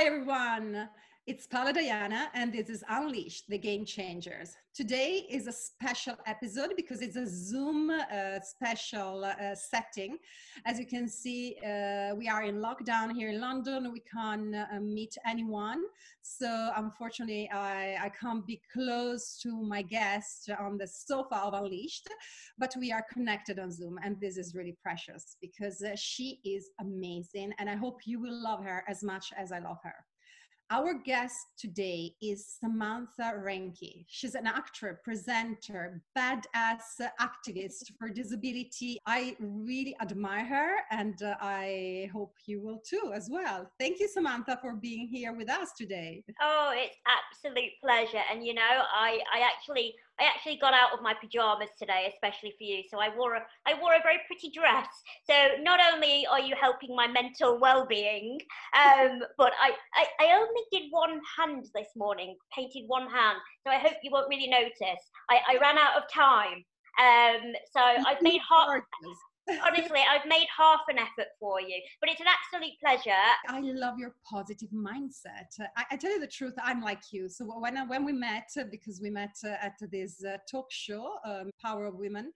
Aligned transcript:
Hi, 0.00 0.06
everyone. 0.06 0.88
It's 1.26 1.46
Paola 1.46 1.74
Diana, 1.74 2.30
and 2.32 2.50
this 2.50 2.70
is 2.70 2.82
Unleashed, 2.88 3.44
the 3.48 3.58
Game 3.58 3.84
Changers. 3.84 4.56
Today 4.74 5.26
is 5.28 5.46
a 5.46 5.52
special 5.52 6.16
episode 6.26 6.72
because 6.76 7.02
it's 7.02 7.16
a 7.16 7.26
Zoom 7.26 7.90
uh, 7.90 8.40
special 8.40 9.24
uh, 9.26 9.54
setting. 9.54 10.16
As 10.64 10.78
you 10.78 10.86
can 10.86 11.06
see, 11.06 11.56
uh, 11.62 12.14
we 12.16 12.26
are 12.26 12.44
in 12.44 12.56
lockdown 12.56 13.12
here 13.12 13.28
in 13.28 13.38
London. 13.38 13.92
We 13.92 14.00
can't 14.00 14.56
uh, 14.56 14.80
meet 14.80 15.14
anyone. 15.26 15.82
So, 16.22 16.72
unfortunately, 16.76 17.50
I, 17.52 17.98
I 18.02 18.08
can't 18.08 18.46
be 18.46 18.62
close 18.72 19.38
to 19.42 19.62
my 19.62 19.82
guest 19.82 20.48
on 20.58 20.78
the 20.78 20.88
sofa 20.88 21.36
of 21.36 21.52
Unleashed, 21.52 22.08
but 22.56 22.74
we 22.78 22.92
are 22.92 23.04
connected 23.12 23.58
on 23.58 23.70
Zoom. 23.70 23.98
And 24.02 24.18
this 24.20 24.38
is 24.38 24.54
really 24.54 24.76
precious 24.82 25.36
because 25.42 25.82
uh, 25.82 25.94
she 25.96 26.40
is 26.46 26.70
amazing. 26.80 27.52
And 27.58 27.68
I 27.68 27.76
hope 27.76 28.00
you 28.06 28.20
will 28.20 28.42
love 28.42 28.64
her 28.64 28.84
as 28.88 29.04
much 29.04 29.32
as 29.36 29.52
I 29.52 29.58
love 29.58 29.78
her. 29.84 29.94
Our 30.72 30.94
guest 30.94 31.48
today 31.58 32.14
is 32.22 32.46
Samantha 32.60 33.32
Renke. 33.44 34.04
She's 34.06 34.36
an 34.36 34.46
actor, 34.46 35.00
presenter, 35.02 36.00
badass 36.16 37.00
activist 37.20 37.90
for 37.98 38.08
disability. 38.08 39.00
I 39.04 39.36
really 39.40 39.96
admire 40.00 40.44
her 40.44 40.76
and 40.92 41.20
uh, 41.24 41.34
I 41.40 42.08
hope 42.12 42.36
you 42.46 42.60
will 42.62 42.80
too 42.88 43.10
as 43.12 43.28
well. 43.28 43.68
Thank 43.80 43.98
you, 43.98 44.06
Samantha, 44.06 44.60
for 44.62 44.76
being 44.76 45.08
here 45.08 45.32
with 45.32 45.50
us 45.50 45.70
today. 45.76 46.22
Oh, 46.40 46.72
it's 46.72 46.94
absolute 47.04 47.72
pleasure. 47.82 48.22
And 48.32 48.46
you 48.46 48.54
know, 48.54 48.62
I, 48.62 49.18
I 49.34 49.40
actually 49.40 49.96
I 50.20 50.24
actually 50.24 50.56
got 50.56 50.74
out 50.74 50.92
of 50.92 51.02
my 51.02 51.14
pajamas 51.14 51.70
today, 51.78 52.12
especially 52.12 52.52
for 52.58 52.64
you. 52.64 52.82
So 52.90 52.98
I 52.98 53.08
wore 53.16 53.34
a 53.34 53.40
I 53.66 53.74
wore 53.80 53.94
a 53.94 54.02
very 54.02 54.18
pretty 54.26 54.50
dress. 54.50 54.86
So 55.28 55.62
not 55.62 55.80
only 55.92 56.26
are 56.26 56.40
you 56.40 56.54
helping 56.60 56.94
my 56.94 57.06
mental 57.06 57.58
well-being, 57.58 58.38
um, 58.76 59.20
but 59.38 59.52
I, 59.60 59.72
I, 59.94 60.06
I 60.20 60.36
only 60.36 60.62
did 60.70 60.90
one 60.90 61.20
hand 61.38 61.66
this 61.74 61.88
morning, 61.96 62.36
painted 62.54 62.84
one 62.86 63.08
hand. 63.08 63.38
So 63.66 63.72
I 63.72 63.78
hope 63.78 63.94
you 64.02 64.10
won't 64.10 64.28
really 64.28 64.48
notice. 64.48 65.02
I, 65.30 65.40
I 65.48 65.58
ran 65.60 65.78
out 65.78 65.96
of 65.96 66.04
time. 66.12 66.64
Um, 67.00 67.52
so 67.72 67.80
I've 67.80 68.20
made 68.22 68.40
half. 68.48 68.68
Honestly, 69.66 70.00
I've 70.08 70.26
made 70.28 70.46
half 70.56 70.80
an 70.88 70.98
effort 70.98 71.28
for 71.38 71.60
you, 71.60 71.80
but 72.00 72.10
it's 72.10 72.20
an 72.20 72.26
absolute 72.28 72.72
pleasure. 72.80 73.10
I 73.48 73.60
love 73.60 73.98
your 73.98 74.14
positive 74.28 74.70
mindset. 74.70 75.50
I, 75.76 75.84
I 75.92 75.96
tell 75.96 76.10
you 76.10 76.20
the 76.20 76.26
truth, 76.26 76.54
I'm 76.62 76.80
like 76.82 77.02
you. 77.12 77.28
So 77.28 77.44
when 77.58 77.76
I, 77.76 77.84
when 77.84 78.04
we 78.04 78.12
met, 78.12 78.50
because 78.70 79.00
we 79.00 79.10
met 79.10 79.36
uh, 79.44 79.54
at 79.60 79.74
this 79.90 80.24
uh, 80.24 80.36
talk 80.50 80.66
show, 80.70 81.14
um, 81.24 81.50
Power 81.60 81.86
of 81.86 81.94
Women, 81.94 82.32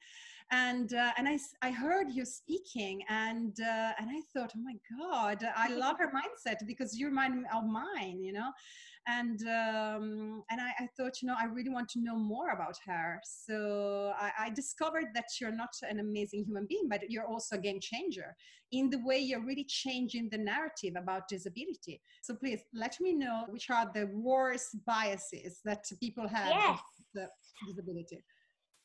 and 0.51 0.93
uh, 0.95 1.13
and 1.17 1.29
I, 1.29 1.39
I 1.63 1.71
heard 1.71 2.11
you 2.11 2.25
speaking 2.25 3.03
and 3.09 3.57
uh, 3.61 3.93
and 3.99 4.11
I 4.11 4.21
thought 4.33 4.53
oh 4.57 4.61
my 4.63 4.77
god 4.99 5.45
I 5.57 5.69
love 5.75 5.97
her 5.99 6.11
mindset 6.13 6.67
because 6.67 6.97
you 6.97 7.07
remind 7.07 7.37
me 7.37 7.45
of 7.55 7.65
mine 7.65 8.23
you 8.23 8.33
know? 8.33 8.51
And 9.07 9.39
um, 9.43 10.43
and 10.51 10.61
I, 10.63 10.73
I, 10.79 10.89
thought 10.97 11.21
you 11.21 11.29
know 11.29 11.35
i 11.39 11.45
really 11.45 11.69
want 11.69 11.91
to 11.91 12.01
know 12.01 12.17
more 12.17 12.53
about 12.53 12.77
her. 12.87 13.21
So 13.23 14.15
I, 14.19 14.47
I, 14.47 14.51
discovered 14.51 15.09
that 15.15 15.27
you're 15.39 15.53
not 15.53 15.75
an 15.83 16.01
amazing 16.01 16.45
human 16.45 16.67
being 16.67 16.89
but 16.89 17.01
you're 17.11 17.27
also 17.27 17.57
a 17.57 17.59
game 17.59 17.81
changer 17.83 18.35
in 18.73 18.89
the 18.89 19.01
way 19.05 19.19
you're 19.19 19.45
really 19.45 19.67
changing 19.69 20.31
the 20.31 20.39
narrative 20.39 20.95
about 20.97 21.29
disability. 21.29 22.01
So 22.23 22.35
please 22.35 22.61
let 22.73 22.97
me 22.99 23.13
know 23.13 23.45
which 23.51 23.69
are 23.69 23.91
the 23.93 24.09
worst 24.15 24.77
biases 24.87 25.61
that 25.67 25.85
people 26.01 26.27
have 26.27 26.49
yes. 26.49 26.81
with 27.15 27.29
disability 27.69 28.25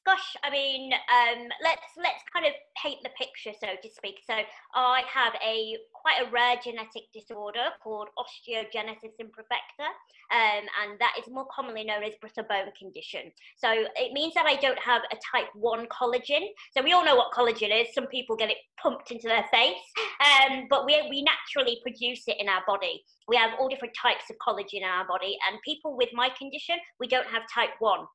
gosh, 0.09 0.35
I 0.43 0.49
mean, 0.49 0.91
um, 0.93 1.47
let's 1.63 1.89
let's 1.97 2.23
kind 2.33 2.45
of 2.45 2.53
paint 2.81 2.99
the 3.03 3.09
picture, 3.17 3.53
so 3.59 3.67
to 3.81 3.89
speak. 3.93 4.15
So 4.25 4.35
I 4.73 5.01
have 5.13 5.33
a 5.45 5.77
quite 5.93 6.25
a 6.25 6.31
rare 6.31 6.55
genetic 6.63 7.03
disorder 7.13 7.69
called 7.83 8.07
osteogenesis 8.17 9.13
imperfecta, 9.21 9.87
um, 10.31 10.65
and 10.81 10.99
that 10.99 11.13
is 11.19 11.31
more 11.31 11.45
commonly 11.53 11.83
known 11.83 12.03
as 12.03 12.13
brittle 12.21 12.45
bone 12.49 12.71
condition. 12.77 13.31
So 13.57 13.69
it 13.71 14.13
means 14.13 14.33
that 14.33 14.45
I 14.45 14.55
don't 14.55 14.79
have 14.79 15.01
a 15.11 15.17
type 15.31 15.49
one 15.53 15.85
collagen. 15.87 16.47
So 16.75 16.83
we 16.83 16.93
all 16.93 17.05
know 17.05 17.15
what 17.15 17.31
collagen 17.33 17.69
is. 17.69 17.93
Some 17.93 18.07
people 18.07 18.35
get 18.35 18.49
it 18.49 18.57
pumped 18.81 19.11
into 19.11 19.27
their 19.27 19.45
face, 19.51 19.85
um, 20.25 20.65
but 20.69 20.85
we 20.85 20.95
we 21.09 21.23
naturally 21.23 21.79
produce 21.83 22.23
it 22.27 22.37
in 22.39 22.49
our 22.49 22.63
body. 22.65 23.03
We 23.27 23.35
have 23.35 23.51
all 23.59 23.69
different 23.69 23.93
types 24.01 24.25
of 24.29 24.37
collagen 24.45 24.81
in 24.81 24.83
our 24.83 25.07
body, 25.07 25.37
and 25.47 25.59
people 25.63 25.95
with 25.95 26.09
my 26.13 26.29
condition, 26.37 26.77
we 26.99 27.07
don't 27.07 27.27
have 27.27 27.43
type 27.53 27.71
one. 27.79 28.05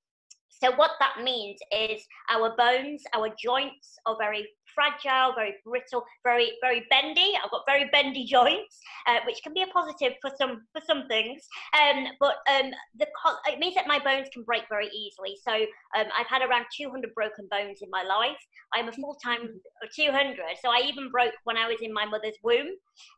So 0.63 0.73
what 0.77 0.93
that 1.01 1.23
means 1.23 1.59
is 1.73 2.03
our 2.31 2.55
bones, 2.57 3.03
our 3.15 3.29
joints 3.39 3.97
are 4.07 4.17
very 4.19 4.49
fragile, 4.75 5.35
very 5.35 5.55
brittle, 5.65 6.05
very 6.23 6.53
very 6.61 6.87
bendy. 6.91 7.33
I've 7.43 7.51
got 7.51 7.63
very 7.67 7.89
bendy 7.91 8.25
joints, 8.37 8.81
uh, 9.07 9.19
which 9.27 9.43
can 9.43 9.55
be 9.55 9.63
a 9.63 9.67
positive 9.69 10.15
for 10.21 10.31
some 10.39 10.63
for 10.73 10.83
some 10.87 11.07
things. 11.09 11.47
Um, 11.75 12.07
but 12.21 12.37
um, 12.51 12.71
the 12.99 13.07
it 13.47 13.59
means 13.59 13.75
that 13.75 13.87
my 13.87 13.99
bones 13.99 14.29
can 14.33 14.43
break 14.43 14.65
very 14.69 14.89
easily. 14.89 15.37
So 15.47 15.53
um, 15.53 16.07
I've 16.19 16.27
had 16.27 16.43
around 16.43 16.67
200 16.77 17.15
broken 17.15 17.49
bones 17.51 17.79
in 17.83 17.91
my 17.91 18.03
life. 18.03 18.39
I'm 18.73 18.89
a 18.89 18.93
full 18.93 19.17
time 19.25 19.49
200. 19.95 20.37
So 20.63 20.71
I 20.71 20.83
even 20.87 21.11
broke 21.11 21.35
when 21.45 21.57
I 21.57 21.69
was 21.69 21.79
in 21.81 21.93
my 21.93 22.05
mother's 22.05 22.37
womb. 22.43 22.69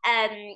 Um, 0.07 0.55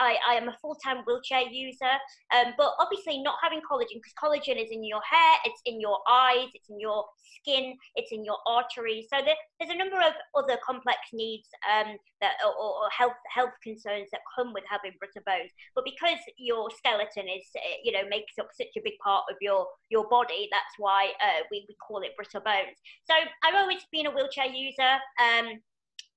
I, 0.00 0.16
I 0.28 0.34
am 0.34 0.48
a 0.48 0.56
full 0.60 0.76
time 0.76 0.98
wheelchair 1.06 1.42
user. 1.50 1.94
Um, 2.34 2.54
but 2.56 2.72
obviously 2.78 3.22
not 3.22 3.36
having 3.42 3.60
collagen 3.60 4.00
because 4.00 4.14
collagen 4.22 4.62
is 4.62 4.70
in 4.70 4.84
your 4.84 5.00
hair, 5.08 5.38
it's 5.44 5.60
in 5.66 5.80
your 5.80 5.98
eyes, 6.08 6.48
it's 6.54 6.68
in 6.70 6.78
your 6.80 7.04
skin, 7.40 7.76
it's 7.96 8.12
in 8.12 8.24
your 8.24 8.38
arteries. 8.46 9.06
So 9.12 9.20
there, 9.24 9.34
there's 9.58 9.72
a 9.72 9.78
number 9.78 9.96
of 9.96 10.12
other 10.34 10.58
complex 10.64 10.98
needs 11.12 11.48
um, 11.68 11.96
that 12.20 12.34
or, 12.44 12.52
or, 12.52 12.88
health 12.96 13.18
health 13.32 13.54
concerns 13.62 14.08
that 14.12 14.20
come 14.36 14.52
with 14.52 14.64
having 14.68 14.92
brittle 14.98 15.22
bones. 15.26 15.50
But 15.74 15.84
because 15.84 16.18
your 16.38 16.70
skeleton 16.70 17.28
is 17.28 17.44
eh, 17.56 17.80
you 17.84 17.92
know 17.92 18.08
makes 18.08 18.38
up 18.38 18.48
such 18.52 18.74
a 18.76 18.84
big 18.84 18.98
part 19.02 19.24
of 19.30 19.36
your 19.40 19.66
your 19.88 20.08
body, 20.08 20.48
that's 20.50 20.74
why 20.78 21.12
uh, 21.22 21.42
we 21.50 21.64
we 21.68 21.76
call 21.86 22.02
it 22.02 22.16
brittle 22.16 22.40
bones. 22.40 22.76
So 23.04 23.14
I've 23.14 23.54
always 23.54 23.82
been 23.92 24.06
a 24.06 24.10
wheelchair 24.10 24.46
user. 24.46 24.98
Um, 25.20 25.60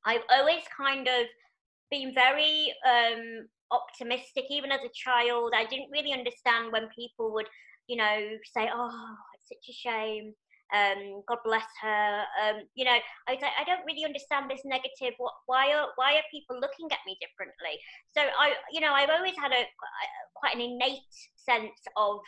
I've 0.05 0.25
always 0.31 0.63
kind 0.75 1.07
of 1.07 1.25
been 1.89 2.13
very 2.13 2.73
um, 2.85 3.47
optimistic, 3.71 4.45
even 4.49 4.71
as 4.71 4.81
a 4.81 4.91
child. 4.93 5.53
I 5.55 5.65
didn't 5.65 5.91
really 5.91 6.13
understand 6.13 6.71
when 6.71 6.89
people 6.95 7.33
would, 7.33 7.47
you 7.87 7.97
know, 7.97 8.19
say, 8.55 8.69
"Oh, 8.73 9.15
it's 9.35 9.47
such 9.49 9.69
a 9.69 9.73
shame." 9.73 10.33
Um, 10.73 11.21
God 11.27 11.37
bless 11.45 11.65
her. 11.81 12.23
Um, 12.43 12.63
you 12.75 12.85
know, 12.85 12.97
I, 13.27 13.37
I 13.37 13.63
don't 13.65 13.85
really 13.85 14.05
understand 14.05 14.49
this 14.49 14.61
negative. 14.65 15.13
What, 15.17 15.33
why 15.45 15.71
are 15.73 15.87
why 15.95 16.15
are 16.15 16.23
people 16.31 16.59
looking 16.59 16.87
at 16.91 16.99
me 17.05 17.17
differently? 17.21 17.77
So 18.11 18.21
I, 18.21 18.53
you 18.71 18.81
know, 18.81 18.91
I've 18.93 19.09
always 19.09 19.35
had 19.37 19.51
a 19.51 19.63
quite 20.35 20.55
an 20.55 20.61
innate 20.61 21.13
sense 21.35 21.79
of 21.95 22.19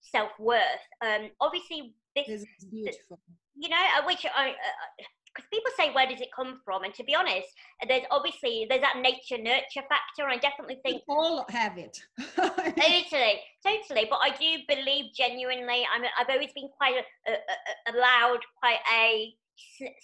self 0.00 0.30
worth. 0.38 0.84
Um, 1.00 1.30
obviously, 1.40 1.94
this 2.16 2.28
is 2.28 2.46
beautiful. 2.70 3.20
You 3.56 3.68
know, 3.68 3.82
which 4.06 4.26
I. 4.34 4.50
Uh, 4.50 5.04
because 5.34 5.48
people 5.52 5.70
say 5.76 5.90
where 5.92 6.06
does 6.06 6.20
it 6.20 6.28
come 6.34 6.60
from? 6.64 6.84
And 6.84 6.94
to 6.94 7.04
be 7.04 7.14
honest 7.14 7.48
there's 7.88 8.04
obviously 8.10 8.66
there's 8.68 8.82
that 8.82 8.98
nature 9.00 9.42
nurture 9.42 9.86
factor. 9.88 10.28
I 10.28 10.36
definitely 10.36 10.78
think 10.84 11.02
we 11.08 11.14
all 11.14 11.44
have 11.48 11.78
it. 11.78 11.98
Totally 12.36 13.40
totally. 13.64 14.06
But 14.10 14.18
i 14.22 14.30
do 14.38 14.58
believe 14.68 15.12
genuinely 15.14 15.86
i'm 15.94 16.02
i've 16.18 16.28
always 16.28 16.52
been 16.54 16.68
quite 16.76 16.96
a, 16.96 17.30
a, 17.30 17.34
a, 17.34 17.92
a 17.92 17.92
loud 17.98 18.38
quite 18.58 18.80
a 18.92 19.32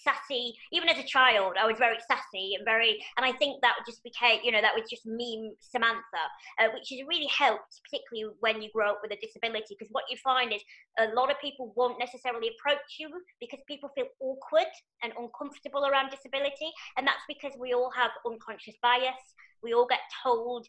sassy. 0.03 0.53
Even 0.71 0.89
as 0.89 0.97
a 0.97 1.03
child 1.03 1.55
i 1.59 1.65
was 1.65 1.77
very 1.77 1.97
sassy 2.07 2.55
and 2.55 2.65
very 2.65 2.97
and 3.17 3.25
i 3.25 3.31
think 3.31 3.61
that 3.61 3.75
just 3.85 4.03
became 4.03 4.39
you 4.43 4.51
know 4.51 4.61
that 4.61 4.75
was 4.75 4.89
just 4.89 5.05
me 5.05 5.51
samantha 5.59 6.23
uh, 6.59 6.67
which 6.73 6.89
has 6.89 6.99
really 7.07 7.29
helped 7.35 7.79
particularly 7.83 8.33
when 8.39 8.61
you 8.61 8.69
grow 8.73 8.91
up 8.91 8.99
with 9.01 9.11
a 9.11 9.19
disability 9.21 9.75
because 9.77 9.91
what 9.91 10.03
you 10.09 10.17
find 10.23 10.53
is 10.53 10.61
a 10.99 11.07
lot 11.15 11.31
of 11.31 11.39
people 11.41 11.73
won't 11.75 11.99
necessarily 11.99 12.49
approach 12.53 12.99
you 12.99 13.09
because 13.39 13.59
people 13.67 13.89
feel 13.95 14.07
awkward 14.21 14.69
and 15.03 15.13
uncomfortable 15.17 15.85
around 15.85 16.09
disability 16.09 16.71
and 16.97 17.07
that's 17.07 17.23
because 17.27 17.53
we 17.59 17.73
all 17.73 17.91
have 17.95 18.11
unconscious 18.25 18.75
bias. 18.81 19.35
We 19.63 19.73
all 19.73 19.87
get 19.87 19.99
told 20.23 20.67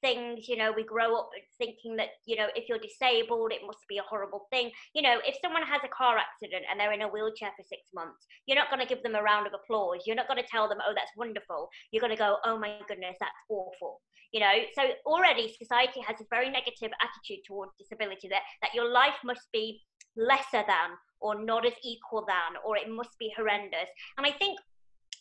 things 0.00 0.48
you 0.48 0.56
know 0.56 0.72
we 0.74 0.84
grow 0.84 1.16
up 1.16 1.30
thinking 1.58 1.96
that 1.96 2.08
you 2.26 2.36
know 2.36 2.48
if 2.54 2.68
you're 2.68 2.78
disabled 2.78 3.52
it 3.52 3.60
must 3.66 3.84
be 3.88 3.98
a 3.98 4.02
horrible 4.08 4.46
thing. 4.50 4.70
You 4.94 5.02
know 5.02 5.18
if 5.26 5.36
someone 5.42 5.62
has 5.62 5.80
a 5.84 5.88
car 5.88 6.16
accident 6.18 6.64
and 6.70 6.78
they're 6.78 6.92
in 6.92 7.02
a 7.02 7.08
wheelchair 7.08 7.50
for 7.56 7.64
six 7.68 7.82
months 7.94 8.26
you're 8.46 8.58
not 8.58 8.70
going 8.70 8.80
to 8.80 8.92
give 8.92 9.02
them 9.02 9.14
a 9.14 9.22
round 9.22 9.46
of 9.46 9.52
applause. 9.54 10.04
You're 10.06 10.16
not 10.16 10.28
going 10.28 10.42
to 10.42 10.50
tell 10.50 10.68
them 10.68 10.78
oh 10.86 10.92
that's 10.94 11.12
wonderful. 11.16 11.68
You're 11.92 12.00
going 12.00 12.14
to 12.14 12.18
go 12.18 12.36
oh 12.44 12.58
my 12.58 12.78
goodness 12.88 13.16
that's 13.20 13.42
awful. 13.48 14.00
You 14.32 14.40
know 14.40 14.54
so 14.74 14.82
already 15.06 15.54
society 15.58 16.00
has 16.06 16.20
a 16.20 16.24
very 16.30 16.50
negative 16.50 16.90
attitude 17.00 17.44
towards 17.46 17.72
disability 17.78 18.28
that 18.28 18.42
that 18.62 18.74
your 18.74 18.90
life 18.90 19.18
must 19.24 19.48
be 19.52 19.80
lesser 20.16 20.64
than 20.66 20.90
or 21.20 21.44
not 21.44 21.66
as 21.66 21.74
equal 21.84 22.24
than 22.26 22.58
or 22.64 22.76
it 22.76 22.88
must 22.88 23.18
be 23.18 23.32
horrendous. 23.36 23.88
And 24.16 24.26
i 24.26 24.32
think 24.32 24.58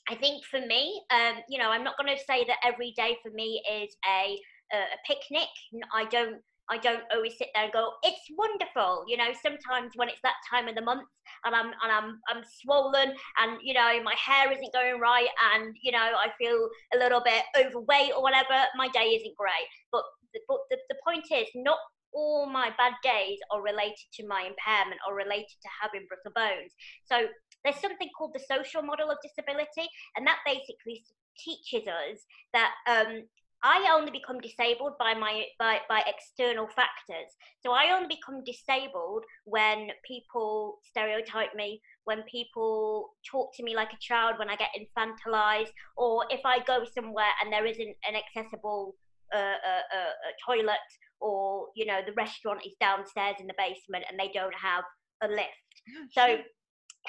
I 0.09 0.15
think 0.15 0.43
for 0.45 0.59
me, 0.59 1.01
um, 1.11 1.35
you 1.47 1.59
know, 1.59 1.69
I'm 1.69 1.83
not 1.83 1.95
going 1.95 2.15
to 2.15 2.23
say 2.23 2.43
that 2.45 2.57
every 2.65 2.93
day 2.97 3.17
for 3.21 3.29
me 3.31 3.61
is 3.71 3.95
a 4.07 4.39
a 4.73 4.97
picnic. 5.07 5.49
I 5.93 6.05
don't 6.05 6.41
I 6.69 6.77
don't 6.77 7.01
always 7.11 7.35
sit 7.37 7.49
there 7.55 7.63
and 7.63 7.73
go, 7.73 7.93
it's 8.03 8.29
wonderful. 8.37 9.03
You 9.07 9.17
know, 9.17 9.33
sometimes 9.41 9.93
when 9.95 10.07
it's 10.07 10.21
that 10.21 10.35
time 10.49 10.67
of 10.67 10.75
the 10.75 10.81
month 10.81 11.07
and 11.43 11.55
I'm 11.55 11.67
and 11.67 11.91
I'm 11.91 12.19
I'm 12.29 12.43
swollen 12.61 13.13
and 13.37 13.57
you 13.61 13.73
know 13.73 14.03
my 14.03 14.13
hair 14.13 14.51
isn't 14.51 14.73
going 14.73 14.99
right 14.99 15.27
and 15.53 15.75
you 15.81 15.91
know 15.91 15.97
I 15.97 16.29
feel 16.37 16.69
a 16.93 16.97
little 16.97 17.21
bit 17.21 17.43
overweight 17.57 18.13
or 18.15 18.21
whatever, 18.21 18.65
my 18.75 18.87
day 18.89 19.17
isn't 19.17 19.35
great. 19.35 19.67
But 19.91 20.03
but 20.47 20.59
the, 20.69 20.77
the 20.89 20.95
point 21.05 21.25
is 21.31 21.47
not 21.55 21.79
all 22.13 22.47
my 22.49 22.71
bad 22.77 22.93
days 23.03 23.37
are 23.51 23.61
related 23.61 24.05
to 24.13 24.27
my 24.27 24.41
impairment 24.41 24.99
or 25.07 25.15
related 25.15 25.57
to 25.61 25.69
having 25.81 26.07
brittle 26.07 26.33
bones. 26.35 26.73
So 27.05 27.27
there's 27.63 27.79
something 27.81 28.09
called 28.17 28.33
the 28.33 28.45
social 28.45 28.81
model 28.81 29.09
of 29.09 29.17
disability, 29.21 29.89
and 30.15 30.25
that 30.27 30.39
basically 30.45 31.03
teaches 31.37 31.87
us 31.87 32.25
that 32.53 32.73
um, 32.87 33.23
I 33.63 33.93
only 33.93 34.11
become 34.11 34.39
disabled 34.39 34.93
by 34.97 35.13
my 35.13 35.43
by, 35.57 35.79
by 35.89 36.03
external 36.07 36.67
factors. 36.67 37.29
So 37.65 37.71
I 37.71 37.93
only 37.93 38.07
become 38.07 38.43
disabled 38.45 39.23
when 39.45 39.89
people 40.07 40.79
stereotype 40.83 41.55
me, 41.55 41.81
when 42.05 42.23
people 42.23 43.11
talk 43.29 43.53
to 43.55 43.63
me 43.63 43.75
like 43.75 43.91
a 43.91 43.97
child, 43.99 44.39
when 44.39 44.49
I 44.49 44.55
get 44.55 44.69
infantilized, 44.79 45.71
or 45.97 46.25
if 46.29 46.41
I 46.45 46.59
go 46.59 46.85
somewhere 46.95 47.31
and 47.43 47.51
there 47.51 47.65
isn't 47.65 47.95
an 48.07 48.15
accessible 48.15 48.95
uh, 49.33 49.37
uh, 49.37 49.97
uh, 49.97 50.31
toilet, 50.45 50.77
or 51.19 51.67
you 51.75 51.85
know 51.85 51.99
the 52.05 52.13
restaurant 52.13 52.61
is 52.65 52.73
downstairs 52.79 53.35
in 53.39 53.47
the 53.47 53.55
basement 53.57 54.05
and 54.09 54.17
they 54.17 54.31
don't 54.33 54.55
have 54.55 54.85
a 55.21 55.27
lift. 55.27 55.73
so 56.11 56.37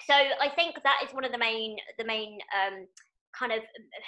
so 0.07 0.15
I 0.15 0.49
think 0.55 0.77
that 0.83 1.01
is 1.07 1.15
one 1.15 1.25
of 1.25 1.33
the 1.33 1.39
main 1.39 1.77
the 1.99 2.05
main 2.05 2.39
um, 2.55 2.87
kind 3.39 3.53
of 3.53 3.61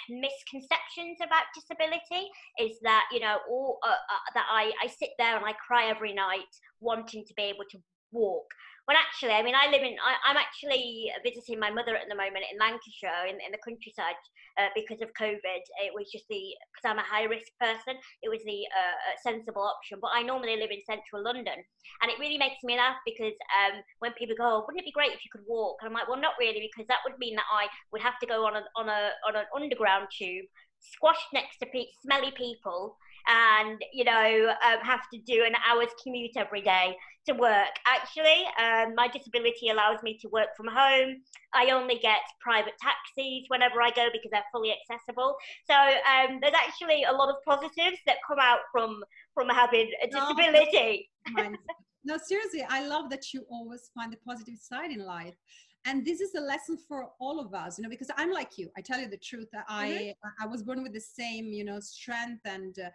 misconceptions 0.09 1.17
about 1.23 1.43
disability 1.55 2.29
is 2.59 2.77
that 2.83 3.05
you 3.11 3.19
know 3.19 3.37
all 3.49 3.79
uh, 3.83 3.89
uh, 3.89 4.23
that 4.33 4.45
I, 4.49 4.71
I 4.83 4.87
sit 4.87 5.09
there 5.17 5.35
and 5.35 5.45
I 5.45 5.53
cry 5.53 5.89
every 5.89 6.13
night 6.13 6.51
wanting 6.79 7.23
to 7.25 7.33
be 7.35 7.43
able 7.43 7.65
to 7.71 7.77
walk 8.11 8.45
well, 8.83 8.99
actually, 8.99 9.31
I 9.31 9.43
mean, 9.43 9.55
I 9.55 9.71
live 9.71 9.79
in, 9.79 9.95
I, 9.95 10.31
am 10.31 10.35
actually 10.35 11.07
visiting 11.23 11.55
my 11.55 11.71
mother 11.71 11.95
at 11.95 12.11
the 12.11 12.19
moment 12.19 12.43
in 12.51 12.59
Lancashire, 12.59 13.31
in, 13.31 13.39
in 13.39 13.55
the 13.55 13.63
countryside, 13.63 14.19
uh, 14.59 14.75
because 14.75 14.99
of 14.99 15.07
COVID. 15.15 15.63
It 15.79 15.95
was 15.95 16.11
just 16.11 16.27
the, 16.27 16.51
because 16.67 16.83
I'm 16.83 16.99
a 16.99 17.07
high 17.07 17.23
risk 17.23 17.47
person, 17.63 17.95
it 18.19 18.27
was 18.27 18.43
the 18.43 18.67
uh, 18.75 19.15
sensible 19.23 19.63
option. 19.63 20.03
But 20.03 20.11
I 20.11 20.27
normally 20.27 20.59
live 20.59 20.75
in 20.75 20.83
central 20.83 21.23
London. 21.23 21.63
And 22.03 22.11
it 22.11 22.19
really 22.19 22.35
makes 22.35 22.59
me 22.67 22.75
laugh 22.75 22.99
because 23.07 23.35
um, 23.55 23.79
when 24.03 24.11
people 24.19 24.35
go, 24.35 24.43
oh, 24.43 24.59
wouldn't 24.67 24.83
it 24.83 24.91
be 24.91 24.99
great 24.99 25.15
if 25.15 25.23
you 25.23 25.31
could 25.31 25.47
walk? 25.47 25.79
And 25.79 25.87
I'm 25.87 25.95
like, 25.95 26.11
well, 26.11 26.19
not 26.19 26.35
really, 26.35 26.67
because 26.67 26.87
that 26.91 27.07
would 27.07 27.15
mean 27.23 27.39
that 27.39 27.47
I 27.47 27.71
would 27.95 28.03
have 28.03 28.19
to 28.19 28.27
go 28.27 28.43
on, 28.43 28.59
a, 28.59 28.67
on, 28.75 28.91
a, 28.91 29.15
on 29.23 29.39
an 29.39 29.47
underground 29.55 30.11
tube, 30.11 30.51
squashed 30.83 31.31
next 31.31 31.63
to 31.63 31.71
pe- 31.71 31.95
smelly 32.03 32.35
people 32.35 32.99
and 33.27 33.81
you 33.93 34.03
know 34.03 34.53
um, 34.65 34.79
have 34.81 35.01
to 35.13 35.19
do 35.19 35.43
an 35.45 35.53
hour's 35.67 35.89
commute 36.01 36.31
every 36.35 36.61
day 36.61 36.95
to 37.25 37.33
work. 37.33 37.73
Actually 37.85 38.43
um, 38.59 38.95
my 38.95 39.07
disability 39.07 39.69
allows 39.69 40.01
me 40.03 40.17
to 40.21 40.27
work 40.29 40.49
from 40.57 40.67
home. 40.67 41.21
I 41.53 41.69
only 41.71 41.99
get 41.99 42.19
private 42.41 42.73
taxis 42.81 43.45
whenever 43.47 43.81
i 43.81 43.91
go 43.91 44.07
because 44.11 44.31
they're 44.31 44.43
fully 44.51 44.73
accessible. 44.73 45.35
So 45.69 45.73
um, 45.73 46.39
there's 46.41 46.55
actually 46.55 47.03
a 47.03 47.13
lot 47.13 47.29
of 47.29 47.35
positives 47.45 47.97
that 48.05 48.17
come 48.27 48.39
out 48.39 48.59
from 48.71 49.03
from 49.33 49.49
having 49.49 49.89
a 50.03 50.07
disability. 50.07 51.09
No, 51.29 51.51
no 52.05 52.17
seriously 52.17 52.65
i 52.69 52.85
love 52.85 53.09
that 53.09 53.33
you 53.33 53.45
always 53.49 53.89
find 53.95 54.11
the 54.11 54.17
positive 54.25 54.57
side 54.57 54.91
in 54.91 55.05
life 55.05 55.35
and 55.85 56.05
this 56.05 56.21
is 56.21 56.35
a 56.35 56.39
lesson 56.39 56.77
for 56.77 57.09
all 57.19 57.39
of 57.39 57.53
us 57.53 57.77
you 57.77 57.83
know 57.83 57.89
because 57.89 58.09
i'm 58.17 58.31
like 58.31 58.57
you 58.57 58.69
i 58.77 58.81
tell 58.81 58.99
you 58.99 59.07
the 59.07 59.17
truth 59.17 59.49
i 59.67 59.87
mm-hmm. 59.87 60.43
i 60.43 60.45
was 60.45 60.63
born 60.63 60.81
with 60.83 60.93
the 60.93 60.99
same 60.99 61.45
you 61.45 61.63
know 61.63 61.79
strength 61.79 62.41
and 62.45 62.77
uh, 62.79 62.89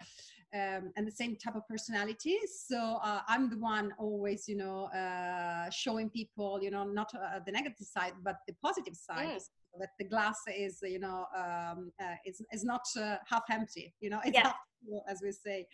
um, 0.55 0.91
and 0.97 1.07
the 1.07 1.13
same 1.13 1.37
type 1.37 1.57
of 1.57 1.67
personality 1.69 2.39
so 2.47 2.99
uh, 3.03 3.21
i'm 3.29 3.51
the 3.51 3.59
one 3.59 3.93
always 3.99 4.49
you 4.49 4.57
know 4.57 4.85
uh, 4.87 5.69
showing 5.71 6.09
people 6.11 6.59
you 6.63 6.71
know 6.71 6.85
not 6.85 7.11
uh, 7.15 7.39
the 7.45 7.53
negative 7.53 7.87
side 7.87 8.13
but 8.23 8.37
the 8.47 8.55
positive 8.63 8.97
side 8.97 9.29
mm. 9.29 9.79
that 9.79 9.91
the 9.99 10.05
glass 10.05 10.41
is 10.57 10.79
you 10.83 10.99
know 10.99 11.27
um, 11.37 11.93
uh, 12.01 12.15
is, 12.25 12.43
is 12.53 12.65
not 12.65 12.83
uh, 12.99 13.17
half 13.27 13.45
empty 13.51 13.93
you 14.01 14.09
know 14.09 14.21
it's 14.25 14.35
yeah. 14.35 14.45
half 14.45 14.57
full, 14.85 15.05
as 15.09 15.21
we 15.23 15.31
say 15.33 15.67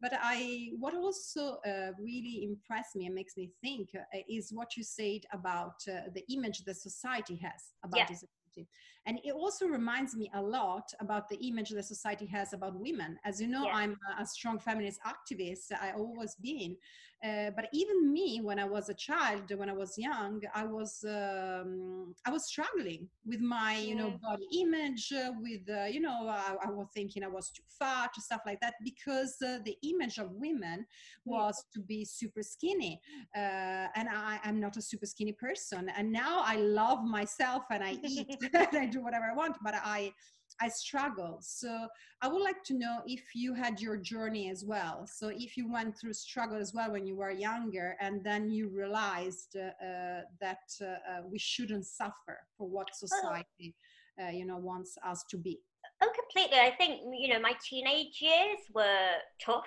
but 0.00 0.12
I, 0.14 0.70
what 0.78 0.94
also 0.94 1.58
uh, 1.66 1.92
really 1.98 2.44
impressed 2.44 2.94
me 2.96 3.06
and 3.06 3.14
makes 3.14 3.36
me 3.36 3.50
think 3.60 3.90
uh, 3.94 4.18
is 4.28 4.52
what 4.52 4.76
you 4.76 4.84
said 4.84 5.20
about 5.32 5.74
uh, 5.88 6.10
the 6.14 6.24
image 6.32 6.64
that 6.64 6.76
society 6.76 7.36
has 7.36 7.72
about 7.82 7.98
yeah. 7.98 8.06
disability. 8.06 8.68
And 9.06 9.18
it 9.24 9.32
also 9.32 9.66
reminds 9.66 10.14
me 10.14 10.30
a 10.34 10.42
lot 10.42 10.92
about 11.00 11.28
the 11.28 11.36
image 11.36 11.70
that 11.70 11.84
society 11.84 12.26
has 12.26 12.52
about 12.52 12.78
women. 12.78 13.18
As 13.24 13.40
you 13.40 13.46
know, 13.46 13.64
yeah. 13.64 13.74
I'm 13.74 13.96
a 14.18 14.26
strong 14.26 14.58
feminist 14.58 15.00
activist. 15.06 15.72
I 15.80 15.92
always 15.92 16.34
been. 16.34 16.76
Uh, 17.24 17.50
but 17.56 17.68
even 17.72 18.12
me, 18.12 18.40
when 18.40 18.60
I 18.60 18.64
was 18.64 18.88
a 18.90 18.94
child, 18.94 19.52
when 19.56 19.68
I 19.68 19.72
was 19.72 19.98
young, 19.98 20.40
I 20.54 20.64
was 20.64 21.04
um, 21.04 22.14
I 22.24 22.30
was 22.30 22.46
struggling 22.46 23.08
with 23.26 23.40
my 23.40 23.76
you 23.76 23.96
know 23.96 24.16
body 24.22 24.46
image, 24.60 25.12
uh, 25.12 25.32
with 25.40 25.62
uh, 25.68 25.86
you 25.86 26.00
know 26.00 26.28
I, 26.28 26.54
I, 26.64 26.70
was 26.70 26.86
thinking 26.94 27.24
I 27.24 27.28
was 27.28 27.50
too 27.50 27.64
fat, 27.76 28.14
stuff 28.14 28.42
like 28.46 28.60
that, 28.60 28.74
because 28.84 29.34
uh, 29.44 29.58
the 29.64 29.76
image 29.82 30.18
of 30.18 30.30
women 30.30 30.86
was 31.24 31.64
to 31.74 31.80
be 31.80 32.04
super 32.04 32.42
skinny, 32.42 33.00
uh, 33.36 33.88
and 33.96 34.08
I 34.08 34.38
am 34.44 34.60
not 34.60 34.76
a 34.76 34.82
super 34.82 35.06
skinny 35.06 35.32
person. 35.32 35.90
And 35.96 36.12
now 36.12 36.42
I 36.44 36.56
love 36.56 37.02
myself 37.02 37.64
and 37.72 37.82
I 37.82 37.98
eat 38.04 38.28
and 38.54 38.78
I 38.78 38.86
do 38.86 39.02
whatever 39.02 39.24
I 39.24 39.34
want, 39.34 39.56
but 39.64 39.74
I 39.74 40.12
I 40.60 40.68
struggle. 40.68 41.38
So 41.40 41.86
I 42.22 42.28
would 42.28 42.42
like 42.42 42.62
to 42.64 42.74
know 42.74 43.00
if 43.06 43.34
you 43.34 43.54
had 43.54 43.80
your 43.80 43.96
journey 43.96 44.50
as 44.50 44.64
well. 44.64 45.06
So 45.06 45.28
if 45.28 45.56
you 45.56 45.70
went 45.70 45.98
through 45.98 46.14
struggle 46.14 46.56
as 46.56 46.74
well 46.74 46.92
when 46.92 47.06
you 47.06 47.16
were 47.16 47.30
younger, 47.30 47.96
and 48.00 48.24
then 48.24 48.50
you 48.50 48.68
realized 48.68 49.56
uh, 49.56 49.84
uh, 49.84 50.20
that 50.40 50.64
uh, 50.80 50.84
uh 50.84 51.22
we 51.30 51.38
shouldn't 51.38 51.86
suffer 51.86 52.38
for 52.56 52.68
what 52.68 52.94
society, 52.94 53.74
uh, 54.22 54.30
you 54.30 54.44
know, 54.44 54.58
wants 54.58 54.96
us 55.06 55.24
to 55.30 55.36
be. 55.36 55.60
Oh, 56.02 56.10
completely. 56.14 56.58
I 56.58 56.70
think 56.76 57.00
you 57.18 57.28
know 57.28 57.40
my 57.40 57.54
teenage 57.68 58.20
years 58.20 58.58
were 58.74 59.14
tough 59.44 59.66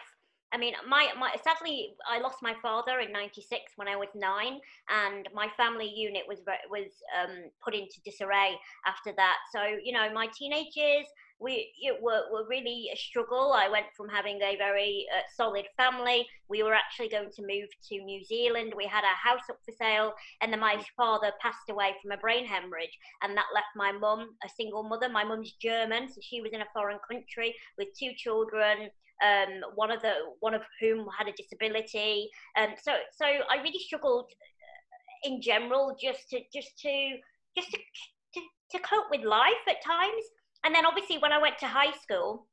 I 0.54 0.58
mean, 0.58 0.74
my, 0.88 1.08
my 1.18 1.36
sadly, 1.44 1.96
I 2.10 2.20
lost 2.20 2.38
my 2.42 2.54
father 2.62 3.00
in 3.00 3.12
'96 3.12 3.74
when 3.76 3.88
I 3.88 3.96
was 3.96 4.10
nine, 4.16 4.60
and 4.90 5.28
my 5.34 5.48
family 5.56 5.88
unit 5.88 6.24
was 6.28 6.40
was 6.70 6.92
um, 7.20 7.50
put 7.64 7.74
into 7.74 8.02
disarray 8.04 8.58
after 8.86 9.14
that. 9.16 9.38
So, 9.54 9.62
you 9.84 9.94
know, 9.94 10.12
my 10.14 10.28
teenage 10.38 10.76
years 10.76 11.06
we 11.42 11.74
it 11.82 11.98
were, 12.02 12.24
were 12.32 12.46
really 12.48 12.90
a 12.94 12.96
struggle. 12.96 13.54
I 13.54 13.68
went 13.68 13.88
from 13.98 14.08
having 14.08 14.40
a 14.42 14.56
very 14.58 15.08
uh, 15.14 15.22
solid 15.36 15.66
family. 15.76 16.28
We 16.48 16.62
were 16.64 16.76
actually 16.76 17.10
going 17.10 17.32
to 17.32 17.42
move 17.42 17.68
to 17.90 18.04
New 18.04 18.24
Zealand. 18.24 18.74
We 18.78 18.86
had 18.86 19.04
our 19.04 19.16
house 19.16 19.50
up 19.50 19.58
for 19.66 19.72
sale, 19.72 20.14
and 20.42 20.54
then 20.54 20.60
my 20.60 20.82
father 20.96 21.32
passed 21.42 21.70
away 21.70 21.96
from 22.02 22.12
a 22.12 22.18
brain 22.18 22.46
hemorrhage, 22.46 22.98
and 23.24 23.36
that 23.36 23.48
left 23.54 23.74
my 23.76 23.92
mum 23.92 24.36
a 24.46 24.50
single 24.50 24.84
mother. 24.84 25.10
My 25.10 25.24
mum's 25.24 25.54
German, 25.54 26.08
so 26.08 26.22
she 26.22 26.42
was 26.42 26.52
in 26.54 26.62
a 26.62 26.72
foreign 26.74 27.00
country 27.10 27.56
with 27.78 27.88
two 28.00 28.12
children 28.16 28.92
um, 29.24 29.62
one 29.76 29.92
of 29.92 30.02
the 30.02 30.14
one 30.40 30.54
of 30.54 30.62
whom 30.80 31.08
had 31.18 31.28
a 31.28 31.34
disability. 31.34 32.30
Um, 32.58 32.70
so 32.82 32.94
so 33.12 33.26
I 33.26 33.62
really 33.62 33.80
struggled 33.80 34.26
uh, 34.26 35.30
in 35.30 35.42
general 35.42 35.96
just 36.02 36.30
to 36.30 36.40
just 36.54 36.78
to 36.80 37.18
just 37.58 37.72
to, 37.72 37.78
to, 37.78 38.42
to 38.72 38.80
cope 38.80 39.10
with 39.12 39.24
life 39.24 39.64
at 39.68 39.84
times. 39.84 40.24
And 40.64 40.74
then 40.76 40.86
obviously 40.86 41.18
when 41.18 41.32
I 41.32 41.42
went 41.42 41.58
to 41.60 41.68
high 41.68 41.92
school, 42.04 42.48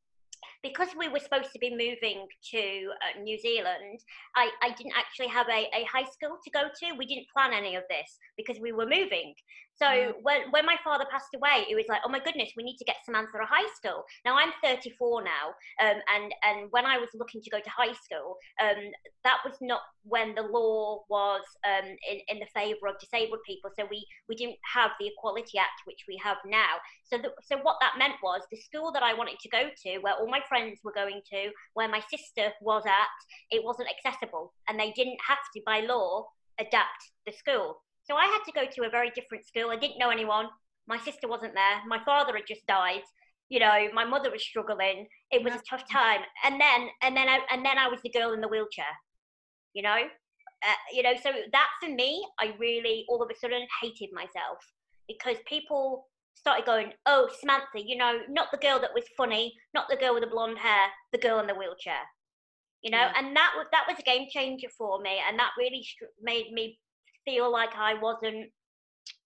because 0.62 0.88
we 0.98 1.08
were 1.08 1.18
supposed 1.18 1.52
to 1.52 1.58
be 1.58 1.70
moving 1.70 2.26
to 2.50 2.58
uh, 2.58 3.20
New 3.22 3.38
Zealand, 3.38 4.00
I, 4.34 4.50
I 4.62 4.70
didn't 4.70 4.94
actually 4.96 5.28
have 5.28 5.46
a, 5.48 5.68
a 5.76 5.84
high 5.92 6.08
school 6.10 6.38
to 6.42 6.50
go 6.50 6.62
to. 6.62 6.98
We 6.98 7.06
didn't 7.06 7.26
plan 7.34 7.52
any 7.52 7.76
of 7.76 7.84
this 7.88 8.18
because 8.36 8.58
we 8.60 8.72
were 8.72 8.86
moving. 8.86 9.34
So 9.80 10.14
when, 10.22 10.50
when 10.50 10.66
my 10.66 10.76
father 10.82 11.04
passed 11.10 11.34
away, 11.34 11.66
it 11.70 11.74
was 11.74 11.84
like, 11.88 12.00
oh 12.04 12.08
my 12.08 12.18
goodness, 12.18 12.50
we 12.56 12.64
need 12.64 12.76
to 12.78 12.84
get 12.84 12.96
Samantha 13.04 13.38
a 13.38 13.46
high 13.46 13.68
school. 13.76 14.04
Now 14.24 14.36
I'm 14.36 14.52
34 14.62 15.22
now, 15.22 15.54
um, 15.80 16.00
and 16.14 16.32
and 16.42 16.68
when 16.70 16.84
I 16.86 16.98
was 16.98 17.08
looking 17.14 17.40
to 17.42 17.50
go 17.50 17.58
to 17.60 17.70
high 17.70 17.92
school, 17.92 18.36
um, 18.60 18.90
that 19.24 19.38
was 19.44 19.54
not 19.60 19.80
when 20.02 20.34
the 20.34 20.42
law 20.42 21.04
was 21.08 21.42
um, 21.66 21.86
in, 22.10 22.18
in 22.28 22.38
the 22.40 22.46
favour 22.54 22.88
of 22.88 22.98
disabled 22.98 23.40
people. 23.46 23.70
So 23.78 23.86
we 23.90 24.04
we 24.28 24.34
didn't 24.34 24.58
have 24.74 24.90
the 24.98 25.08
Equality 25.08 25.58
Act, 25.58 25.82
which 25.84 26.04
we 26.08 26.18
have 26.22 26.38
now. 26.46 26.82
So 27.04 27.18
the, 27.18 27.30
so 27.42 27.58
what 27.62 27.76
that 27.80 27.98
meant 27.98 28.14
was 28.22 28.42
the 28.50 28.58
school 28.58 28.92
that 28.92 29.02
I 29.02 29.14
wanted 29.14 29.38
to 29.40 29.48
go 29.48 29.70
to, 29.84 29.98
where 29.98 30.14
all 30.14 30.28
my 30.28 30.40
friends 30.48 30.80
were 30.82 30.92
going 30.92 31.20
to, 31.32 31.50
where 31.74 31.88
my 31.88 32.02
sister 32.10 32.52
was 32.60 32.82
at, 32.86 33.14
it 33.50 33.62
wasn't 33.64 33.88
accessible, 33.88 34.52
and 34.68 34.78
they 34.78 34.92
didn't 34.92 35.18
have 35.26 35.38
to 35.54 35.62
by 35.64 35.80
law 35.80 36.26
adapt 36.58 37.12
the 37.26 37.32
school. 37.32 37.80
So 38.08 38.16
I 38.16 38.24
had 38.24 38.40
to 38.46 38.52
go 38.52 38.64
to 38.64 38.86
a 38.86 38.90
very 38.90 39.10
different 39.10 39.46
school. 39.46 39.70
I 39.70 39.76
didn't 39.76 39.98
know 39.98 40.10
anyone. 40.10 40.46
My 40.86 40.98
sister 40.98 41.28
wasn't 41.28 41.54
there. 41.54 41.82
My 41.86 42.02
father 42.04 42.34
had 42.34 42.46
just 42.48 42.66
died. 42.66 43.02
You 43.50 43.60
know, 43.60 43.88
my 43.92 44.04
mother 44.04 44.30
was 44.30 44.42
struggling. 44.42 45.06
It 45.30 45.44
was 45.44 45.54
a 45.54 45.62
tough 45.68 45.84
time. 45.90 46.20
And 46.44 46.60
then, 46.60 46.88
and 47.02 47.16
then, 47.16 47.28
I, 47.28 47.40
and 47.50 47.64
then 47.64 47.78
I 47.78 47.88
was 47.88 48.00
the 48.02 48.10
girl 48.10 48.32
in 48.32 48.40
the 48.40 48.48
wheelchair. 48.48 48.92
You 49.74 49.82
know, 49.82 49.96
uh, 49.96 50.80
you 50.92 51.02
know. 51.02 51.12
So 51.22 51.30
that 51.52 51.68
for 51.82 51.90
me, 51.90 52.26
I 52.40 52.54
really 52.58 53.04
all 53.08 53.22
of 53.22 53.30
a 53.30 53.38
sudden 53.38 53.66
hated 53.82 54.08
myself 54.12 54.58
because 55.06 55.36
people 55.46 56.08
started 56.34 56.64
going, 56.64 56.92
"Oh, 57.04 57.28
Samantha, 57.38 57.80
you 57.84 57.96
know, 57.96 58.20
not 58.28 58.50
the 58.50 58.56
girl 58.56 58.80
that 58.80 58.94
was 58.94 59.04
funny, 59.16 59.54
not 59.74 59.88
the 59.88 59.96
girl 59.96 60.14
with 60.14 60.24
the 60.24 60.30
blonde 60.30 60.58
hair, 60.58 60.88
the 61.12 61.18
girl 61.18 61.38
in 61.38 61.46
the 61.46 61.54
wheelchair." 61.54 62.00
You 62.82 62.90
know, 62.90 62.98
yeah. 62.98 63.12
and 63.16 63.36
that 63.36 63.52
was 63.56 63.66
that 63.72 63.84
was 63.86 63.98
a 63.98 64.02
game 64.02 64.26
changer 64.30 64.68
for 64.76 65.00
me, 65.00 65.20
and 65.28 65.38
that 65.38 65.50
really 65.58 65.86
made 66.22 66.50
me 66.50 66.78
feel 67.28 67.50
like 67.52 67.70
I 67.76 67.94
wasn't 67.94 68.50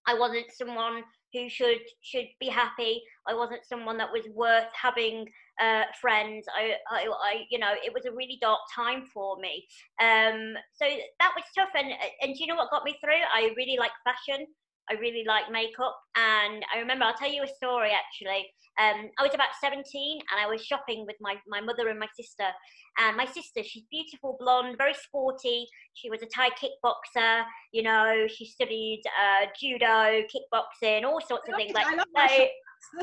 I 0.05 0.13
wasn't 0.13 0.51
someone 0.51 1.03
who 1.31 1.49
should 1.49 1.79
should 2.01 2.27
be 2.39 2.47
happy. 2.47 3.01
I 3.27 3.33
wasn't 3.33 3.65
someone 3.65 3.97
that 3.97 4.11
was 4.11 4.27
worth 4.33 4.67
having 4.79 5.25
uh, 5.61 5.83
friends. 6.01 6.45
I, 6.55 6.73
I, 6.91 7.07
I, 7.07 7.43
you 7.49 7.57
know, 7.57 7.71
it 7.83 7.93
was 7.93 8.05
a 8.05 8.11
really 8.11 8.37
dark 8.41 8.59
time 8.75 9.05
for 9.13 9.37
me. 9.37 9.65
Um, 10.01 10.55
so 10.73 10.85
that 11.19 11.31
was 11.35 11.45
tough. 11.55 11.69
And 11.75 11.93
and 12.21 12.35
do 12.35 12.41
you 12.41 12.47
know 12.47 12.55
what 12.55 12.71
got 12.71 12.83
me 12.83 12.95
through? 13.03 13.23
I 13.33 13.53
really 13.55 13.77
like 13.79 13.91
fashion. 14.03 14.45
I 14.89 14.95
really 14.95 15.23
like 15.27 15.51
makeup. 15.51 15.97
And 16.15 16.63
I 16.73 16.79
remember, 16.79 17.05
I'll 17.05 17.17
tell 17.17 17.31
you 17.31 17.43
a 17.43 17.47
story 17.47 17.91
actually. 17.91 18.47
Um, 18.79 19.09
I 19.19 19.23
was 19.23 19.33
about 19.33 19.49
17 19.61 19.83
and 20.31 20.41
I 20.41 20.49
was 20.49 20.65
shopping 20.65 21.05
with 21.05 21.15
my, 21.21 21.35
my 21.47 21.61
mother 21.61 21.89
and 21.89 21.99
my 21.99 22.07
sister. 22.15 22.45
And 22.97 23.17
my 23.17 23.25
sister, 23.25 23.63
she's 23.63 23.83
beautiful, 23.89 24.37
blonde, 24.39 24.77
very 24.77 24.93
sporty. 24.93 25.67
She 25.93 26.09
was 26.09 26.21
a 26.21 26.27
Thai 26.27 26.49
kickboxer. 26.49 27.43
You 27.71 27.83
know, 27.83 28.27
she 28.27 28.45
studied 28.45 29.01
uh, 29.07 29.45
judo, 29.59 30.23
kickboxing, 30.27 31.03
all 31.03 31.21
sorts 31.21 31.47
of 31.49 31.55
things. 31.55 31.73
Like, 31.73 31.87
like 32.15 32.49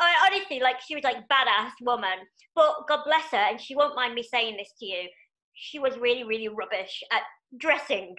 I, 0.00 0.26
honestly, 0.26 0.60
like 0.60 0.76
she 0.86 0.94
was 0.94 1.04
like 1.04 1.28
badass 1.28 1.72
woman. 1.80 2.18
But 2.54 2.86
God 2.88 3.00
bless 3.04 3.30
her, 3.32 3.36
and 3.50 3.60
she 3.60 3.74
won't 3.74 3.96
mind 3.96 4.14
me 4.14 4.22
saying 4.22 4.56
this 4.56 4.72
to 4.78 4.86
you. 4.86 5.08
She 5.54 5.78
was 5.78 5.98
really, 5.98 6.24
really 6.24 6.48
rubbish 6.48 7.02
at 7.12 7.22
dressing 7.58 8.14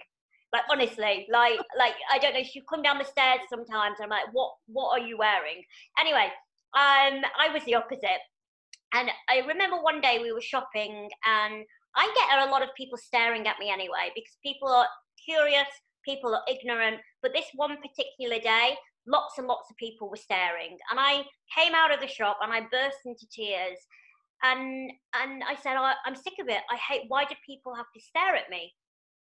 like 0.52 0.62
honestly, 0.70 1.26
like 1.30 1.60
like 1.78 1.94
I 2.10 2.18
don't 2.18 2.34
know. 2.34 2.42
She'd 2.42 2.66
come 2.68 2.82
down 2.82 2.98
the 2.98 3.04
stairs 3.04 3.40
sometimes. 3.48 3.98
I'm 4.02 4.08
like, 4.08 4.32
what 4.32 4.52
what 4.66 4.98
are 4.98 5.04
you 5.04 5.18
wearing? 5.18 5.62
Anyway, 5.98 6.32
um, 6.74 7.22
I 7.38 7.50
was 7.52 7.64
the 7.64 7.74
opposite. 7.74 8.22
And 8.94 9.10
I 9.28 9.40
remember 9.46 9.76
one 9.76 10.00
day 10.00 10.18
we 10.22 10.32
were 10.32 10.40
shopping, 10.40 11.08
and 11.26 11.64
I 11.94 12.12
get 12.16 12.48
a 12.48 12.50
lot 12.50 12.62
of 12.62 12.70
people 12.76 12.96
staring 12.96 13.46
at 13.46 13.58
me 13.58 13.70
anyway 13.70 14.10
because 14.14 14.36
people 14.42 14.68
are 14.68 14.86
curious, 15.22 15.68
people 16.04 16.34
are 16.34 16.42
ignorant. 16.48 17.00
But 17.20 17.34
this 17.34 17.44
one 17.54 17.76
particular 17.76 18.40
day, 18.40 18.76
lots 19.06 19.36
and 19.36 19.46
lots 19.46 19.70
of 19.70 19.76
people 19.76 20.08
were 20.08 20.16
staring, 20.16 20.78
and 20.90 20.98
I 20.98 21.24
came 21.56 21.74
out 21.74 21.92
of 21.92 22.00
the 22.00 22.08
shop 22.08 22.38
and 22.42 22.52
I 22.52 22.60
burst 22.60 22.98
into 23.04 23.26
tears. 23.30 23.78
And 24.42 24.92
and 25.14 25.42
I 25.44 25.56
said, 25.56 25.76
I'm 25.76 26.14
sick 26.14 26.34
of 26.40 26.48
it. 26.48 26.62
I 26.70 26.76
hate. 26.76 27.02
Why 27.08 27.24
do 27.24 27.34
people 27.44 27.74
have 27.74 27.90
to 27.94 28.00
stare 28.00 28.36
at 28.36 28.48
me? 28.48 28.72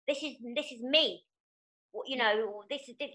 This 0.07 0.21
is 0.23 0.33
this 0.55 0.71
is 0.71 0.81
me. 0.81 1.21
You 2.07 2.17
know 2.17 2.63
this 2.71 2.89
is 2.89 2.95
this 2.99 3.11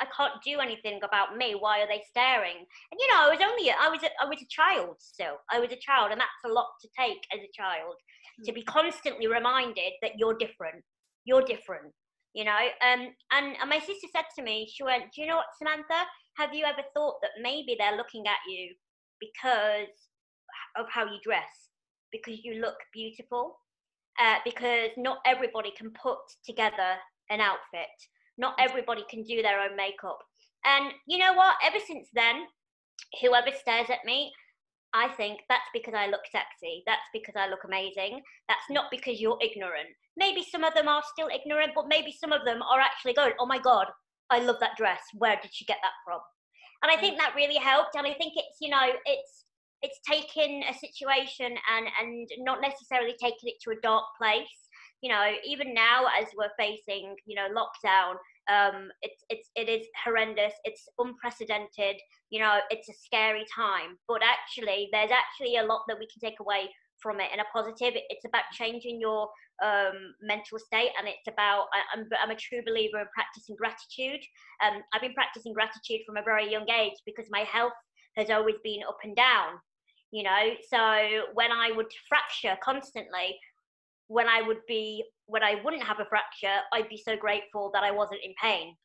i 0.00 0.06
can't 0.16 0.34
do 0.44 0.60
anything 0.60 1.00
about 1.02 1.36
me. 1.36 1.54
Why 1.58 1.80
are 1.80 1.88
they 1.88 2.02
staring? 2.08 2.56
And 2.56 3.00
you 3.00 3.08
know 3.08 3.26
i 3.26 3.28
was 3.28 3.40
only 3.42 3.70
i 3.70 3.88
was 3.88 4.02
a, 4.02 4.10
i 4.22 4.26
was 4.26 4.40
a 4.40 4.46
child 4.48 4.96
still. 4.98 5.36
I 5.50 5.58
was 5.58 5.72
a 5.72 5.76
child 5.76 6.12
and 6.12 6.20
that's 6.20 6.44
a 6.46 6.52
lot 6.52 6.68
to 6.82 6.88
take 6.98 7.26
as 7.32 7.40
a 7.40 7.50
child 7.52 7.96
to 8.44 8.52
be 8.52 8.62
constantly 8.62 9.26
reminded 9.26 9.92
that 10.02 10.18
you're 10.18 10.36
different. 10.38 10.84
You're 11.24 11.42
different 11.42 11.92
you 12.34 12.44
know? 12.44 12.58
Um 12.80 13.08
and, 13.32 13.56
and 13.60 13.70
my 13.70 13.78
sister 13.78 14.08
said 14.12 14.24
to 14.36 14.42
me 14.42 14.68
she 14.72 14.82
went 14.84 15.12
do 15.14 15.22
you 15.22 15.26
know 15.26 15.36
what 15.36 15.52
samantha? 15.58 16.06
Have 16.36 16.54
you 16.54 16.64
ever 16.64 16.82
thought 16.94 17.16
that 17.22 17.42
maybe 17.42 17.76
they're 17.78 17.96
looking 17.96 18.26
at 18.26 18.40
you 18.48 18.74
because 19.20 19.92
of 20.76 20.86
how 20.88 21.04
you 21.04 21.18
dress? 21.22 21.68
Because 22.10 22.38
you 22.42 22.54
look 22.60 22.76
beautiful 22.92 23.58
uh, 24.20 24.36
because 24.44 24.90
not 24.96 25.18
everybody 25.26 25.72
can 25.76 25.90
put 25.90 26.18
together 26.44 26.96
an 27.30 27.40
outfit. 27.40 27.88
Not 28.38 28.54
everybody 28.58 29.04
can 29.10 29.22
do 29.22 29.42
their 29.42 29.60
own 29.60 29.76
makeup. 29.76 30.18
And 30.64 30.92
you 31.06 31.18
know 31.18 31.32
what? 31.34 31.56
Ever 31.64 31.78
since 31.84 32.08
then, 32.14 32.44
whoever 33.20 33.50
stares 33.50 33.90
at 33.90 34.04
me, 34.04 34.32
I 34.94 35.08
think 35.08 35.40
that's 35.48 35.68
because 35.72 35.94
I 35.94 36.06
look 36.08 36.20
sexy. 36.30 36.82
That's 36.86 37.08
because 37.12 37.34
I 37.36 37.48
look 37.48 37.64
amazing. 37.64 38.20
That's 38.48 38.68
not 38.70 38.90
because 38.90 39.20
you're 39.20 39.38
ignorant. 39.40 39.88
Maybe 40.16 40.44
some 40.44 40.64
of 40.64 40.74
them 40.74 40.88
are 40.88 41.02
still 41.12 41.28
ignorant, 41.28 41.72
but 41.74 41.88
maybe 41.88 42.12
some 42.12 42.32
of 42.32 42.44
them 42.44 42.60
are 42.62 42.80
actually 42.80 43.14
going, 43.14 43.32
oh 43.40 43.46
my 43.46 43.58
God, 43.58 43.86
I 44.30 44.40
love 44.40 44.56
that 44.60 44.76
dress. 44.76 45.00
Where 45.14 45.38
did 45.40 45.54
she 45.54 45.64
get 45.64 45.78
that 45.82 45.92
from? 46.04 46.20
And 46.82 46.92
I 46.92 47.00
think 47.00 47.16
that 47.18 47.34
really 47.34 47.56
helped. 47.56 47.94
And 47.96 48.06
I 48.06 48.12
think 48.12 48.34
it's, 48.36 48.58
you 48.60 48.68
know, 48.68 48.92
it's 49.06 49.44
it's 49.82 49.98
taken 50.08 50.62
a 50.68 50.74
situation 50.74 51.56
and 51.74 51.86
and 52.00 52.28
not 52.38 52.60
necessarily 52.60 53.14
taking 53.20 53.50
it 53.50 53.56
to 53.62 53.70
a 53.70 53.80
dark 53.82 54.04
place. 54.20 54.68
You 55.02 55.10
know 55.10 55.32
even 55.44 55.74
now 55.74 56.06
as 56.18 56.28
we're 56.36 56.54
facing 56.58 57.16
you 57.26 57.34
know 57.34 57.48
lockdown 57.50 58.14
um 58.50 58.88
it's 59.02 59.24
it's 59.28 59.50
it 59.56 59.68
is 59.68 59.86
horrendous. 60.04 60.54
It's 60.64 60.88
unprecedented. 60.98 61.96
You 62.30 62.40
know 62.40 62.58
it's 62.70 62.88
a 62.88 62.94
scary 62.94 63.44
time. 63.54 63.98
But 64.08 64.22
actually 64.22 64.88
there's 64.92 65.10
actually 65.10 65.56
a 65.56 65.64
lot 65.64 65.82
that 65.88 65.98
we 65.98 66.06
can 66.06 66.20
take 66.20 66.40
away 66.40 66.70
from 67.00 67.20
it 67.20 67.30
in 67.34 67.40
a 67.40 67.44
positive. 67.52 67.98
It's 68.08 68.24
about 68.24 68.44
changing 68.52 69.00
your 69.00 69.28
um, 69.62 70.14
mental 70.22 70.58
state 70.58 70.90
and 70.98 71.08
it's 71.08 71.26
about 71.26 71.66
I, 71.74 71.98
am 71.98 72.06
I'm, 72.12 72.30
I'm 72.30 72.30
a 72.30 72.38
true 72.38 72.62
believer 72.64 73.00
in 73.00 73.06
practicing 73.14 73.56
gratitude. 73.56 74.22
Um, 74.64 74.82
i've 74.92 75.02
been 75.02 75.14
practicing 75.14 75.52
gratitude 75.52 76.00
from 76.06 76.16
a 76.16 76.22
very 76.22 76.50
young 76.50 76.68
age 76.70 76.98
because 77.06 77.26
my 77.30 77.40
health 77.40 77.76
has 78.16 78.30
always 78.30 78.56
been 78.62 78.82
up 78.88 78.98
and 79.04 79.14
down 79.14 79.58
you 80.12 80.22
know? 80.22 80.42
So 80.72 80.78
when 81.34 81.50
i 81.50 81.70
would 81.74 81.90
fracture 82.08 82.56
constantly 82.62 83.38
when 84.06 84.28
i 84.28 84.42
would 84.42 84.60
be 84.68 85.04
when 85.26 85.42
i 85.42 85.56
wouldn't 85.64 85.82
have 85.82 86.00
a 86.00 86.04
fracture 86.04 86.58
i'd 86.74 86.88
be 86.88 87.02
so 87.04 87.16
grateful 87.16 87.70
that 87.74 87.82
i 87.82 87.90
wasn't 87.90 88.20
in 88.24 88.34
pain 88.40 88.76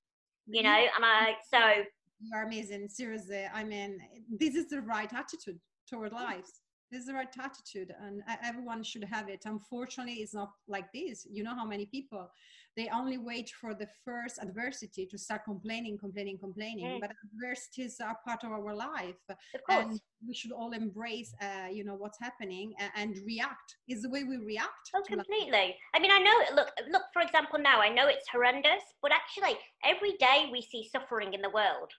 you 0.50 0.64
know? 0.64 0.70
And 0.70 1.04
i 1.04 1.36
so 1.54 1.84
you 2.20 2.32
are 2.34 2.44
amazing 2.44 2.90
seriously. 2.90 3.46
I 3.54 3.64
mean 3.64 4.00
this 4.40 4.56
is 4.56 4.68
the 4.68 4.82
right 4.82 5.12
attitude 5.14 5.60
toward 5.90 6.12
mm. 6.12 6.16
life. 6.16 6.50
This 6.92 7.02
is 7.02 7.08
the 7.08 7.14
right 7.14 7.28
attitude 7.40 7.94
and 8.02 8.24
everyone 8.44 8.82
should 8.82 9.04
have 9.04 9.30
it. 9.30 9.44
Unfortunately 9.46 10.16
it's 10.16 10.34
not 10.34 10.52
like 10.68 10.92
this. 10.94 11.28
You 11.30 11.44
know 11.44 11.56
how 11.56 11.66
many 11.66 11.86
people 11.86 12.30
they 12.78 12.90
only 12.94 13.18
wait 13.18 13.50
for 13.60 13.74
the 13.74 13.88
first 14.06 14.40
adversity 14.42 15.06
to 15.06 15.18
start 15.18 15.44
complaining 15.44 15.98
complaining 15.98 16.38
complaining 16.38 16.86
mm. 16.86 17.00
but 17.02 17.12
adversities 17.26 18.00
are 18.00 18.18
part 18.26 18.44
of 18.44 18.52
our 18.52 18.74
life 18.74 19.22
and 19.70 20.00
we 20.26 20.34
should 20.34 20.52
all 20.52 20.72
embrace 20.72 21.34
uh, 21.42 21.68
you 21.72 21.84
know 21.84 21.96
what's 21.96 22.20
happening 22.22 22.74
and, 22.80 22.92
and, 22.96 23.26
react 23.26 23.76
is 23.90 24.02
the 24.04 24.10
way 24.10 24.24
we 24.24 24.38
react 24.38 24.86
oh 24.96 25.02
completely 25.08 25.52
life. 25.52 25.76
i 25.96 26.00
mean 26.00 26.12
i 26.12 26.20
know 26.20 26.38
look 26.56 26.70
look 26.92 27.04
for 27.12 27.22
example 27.22 27.60
now 27.60 27.82
i 27.82 27.90
know 27.90 28.08
it's 28.08 28.28
horrendous 28.32 28.84
but 29.02 29.12
actually 29.12 29.58
every 29.84 30.14
day 30.20 30.48
we 30.52 30.62
see 30.62 30.88
suffering 30.92 31.34
in 31.34 31.42
the 31.42 31.50
world 31.50 31.92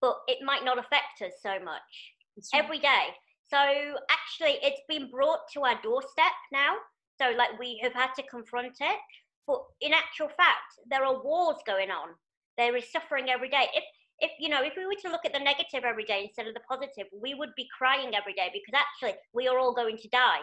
but 0.00 0.16
it 0.26 0.38
might 0.42 0.64
not 0.64 0.78
affect 0.78 1.20
us 1.22 1.34
so 1.42 1.62
much 1.62 2.14
every 2.54 2.78
day 2.78 3.08
so 3.48 3.56
actually, 4.10 4.58
it's 4.62 4.82
been 4.88 5.10
brought 5.10 5.40
to 5.54 5.62
our 5.62 5.80
doorstep 5.82 6.36
now. 6.52 6.76
So 7.20 7.30
like 7.36 7.58
we 7.58 7.80
have 7.82 7.94
had 7.94 8.12
to 8.16 8.22
confront 8.24 8.76
it. 8.80 8.98
But 9.48 9.62
in 9.80 9.94
actual 9.94 10.28
fact, 10.28 10.76
there 10.90 11.04
are 11.04 11.24
wars 11.24 11.56
going 11.66 11.90
on. 11.90 12.10
There 12.58 12.76
is 12.76 12.92
suffering 12.92 13.30
every 13.30 13.48
day. 13.48 13.66
If 13.74 13.84
if 14.20 14.30
you 14.38 14.48
know, 14.50 14.62
if 14.62 14.74
we 14.76 14.84
were 14.84 15.00
to 15.02 15.10
look 15.10 15.24
at 15.24 15.32
the 15.32 15.38
negative 15.38 15.84
every 15.84 16.04
day 16.04 16.24
instead 16.24 16.46
of 16.46 16.54
the 16.54 16.60
positive, 16.68 17.06
we 17.18 17.34
would 17.34 17.54
be 17.56 17.66
crying 17.76 18.14
every 18.14 18.34
day 18.34 18.50
because 18.52 18.74
actually 18.78 19.16
we 19.32 19.48
are 19.48 19.58
all 19.58 19.72
going 19.72 19.96
to 19.96 20.08
die. 20.08 20.40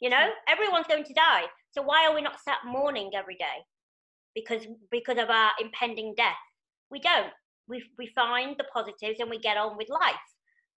You 0.00 0.10
know, 0.10 0.26
hmm. 0.26 0.52
everyone's 0.52 0.86
going 0.86 1.04
to 1.04 1.14
die. 1.14 1.44
So 1.70 1.82
why 1.82 2.06
are 2.06 2.14
we 2.14 2.20
not 2.20 2.40
sat 2.44 2.58
mourning 2.66 3.10
every 3.14 3.36
day? 3.36 3.64
Because 4.34 4.66
because 4.90 5.18
of 5.18 5.30
our 5.30 5.52
impending 5.60 6.14
death. 6.16 6.44
We 6.90 7.00
don't. 7.00 7.32
We 7.66 7.82
we 7.98 8.08
find 8.08 8.56
the 8.58 8.64
positives 8.64 9.20
and 9.20 9.30
we 9.30 9.38
get 9.38 9.56
on 9.56 9.76
with 9.76 9.88
life 9.88 10.28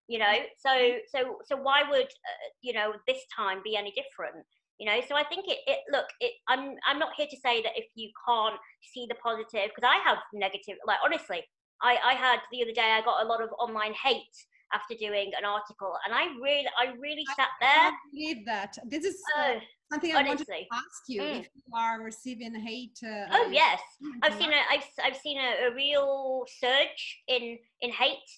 you 0.07 0.19
know 0.19 0.25
hmm. 0.25 0.43
so 0.57 0.73
hmm. 0.73 0.97
so 1.07 1.37
so 1.45 1.55
why 1.55 1.83
would 1.89 2.03
uh, 2.03 2.47
you 2.61 2.73
know 2.73 2.93
this 3.07 3.21
time 3.35 3.61
be 3.63 3.77
any 3.77 3.91
different 3.91 4.45
you 4.81 4.87
know? 4.87 4.99
So 5.07 5.15
i 5.15 5.23
think 5.23 5.45
it, 5.47 5.59
it 5.67 5.79
look 5.91 6.05
it 6.19 6.33
i'm 6.49 6.75
i'm 6.87 6.99
not 6.99 7.09
here 7.15 7.27
to 7.29 7.37
say 7.37 7.61
that 7.61 7.73
if 7.75 7.85
you 7.95 8.09
can't 8.27 8.59
see 8.81 9.05
the 9.07 9.15
positive 9.15 9.69
because 9.73 9.87
i 9.87 9.97
have 10.03 10.17
negative 10.33 10.77
like 10.87 10.97
honestly 11.05 11.41
i 11.81 11.95
i 12.03 12.13
had 12.13 12.39
the 12.51 12.63
other 12.63 12.73
day 12.73 12.97
i 12.97 13.01
got 13.01 13.23
a 13.23 13.27
lot 13.27 13.41
of 13.43 13.49
online 13.59 13.93
hate 13.93 14.35
after 14.73 14.95
doing 14.95 15.31
an 15.37 15.45
article 15.45 15.93
and 16.05 16.15
i 16.15 16.25
really 16.41 16.67
i 16.81 16.93
really 16.99 17.25
sat 17.37 17.49
there. 17.59 17.69
i 17.69 17.91
believe 18.11 18.45
that. 18.45 18.77
This 18.87 19.05
is 19.05 19.21
uh, 19.37 19.59
something 19.91 20.15
i 20.15 20.19
honestly. 20.19 20.45
wanted 20.47 20.47
to 20.47 20.75
ask 20.75 21.01
you 21.07 21.21
mm. 21.21 21.39
if 21.41 21.49
you 21.53 21.75
are 21.77 22.01
receiving 22.01 22.55
hate 22.55 22.97
uh, 23.05 23.37
oh 23.37 23.49
yes. 23.51 23.79
i've 24.23 24.33
seen 24.33 24.49
a 24.51 24.61
i've, 24.71 24.87
I've 25.05 25.17
seen 25.17 25.37
a, 25.37 25.67
a 25.67 25.75
real 25.75 26.45
surge 26.59 27.21
in 27.27 27.57
in 27.81 27.91
hate 27.91 28.31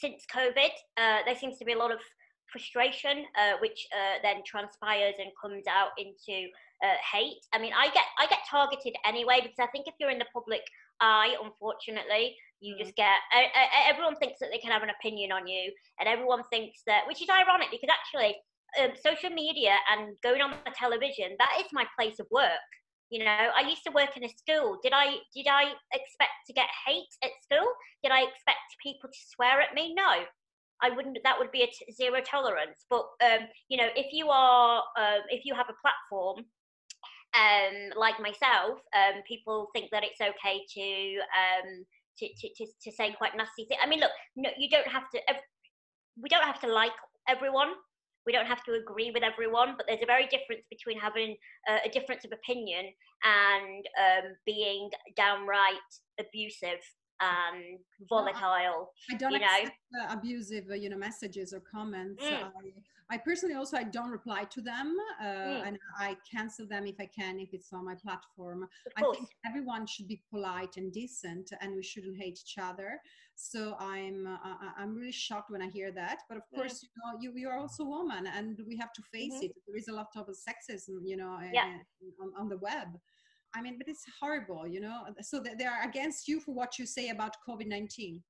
since 0.00 0.24
COVID, 0.32 0.70
uh, 0.96 1.18
there 1.26 1.34
seems 1.34 1.58
to 1.58 1.64
be 1.64 1.72
a 1.72 1.78
lot 1.78 1.90
of 1.90 1.98
frustration, 2.50 3.24
uh, 3.36 3.58
which 3.60 3.86
uh, 3.92 4.18
then 4.22 4.42
transpires 4.46 5.14
and 5.18 5.30
comes 5.40 5.64
out 5.68 5.90
into 5.98 6.48
uh, 6.84 6.96
hate. 7.12 7.42
I 7.52 7.58
mean, 7.58 7.72
I 7.76 7.86
get 7.90 8.04
I 8.18 8.26
get 8.26 8.40
targeted 8.50 8.94
anyway 9.04 9.40
because 9.42 9.58
I 9.60 9.66
think 9.68 9.86
if 9.86 9.94
you're 10.00 10.10
in 10.10 10.18
the 10.18 10.32
public 10.32 10.62
eye, 11.00 11.36
unfortunately, 11.42 12.36
you 12.60 12.74
mm. 12.74 12.78
just 12.78 12.94
get 12.96 13.18
everyone 13.88 14.16
thinks 14.16 14.40
that 14.40 14.50
they 14.52 14.58
can 14.58 14.72
have 14.72 14.82
an 14.82 14.90
opinion 14.90 15.32
on 15.32 15.46
you, 15.46 15.72
and 16.00 16.08
everyone 16.08 16.42
thinks 16.50 16.82
that, 16.86 17.02
which 17.06 17.22
is 17.22 17.28
ironic 17.28 17.68
because 17.70 17.90
actually. 17.90 18.36
Um, 18.78 18.90
social 19.02 19.30
media 19.30 19.72
and 19.90 20.14
going 20.22 20.42
on 20.42 20.50
the 20.50 20.72
television 20.76 21.34
that 21.38 21.56
is 21.58 21.64
my 21.72 21.86
place 21.96 22.20
of 22.20 22.26
work 22.30 22.68
you 23.10 23.24
know, 23.24 23.48
I 23.56 23.66
used 23.66 23.84
to 23.84 23.92
work 23.92 24.16
in 24.16 24.24
a 24.24 24.28
school. 24.28 24.78
Did 24.82 24.92
I 24.94 25.16
did 25.34 25.46
I 25.48 25.72
expect 25.92 26.44
to 26.46 26.52
get 26.52 26.66
hate 26.86 27.08
at 27.24 27.30
school? 27.42 27.66
Did 28.02 28.12
I 28.12 28.22
expect 28.22 28.76
people 28.82 29.08
to 29.08 29.18
swear 29.34 29.60
at 29.60 29.74
me? 29.74 29.94
No, 29.94 30.24
I 30.82 30.90
wouldn't. 30.90 31.18
That 31.24 31.38
would 31.38 31.50
be 31.50 31.62
a 31.62 31.66
t- 31.66 31.92
zero 31.92 32.20
tolerance. 32.20 32.84
But 32.88 33.06
um, 33.22 33.48
you 33.68 33.76
know, 33.78 33.88
if 33.96 34.12
you 34.12 34.28
are, 34.28 34.78
um, 34.98 35.22
if 35.30 35.44
you 35.44 35.54
have 35.54 35.66
a 35.68 35.78
platform, 35.82 36.44
um, 37.34 37.76
like 37.96 38.20
myself, 38.20 38.80
um, 38.94 39.22
people 39.26 39.68
think 39.74 39.90
that 39.92 40.04
it's 40.04 40.20
okay 40.20 40.60
to 40.74 41.18
um, 41.42 41.84
to, 42.18 42.28
to, 42.28 42.48
to, 42.56 42.66
to 42.82 42.92
say 42.92 43.12
quite 43.12 43.36
nasty 43.36 43.64
things. 43.66 43.80
I 43.82 43.88
mean, 43.88 44.00
look, 44.00 44.12
no, 44.36 44.50
you 44.58 44.68
don't 44.70 44.88
have 44.88 45.08
to. 45.14 45.20
We 46.20 46.28
don't 46.28 46.44
have 46.44 46.60
to 46.60 46.66
like 46.72 46.92
everyone 47.28 47.74
We 48.26 48.32
don't 48.32 48.46
have 48.46 48.62
to 48.64 48.74
agree 48.74 49.10
with 49.10 49.22
everyone, 49.22 49.74
but 49.76 49.86
there's 49.86 50.02
a 50.02 50.06
very 50.06 50.26
difference 50.26 50.66
between 50.68 50.98
having 50.98 51.36
uh, 51.68 51.78
a 51.84 51.88
difference 51.88 52.26
of 52.26 52.32
opinion 52.32 52.92
and 53.24 53.86
um, 54.04 54.36
being 54.44 54.90
downright 55.16 55.90
abusive 56.20 56.82
and 57.20 57.78
volatile. 58.08 58.92
I, 59.10 59.14
I 59.14 59.16
don't 59.16 59.32
you 59.32 59.38
accept 59.38 59.76
know? 59.92 60.06
abusive, 60.10 60.64
uh, 60.70 60.74
you 60.74 60.88
know, 60.88 60.96
messages 60.96 61.52
or 61.52 61.60
comments. 61.60 62.22
Mm. 62.24 62.44
I, 62.44 63.14
I 63.14 63.16
personally 63.16 63.54
also 63.54 63.76
I 63.76 63.84
don't 63.84 64.10
reply 64.10 64.44
to 64.44 64.60
them, 64.60 64.94
uh, 65.20 65.24
mm. 65.24 65.66
and 65.66 65.78
I 65.98 66.16
cancel 66.30 66.66
them 66.66 66.86
if 66.86 66.96
I 67.00 67.06
can 67.06 67.40
if 67.40 67.54
it's 67.54 67.72
on 67.72 67.84
my 67.86 67.94
platform. 67.94 68.68
I 68.96 69.02
think 69.12 69.28
everyone 69.46 69.86
should 69.86 70.08
be 70.08 70.20
polite 70.30 70.76
and 70.76 70.92
decent, 70.92 71.52
and 71.60 71.74
we 71.74 71.82
shouldn't 71.82 72.18
hate 72.18 72.38
each 72.44 72.58
other. 72.58 73.00
So 73.34 73.76
I'm 73.78 74.26
uh, 74.26 74.72
I'm 74.76 74.94
really 74.94 75.12
shocked 75.12 75.50
when 75.50 75.62
I 75.62 75.68
hear 75.68 75.90
that. 75.92 76.18
But 76.28 76.38
of 76.38 76.44
mm. 76.52 76.58
course, 76.58 76.82
you 76.82 76.88
know, 76.98 77.18
you 77.20 77.32
you 77.40 77.48
are 77.48 77.58
also 77.58 77.84
a 77.84 77.88
woman, 77.88 78.26
and 78.26 78.60
we 78.66 78.76
have 78.76 78.92
to 78.92 79.02
face 79.12 79.34
mm-hmm. 79.34 79.46
it. 79.46 79.52
There 79.66 79.76
is 79.76 79.88
a 79.88 79.94
lot 79.94 80.08
of 80.16 80.26
sexism, 80.26 81.00
you 81.04 81.16
know, 81.16 81.38
yeah. 81.52 81.78
on, 82.20 82.32
on 82.38 82.48
the 82.48 82.58
web. 82.58 82.88
I 83.58 83.62
mean, 83.62 83.76
but 83.78 83.88
it's 83.88 84.04
horrible, 84.20 84.66
you 84.66 84.80
know. 84.80 84.98
So 85.20 85.40
they 85.40 85.64
are 85.64 85.82
against 85.88 86.28
you 86.28 86.40
for 86.40 86.54
what 86.54 86.78
you 86.78 86.86
say 86.86 87.08
about 87.08 87.34
COVID 87.48 87.66
nineteen. 87.66 88.22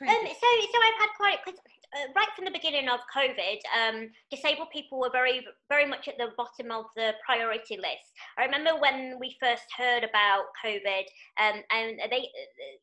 Um, 0.00 0.08
so, 0.08 0.48
so 0.72 0.78
I've 0.86 1.00
had 1.02 1.12
quite 1.18 1.38
uh, 1.46 2.08
right 2.16 2.28
from 2.34 2.46
the 2.46 2.50
beginning 2.50 2.88
of 2.88 3.00
COVID, 3.14 3.58
um, 3.78 4.08
disabled 4.30 4.68
people 4.72 4.98
were 4.98 5.10
very, 5.12 5.46
very 5.68 5.86
much 5.86 6.08
at 6.08 6.16
the 6.16 6.28
bottom 6.36 6.72
of 6.72 6.86
the 6.96 7.12
priority 7.24 7.76
list. 7.76 8.08
I 8.38 8.44
remember 8.44 8.80
when 8.80 9.18
we 9.20 9.36
first 9.38 9.64
heard 9.76 10.02
about 10.02 10.44
COVID, 10.64 11.04
um, 11.42 11.62
and 11.70 12.00
they, 12.10 12.28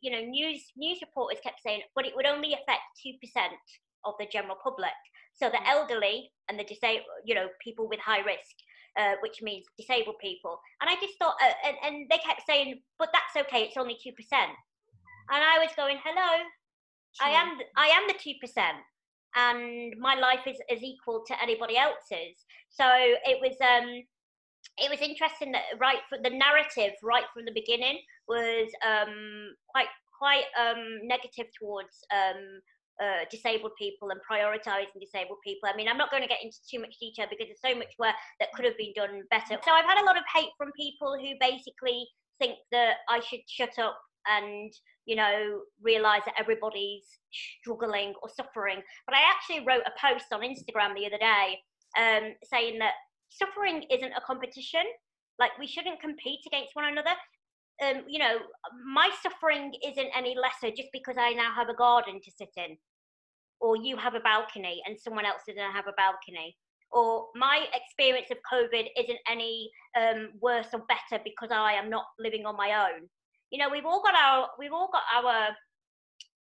you 0.02 0.12
know, 0.12 0.22
news 0.22 0.62
news 0.78 1.00
reporters 1.02 1.40
kept 1.44 1.62
saying, 1.66 1.82
but 1.96 2.06
it 2.06 2.16
would 2.16 2.28
only 2.28 2.54
affect 2.54 2.86
two 3.02 3.14
percent 3.22 3.58
of 4.06 4.14
the 4.20 4.28
general 4.32 4.58
public. 4.64 4.98
So 5.34 5.50
the 5.50 5.58
mm. 5.58 5.68
elderly 5.68 6.32
and 6.48 6.60
the 6.60 6.64
disabled, 6.64 7.06
you 7.26 7.34
know, 7.34 7.48
people 7.64 7.90
with 7.90 8.00
high 8.00 8.22
risk 8.22 8.56
uh, 9.00 9.14
which 9.22 9.42
means 9.42 9.66
disabled 9.78 10.16
people. 10.22 10.60
And 10.82 10.90
I 10.90 10.96
just 10.96 11.18
thought, 11.20 11.36
uh, 11.44 11.68
and, 11.68 11.78
and 11.84 12.10
they 12.10 12.18
kept 12.18 12.42
saying, 12.48 12.80
but 13.00 13.10
that's 13.14 13.46
okay, 13.48 13.64
it's 13.64 13.78
only 13.78 13.96
2%. 13.96 14.14
And 14.34 15.44
I 15.44 15.60
was 15.60 15.70
going, 15.76 15.98
hello, 16.04 16.44
sure. 17.14 17.28
I 17.28 17.32
am, 17.32 17.58
I 17.78 17.88
am 17.88 18.08
the 18.08 18.14
2%. 18.14 18.36
And 19.36 19.94
my 20.00 20.16
life 20.16 20.46
is, 20.46 20.58
is 20.70 20.84
equal 20.84 21.24
to 21.28 21.42
anybody 21.42 21.78
else's. 21.78 22.46
So 22.70 22.86
it 22.88 23.40
was, 23.42 23.56
um, 23.62 24.04
it 24.78 24.90
was 24.90 25.00
interesting 25.02 25.52
that 25.52 25.64
right 25.80 26.00
from 26.10 26.22
the 26.24 26.30
narrative 26.30 26.94
right 27.04 27.26
from 27.34 27.46
the 27.46 27.52
beginning 27.54 28.00
was 28.28 28.70
um, 28.86 29.54
quite 29.68 29.88
quite 30.18 30.46
um, 30.60 31.00
negative 31.04 31.48
towards 31.60 32.06
um, 32.14 32.62
uh, 33.02 33.26
disabled 33.32 33.72
people 33.78 34.10
and 34.12 34.20
prioritizing 34.30 35.00
disabled 35.00 35.40
people. 35.44 35.70
I 35.70 35.76
mean, 35.76 35.88
I'm 35.88 35.98
not 35.98 36.12
going 36.12 36.24
to 36.24 36.30
get 36.30 36.44
into 36.44 36.58
too 36.70 36.80
much 36.80 37.00
detail 37.00 37.26
because 37.30 37.48
there's 37.48 37.74
so 37.74 37.78
much 37.78 37.94
work 37.98 38.16
that 38.40 38.52
could 38.54 38.66
have 38.66 38.78
been 38.78 38.94
done 38.96 39.24
better. 39.32 39.60
So 39.64 39.72
I've 39.72 39.86
had 39.86 40.02
a 40.02 40.06
lot 40.06 40.18
of 40.18 40.24
hate 40.34 40.52
from 40.58 40.72
people 40.78 41.18
who 41.20 41.34
basically 41.40 42.08
think 42.40 42.58
that 42.72 42.98
I 43.10 43.20
should 43.20 43.42
shut 43.48 43.80
up 43.80 43.98
and, 44.28 44.72
you 45.06 45.16
know, 45.16 45.62
realize 45.82 46.22
that 46.26 46.36
everybody's 46.40 47.06
struggling 47.32 48.14
or 48.22 48.30
suffering. 48.30 48.82
But 49.06 49.16
I 49.16 49.22
actually 49.30 49.66
wrote 49.66 49.84
a 49.86 49.92
post 50.00 50.26
on 50.32 50.42
Instagram 50.42 50.96
the 50.96 51.08
other 51.08 51.18
day 51.18 51.60
um, 51.98 52.34
saying 52.44 52.80
that 52.80 52.94
suffering 53.30 53.84
isn't 53.90 54.14
a 54.14 54.22
competition. 54.26 54.84
Like, 55.40 55.58
we 55.60 55.68
shouldn't 55.68 56.00
compete 56.00 56.42
against 56.46 56.76
one 56.76 56.86
another 56.86 57.16
um, 57.84 58.04
you 58.08 58.20
know, 58.20 58.38
my 58.86 59.10
suffering 59.22 59.74
isn't 59.86 60.10
any 60.16 60.36
lesser 60.36 60.74
just 60.76 60.90
because 60.94 61.16
I 61.18 61.34
now 61.34 61.54
have 61.54 61.70
a 61.70 61.76
garden 61.76 62.20
to 62.24 62.32
sit 62.32 62.52
in, 62.58 62.78
or 63.60 63.78
you 63.78 63.98
have 63.98 64.16
a 64.16 64.20
balcony 64.20 64.82
and 64.86 64.98
someone 65.00 65.26
else 65.26 65.42
doesn't 65.48 65.72
have 65.72 65.88
a 65.88 65.94
balcony, 65.98 66.56
or 66.92 67.28
my 67.36 67.66
experience 67.74 68.30
of 68.32 68.38
COVID 68.52 68.88
isn't 68.98 69.20
any 69.30 69.70
um, 70.00 70.30
worse 70.40 70.68
or 70.74 70.84
better 70.88 71.22
because 71.24 71.50
I 71.52 71.74
am 71.74 71.90
not 71.90 72.06
living 72.20 72.46
on 72.46 72.56
my 72.56 72.88
own. 72.88 73.10
You 73.52 73.60
know, 73.60 73.70
we've 73.70 73.86
all 73.86 74.02
got 74.02 74.16
our 74.16 74.50
we've 74.58 74.74
all 74.74 74.90
got 74.92 75.04
our 75.14 75.48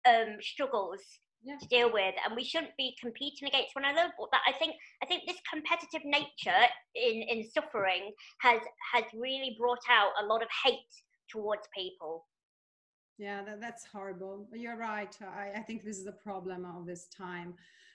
um, 0.08 0.36
struggles 0.40 1.00
yeah. 1.42 1.56
to 1.60 1.68
deal 1.68 1.92
with, 1.92 2.14
and 2.24 2.34
we 2.36 2.44
shouldn't 2.44 2.76
be 2.76 2.96
competing 3.00 3.48
against 3.48 3.74
one 3.74 3.84
another. 3.84 4.12
But 4.18 4.28
that 4.32 4.42
I 4.46 4.52
think 4.58 4.74
I 5.02 5.06
think 5.06 5.22
this 5.26 5.40
competitive 5.52 6.04
nature 6.04 6.66
in 6.94 7.22
in 7.22 7.44
suffering 7.50 8.12
has 8.40 8.60
has 8.94 9.04
really 9.14 9.56
brought 9.58 9.84
out 9.90 10.10
a 10.22 10.26
lot 10.26 10.42
of 10.42 10.48
hate 10.64 10.74
towards 11.28 11.68
people 11.74 12.26
yeah 13.18 13.42
that, 13.42 13.60
that's 13.60 13.84
horrible 13.84 14.46
you're 14.52 14.76
right 14.76 15.16
I, 15.22 15.58
I 15.58 15.62
think 15.62 15.84
this 15.84 15.98
is 15.98 16.06
a 16.06 16.12
problem 16.12 16.64
of 16.64 16.86
this 16.86 17.08
time 17.08 17.54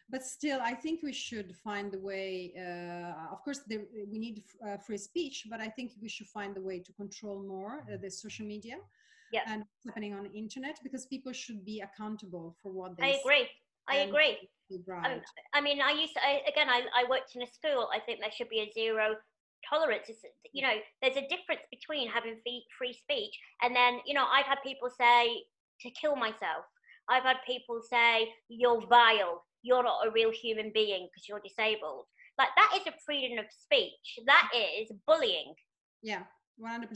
but 0.09 0.23
still 0.23 0.59
i 0.61 0.73
think 0.73 1.01
we 1.01 1.13
should 1.13 1.55
find 1.55 1.93
a 1.95 1.99
way 1.99 2.53
uh, 2.57 3.31
of 3.33 3.43
course 3.43 3.61
there, 3.67 3.83
we 4.11 4.19
need 4.19 4.43
uh, 4.67 4.77
free 4.77 4.97
speech 4.97 5.47
but 5.49 5.59
i 5.59 5.67
think 5.67 5.91
we 6.01 6.09
should 6.09 6.27
find 6.27 6.57
a 6.57 6.61
way 6.61 6.79
to 6.79 6.91
control 6.93 7.43
more 7.43 7.85
uh, 7.91 7.97
the 8.01 8.09
social 8.09 8.45
media 8.45 8.75
yeah. 9.31 9.41
and 9.47 9.59
what's 9.61 9.85
happening 9.85 10.13
on 10.13 10.23
the 10.23 10.31
internet 10.31 10.77
because 10.83 11.05
people 11.05 11.31
should 11.31 11.63
be 11.65 11.81
accountable 11.81 12.55
for 12.61 12.71
what 12.71 12.97
they 12.97 13.03
i 13.03 13.07
agree 13.09 13.47
i 13.87 13.95
agree 13.97 14.37
right. 14.87 15.13
Um, 15.13 15.21
I 15.53 15.61
mean, 15.61 15.81
I 15.81 15.91
used 15.91 16.13
to, 16.13 16.23
I, 16.23 16.41
again, 16.47 16.69
I, 16.69 16.81
I 16.95 17.05
worked 17.09 17.35
in 17.35 17.41
a 17.41 17.47
school. 17.47 17.89
I 17.93 17.99
think 17.99 18.19
there 18.19 18.31
should 18.31 18.49
be 18.49 18.61
a 18.61 18.71
zero 18.73 19.15
tolerance 19.69 20.09
is 20.09 20.17
you 20.51 20.63
mm. 20.63 20.67
know 20.67 20.75
there's 21.01 21.17
a 21.17 21.27
difference 21.27 21.61
between 21.71 22.09
having 22.09 22.35
free 22.43 22.63
free 22.77 22.93
speech 22.93 23.33
and 23.61 23.75
then 23.75 23.99
you 24.05 24.13
know 24.13 24.25
i've 24.31 24.45
had 24.45 24.57
people 24.63 24.89
say 24.99 25.43
to 25.83 25.91
kill 25.91 26.15
myself. 26.15 26.65
I've 27.09 27.23
had 27.23 27.37
people 27.45 27.81
say 27.87 28.29
you're 28.47 28.85
vile. 28.87 29.43
You're 29.61 29.83
not 29.83 30.07
a 30.07 30.11
real 30.11 30.31
human 30.31 30.71
being 30.73 31.07
because 31.07 31.27
you're 31.27 31.41
disabled. 31.45 32.05
Like 32.37 32.49
that 32.55 32.71
is 32.75 32.87
a 32.87 32.93
freedom 33.05 33.37
of 33.37 33.45
speech. 33.51 34.19
That 34.25 34.49
is 34.55 34.91
bullying. 35.05 35.53
Yeah 36.01 36.23
100% 36.61 36.87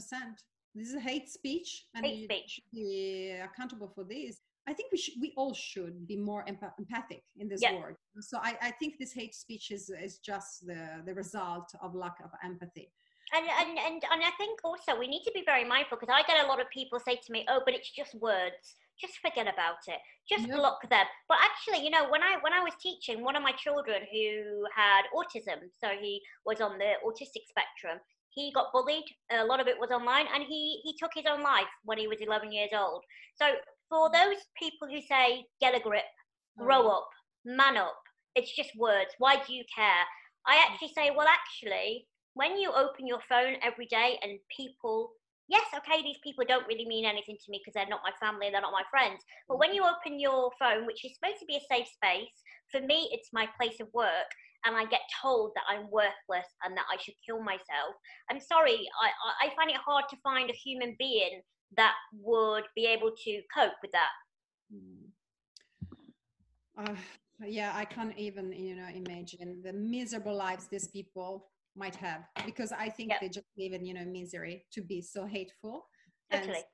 this 0.74 0.90
is 0.90 1.02
hate 1.02 1.28
speech 1.28 1.86
and 1.94 2.04
hate 2.04 2.24
speech. 2.24 2.60
be 2.72 3.34
accountable 3.42 3.90
for 3.92 4.04
this 4.04 4.38
I 4.68 4.74
think 4.74 4.92
we 4.92 4.98
should, 4.98 5.14
we 5.18 5.32
all 5.36 5.54
should 5.54 6.06
be 6.06 6.16
more 6.16 6.44
empath- 6.44 6.78
empathic 6.78 7.22
in 7.38 7.48
this 7.48 7.62
yeah. 7.62 7.72
world. 7.72 7.96
So 8.20 8.38
I, 8.42 8.54
I 8.60 8.70
think 8.72 8.98
this 8.98 9.14
hate 9.14 9.34
speech 9.34 9.70
is, 9.70 9.88
is 9.88 10.18
just 10.18 10.66
the, 10.66 11.02
the 11.06 11.14
result 11.14 11.72
of 11.80 11.94
lack 11.94 12.16
of 12.22 12.30
empathy. 12.44 12.92
And, 13.34 13.46
and, 13.60 13.78
and, 13.78 14.02
and 14.12 14.22
I 14.22 14.32
think 14.36 14.60
also 14.64 14.98
we 14.98 15.08
need 15.08 15.22
to 15.24 15.32
be 15.32 15.42
very 15.44 15.64
mindful 15.64 15.96
because 15.98 16.14
I 16.14 16.22
get 16.26 16.44
a 16.44 16.48
lot 16.48 16.60
of 16.60 16.68
people 16.68 16.98
say 17.00 17.16
to 17.16 17.32
me, 17.32 17.46
oh, 17.48 17.60
but 17.64 17.74
it's 17.74 17.90
just 17.90 18.14
words. 18.20 18.76
Just 19.00 19.18
forget 19.24 19.46
about 19.46 19.80
it. 19.86 20.00
Just 20.28 20.48
block 20.50 20.80
them. 20.90 21.06
But 21.28 21.38
actually, 21.40 21.84
you 21.84 21.90
know, 21.90 22.10
when 22.10 22.20
I 22.20 22.36
when 22.40 22.52
I 22.52 22.60
was 22.60 22.72
teaching, 22.82 23.22
one 23.22 23.36
of 23.36 23.44
my 23.44 23.52
children 23.52 24.02
who 24.10 24.66
had 24.74 25.02
autism, 25.14 25.70
so 25.80 25.90
he 26.00 26.20
was 26.44 26.60
on 26.60 26.78
the 26.78 26.98
autistic 27.06 27.46
spectrum, 27.48 28.00
he 28.30 28.50
got 28.52 28.72
bullied. 28.72 29.04
A 29.30 29.44
lot 29.44 29.60
of 29.60 29.68
it 29.68 29.78
was 29.78 29.90
online, 29.90 30.26
and 30.34 30.42
he 30.42 30.80
he 30.82 30.96
took 30.98 31.12
his 31.14 31.26
own 31.30 31.42
life 31.42 31.70
when 31.84 31.96
he 31.96 32.08
was 32.08 32.18
11 32.20 32.50
years 32.50 32.70
old. 32.74 33.04
So 33.36 33.46
for 33.88 34.10
those 34.10 34.36
people 34.58 34.88
who 34.88 35.00
say, 35.00 35.44
get 35.60 35.76
a 35.76 35.80
grip, 35.80 36.04
grow 36.58 36.84
mm. 36.84 36.96
up, 36.96 37.08
man 37.44 37.76
up, 37.76 37.98
it's 38.34 38.54
just 38.54 38.70
words, 38.76 39.10
why 39.18 39.36
do 39.36 39.54
you 39.54 39.64
care? 39.74 40.04
I 40.46 40.56
mm. 40.56 40.70
actually 40.70 40.92
say, 40.94 41.10
well, 41.14 41.26
actually, 41.28 42.06
when 42.34 42.56
you 42.56 42.70
open 42.70 43.06
your 43.06 43.20
phone 43.28 43.56
every 43.62 43.86
day 43.86 44.18
and 44.22 44.38
people, 44.54 45.10
yes, 45.48 45.64
okay, 45.74 46.02
these 46.02 46.18
people 46.22 46.44
don't 46.46 46.66
really 46.68 46.86
mean 46.86 47.04
anything 47.04 47.36
to 47.36 47.50
me 47.50 47.60
because 47.60 47.74
they're 47.74 47.88
not 47.88 48.04
my 48.04 48.12
family, 48.20 48.48
they're 48.50 48.60
not 48.60 48.72
my 48.72 48.84
friends. 48.90 49.22
But 49.48 49.58
when 49.58 49.74
you 49.74 49.82
open 49.82 50.20
your 50.20 50.50
phone, 50.58 50.86
which 50.86 51.04
is 51.04 51.16
supposed 51.16 51.40
to 51.40 51.46
be 51.46 51.56
a 51.56 51.74
safe 51.74 51.88
space, 51.88 52.36
for 52.70 52.80
me, 52.80 53.08
it's 53.12 53.30
my 53.32 53.48
place 53.58 53.80
of 53.80 53.88
work, 53.94 54.30
and 54.64 54.76
I 54.76 54.84
get 54.86 55.00
told 55.22 55.52
that 55.54 55.64
I'm 55.68 55.90
worthless 55.90 56.46
and 56.64 56.76
that 56.76 56.86
I 56.92 57.00
should 57.00 57.14
kill 57.24 57.40
myself. 57.40 57.94
I'm 58.30 58.40
sorry, 58.40 58.86
I, 59.00 59.46
I 59.46 59.54
find 59.56 59.70
it 59.70 59.76
hard 59.76 60.04
to 60.10 60.16
find 60.22 60.50
a 60.50 60.52
human 60.52 60.96
being 60.98 61.40
that 61.76 61.94
would 62.20 62.64
be 62.74 62.86
able 62.86 63.10
to 63.24 63.42
cope 63.54 63.72
with 63.82 63.92
that? 63.92 64.08
Uh, 66.78 66.94
yeah, 67.46 67.72
I 67.74 67.84
can't 67.84 68.16
even, 68.16 68.52
you 68.52 68.76
know, 68.76 68.88
imagine 68.94 69.62
the 69.64 69.72
miserable 69.72 70.34
lives 70.34 70.68
these 70.68 70.88
people 70.88 71.50
might 71.76 71.96
have 71.96 72.22
because 72.44 72.72
I 72.72 72.88
think 72.88 73.10
yep. 73.10 73.20
they 73.20 73.28
just 73.28 73.46
live 73.56 73.72
in, 73.72 73.84
you 73.84 73.94
know, 73.94 74.04
misery 74.04 74.64
to 74.72 74.82
be 74.82 75.00
so 75.00 75.26
hateful. 75.26 75.86
Totally. 76.30 76.56
And, 76.56 76.64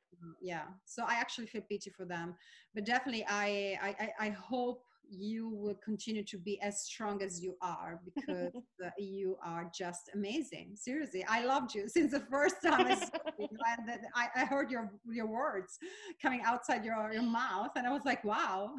yeah. 0.40 0.64
So 0.84 1.04
I 1.06 1.14
actually 1.14 1.46
feel 1.46 1.62
pity 1.68 1.90
for 1.90 2.04
them, 2.06 2.34
but 2.74 2.86
definitely 2.86 3.24
I, 3.28 3.78
I, 3.82 4.26
I 4.26 4.28
hope 4.30 4.82
you 5.10 5.48
will 5.48 5.76
continue 5.84 6.24
to 6.24 6.38
be 6.38 6.60
as 6.60 6.82
strong 6.82 7.22
as 7.22 7.42
you 7.42 7.56
are 7.62 8.00
because 8.04 8.52
uh, 8.84 8.90
you 8.98 9.36
are 9.44 9.70
just 9.74 10.10
amazing. 10.14 10.72
Seriously, 10.74 11.24
I 11.28 11.44
loved 11.44 11.74
you 11.74 11.88
since 11.88 12.12
the 12.12 12.20
first 12.20 12.56
time 12.62 12.86
I, 12.86 12.96
I, 14.14 14.28
I, 14.36 14.44
heard 14.44 14.70
your 14.70 14.90
your 15.10 15.26
words 15.26 15.78
coming 16.20 16.42
outside 16.44 16.84
your, 16.84 17.12
your 17.12 17.22
mouth, 17.22 17.70
and 17.76 17.86
I 17.86 17.92
was 17.92 18.04
like, 18.04 18.24
wow. 18.24 18.74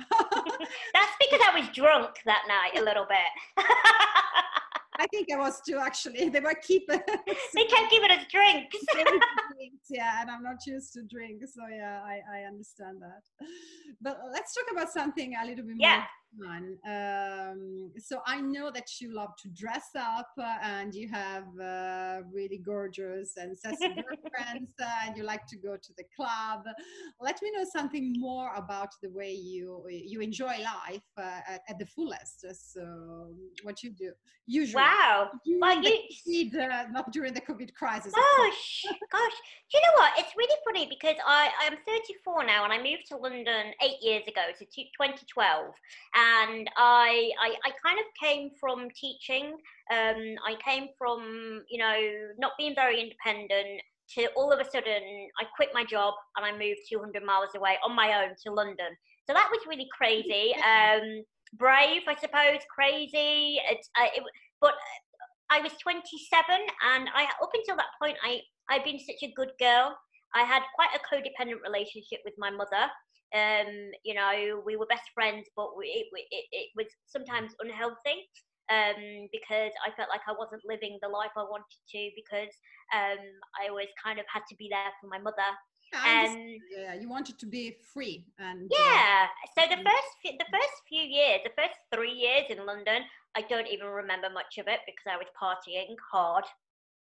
That's 0.93 1.15
because 1.19 1.41
I 1.47 1.59
was 1.59 1.69
drunk 1.73 2.11
that 2.25 2.43
night 2.47 2.79
a 2.81 2.83
little 2.83 3.05
bit. 3.07 3.65
I 4.97 5.07
think 5.07 5.27
I 5.31 5.38
was 5.38 5.61
too 5.67 5.77
actually. 5.77 6.29
They 6.29 6.39
were 6.39 6.55
keeping 6.65 6.99
they 7.53 7.65
kept 7.65 7.91
giving 7.91 8.11
us 8.11 8.25
drinks. 8.31 8.77
Yeah, 9.89 10.21
and 10.21 10.30
I'm 10.30 10.43
not 10.43 10.65
used 10.65 10.93
to 10.93 11.01
drink, 11.04 11.41
so 11.45 11.62
yeah, 11.71 12.01
I, 12.04 12.19
I 12.39 12.47
understand 12.47 13.01
that. 13.01 13.23
But 14.01 14.19
let's 14.32 14.54
talk 14.54 14.65
about 14.71 14.91
something 14.91 15.34
a 15.41 15.45
little 15.45 15.65
bit 15.65 15.75
yeah. 15.80 16.04
Fun. 16.41 16.77
Um, 16.85 17.91
so 17.97 18.19
I 18.25 18.41
know 18.41 18.71
that 18.71 18.99
you 18.99 19.13
love 19.13 19.35
to 19.43 19.49
dress 19.49 19.89
up 19.97 20.29
uh, 20.39 20.57
and 20.61 20.93
you 20.93 21.09
have 21.09 21.45
uh, 21.61 22.21
really 22.31 22.57
gorgeous 22.57 23.37
and 23.37 23.57
sassy 23.57 23.87
girlfriends 23.95 24.71
uh, 24.81 25.05
and 25.05 25.17
you 25.17 25.23
like 25.23 25.45
to 25.47 25.57
go 25.57 25.75
to 25.75 25.93
the 25.97 26.03
club. 26.15 26.63
Let 27.21 27.41
me 27.41 27.51
know 27.55 27.65
something 27.71 28.13
more 28.17 28.53
about 28.55 28.89
the 29.01 29.09
way 29.09 29.33
you 29.33 29.83
you 29.89 30.21
enjoy 30.21 30.55
life 30.63 31.09
uh, 31.17 31.41
at, 31.47 31.61
at, 31.69 31.79
the 31.79 31.85
fullest. 31.85 32.45
So 32.73 33.33
what 33.63 33.83
you 33.83 33.91
do 33.91 34.11
usually. 34.47 34.81
Wow. 34.81 35.29
Well, 35.59 35.81
you... 35.81 36.51
COVID, 36.53 36.91
not 36.91 37.11
during 37.11 37.33
the 37.33 37.41
COVID 37.41 37.73
crisis. 37.73 38.13
Gosh, 38.13 38.85
gosh. 39.11 39.37
Do 39.71 39.77
you 39.77 39.81
know 39.81 39.93
what? 39.97 40.13
It's 40.17 40.33
really 40.37 40.59
funny 40.65 40.87
because 40.87 41.15
I, 41.25 41.49
I'm 41.61 41.73
34 41.85 42.45
now 42.45 42.63
and 42.63 42.73
I 42.73 42.77
moved 42.77 43.07
to 43.09 43.17
London 43.17 43.73
eight 43.81 44.01
years 44.01 44.23
ago, 44.27 44.41
so 44.57 44.65
2012. 44.65 45.65
And 46.25 46.69
I, 46.77 47.31
I, 47.41 47.55
I 47.65 47.71
kind 47.85 47.99
of 47.99 48.05
came 48.21 48.49
from 48.59 48.88
teaching. 48.99 49.53
Um, 49.91 50.35
I 50.45 50.55
came 50.63 50.88
from, 50.97 51.63
you 51.69 51.77
know, 51.77 51.97
not 52.38 52.53
being 52.57 52.73
very 52.73 52.99
independent 53.01 53.81
to 54.15 54.27
all 54.35 54.51
of 54.51 54.59
a 54.59 54.65
sudden 54.65 55.01
I 55.39 55.45
quit 55.55 55.69
my 55.73 55.83
job 55.83 56.13
and 56.38 56.45
I 56.45 56.51
moved 56.51 56.81
200 56.91 57.23
miles 57.23 57.49
away 57.55 57.77
on 57.83 57.95
my 57.95 58.23
own 58.23 58.35
to 58.45 58.53
London. 58.53 58.95
So 59.27 59.33
that 59.33 59.49
was 59.51 59.61
really 59.67 59.88
crazy. 59.95 60.53
Um, 60.65 61.23
brave, 61.57 62.01
I 62.07 62.15
suppose, 62.15 62.59
crazy. 62.73 63.59
It's, 63.69 63.89
uh, 63.99 64.07
it, 64.15 64.23
but 64.61 64.73
I 65.49 65.61
was 65.61 65.71
27, 65.81 66.43
and 66.49 67.09
I 67.13 67.27
up 67.41 67.51
until 67.53 67.75
that 67.77 67.93
point, 68.01 68.17
I 68.23 68.41
I've 68.69 68.83
been 68.83 68.99
such 68.99 69.21
a 69.23 69.31
good 69.35 69.51
girl. 69.59 69.95
I 70.33 70.43
had 70.43 70.63
quite 70.73 70.89
a 70.95 71.01
codependent 71.05 71.61
relationship 71.63 72.19
with 72.25 72.33
my 72.38 72.49
mother. 72.49 72.89
Um, 73.35 73.91
you 74.03 74.13
know, 74.13 74.61
we 74.65 74.77
were 74.77 74.85
best 74.85 75.11
friends, 75.13 75.47
but 75.55 75.77
we, 75.77 75.87
it, 75.87 76.07
it, 76.31 76.45
it 76.51 76.69
was 76.75 76.87
sometimes 77.05 77.51
unhealthy 77.59 78.31
um, 78.71 79.27
because 79.31 79.71
I 79.85 79.91
felt 79.95 80.09
like 80.09 80.25
I 80.27 80.33
wasn't 80.37 80.63
living 80.65 80.97
the 81.01 81.09
life 81.09 81.31
I 81.37 81.43
wanted 81.43 81.79
to 81.91 82.09
because 82.15 82.53
um, 82.93 83.21
I 83.59 83.69
always 83.69 83.91
kind 84.01 84.19
of 84.19 84.25
had 84.31 84.43
to 84.49 84.55
be 84.55 84.69
there 84.71 84.91
for 85.01 85.07
my 85.07 85.19
mother. 85.19 85.51
And 85.93 86.59
yeah, 86.75 86.93
you 86.95 87.07
wanted 87.07 87.39
to 87.39 87.45
be 87.45 87.77
free 87.93 88.25
and 88.39 88.71
uh, 88.71 88.75
yeah. 88.75 89.27
Uh, 89.27 89.61
so 89.61 89.61
the 89.69 89.81
first 89.81 90.11
the 90.23 90.49
first 90.51 90.75
few 90.89 91.01
years, 91.01 91.39
the 91.43 91.55
first 91.55 91.77
three 91.93 92.11
years 92.11 92.45
in 92.49 92.65
London, 92.65 93.03
I 93.35 93.41
don't 93.41 93.67
even 93.67 93.87
remember 93.87 94.29
much 94.29 94.57
of 94.57 94.67
it 94.67 94.79
because 94.85 95.07
I 95.07 95.17
was 95.17 95.27
partying 95.39 95.95
hard, 96.11 96.43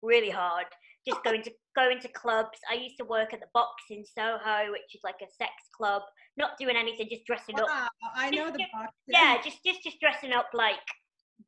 really 0.02 0.30
hard. 0.30 0.66
Just 1.06 1.24
going 1.24 1.42
to 1.42 1.50
going 1.74 2.00
to 2.00 2.08
clubs. 2.08 2.58
I 2.70 2.74
used 2.74 2.96
to 2.98 3.04
work 3.04 3.32
at 3.32 3.40
the 3.40 3.46
Box 3.52 3.82
in 3.90 4.04
Soho, 4.04 4.70
which 4.70 4.94
is 4.94 5.00
like 5.02 5.20
a 5.22 5.30
sex 5.36 5.52
club. 5.76 6.02
Not 6.36 6.52
doing 6.58 6.76
anything, 6.76 7.08
just 7.10 7.26
dressing 7.26 7.56
wow, 7.56 7.64
up. 7.64 7.92
I 8.16 8.30
know 8.30 8.50
the 8.50 8.64
Box. 8.72 8.92
Yeah, 9.08 9.38
just 9.42 9.64
just 9.64 9.82
just 9.82 10.00
dressing 10.00 10.32
up 10.32 10.46
like 10.54 10.76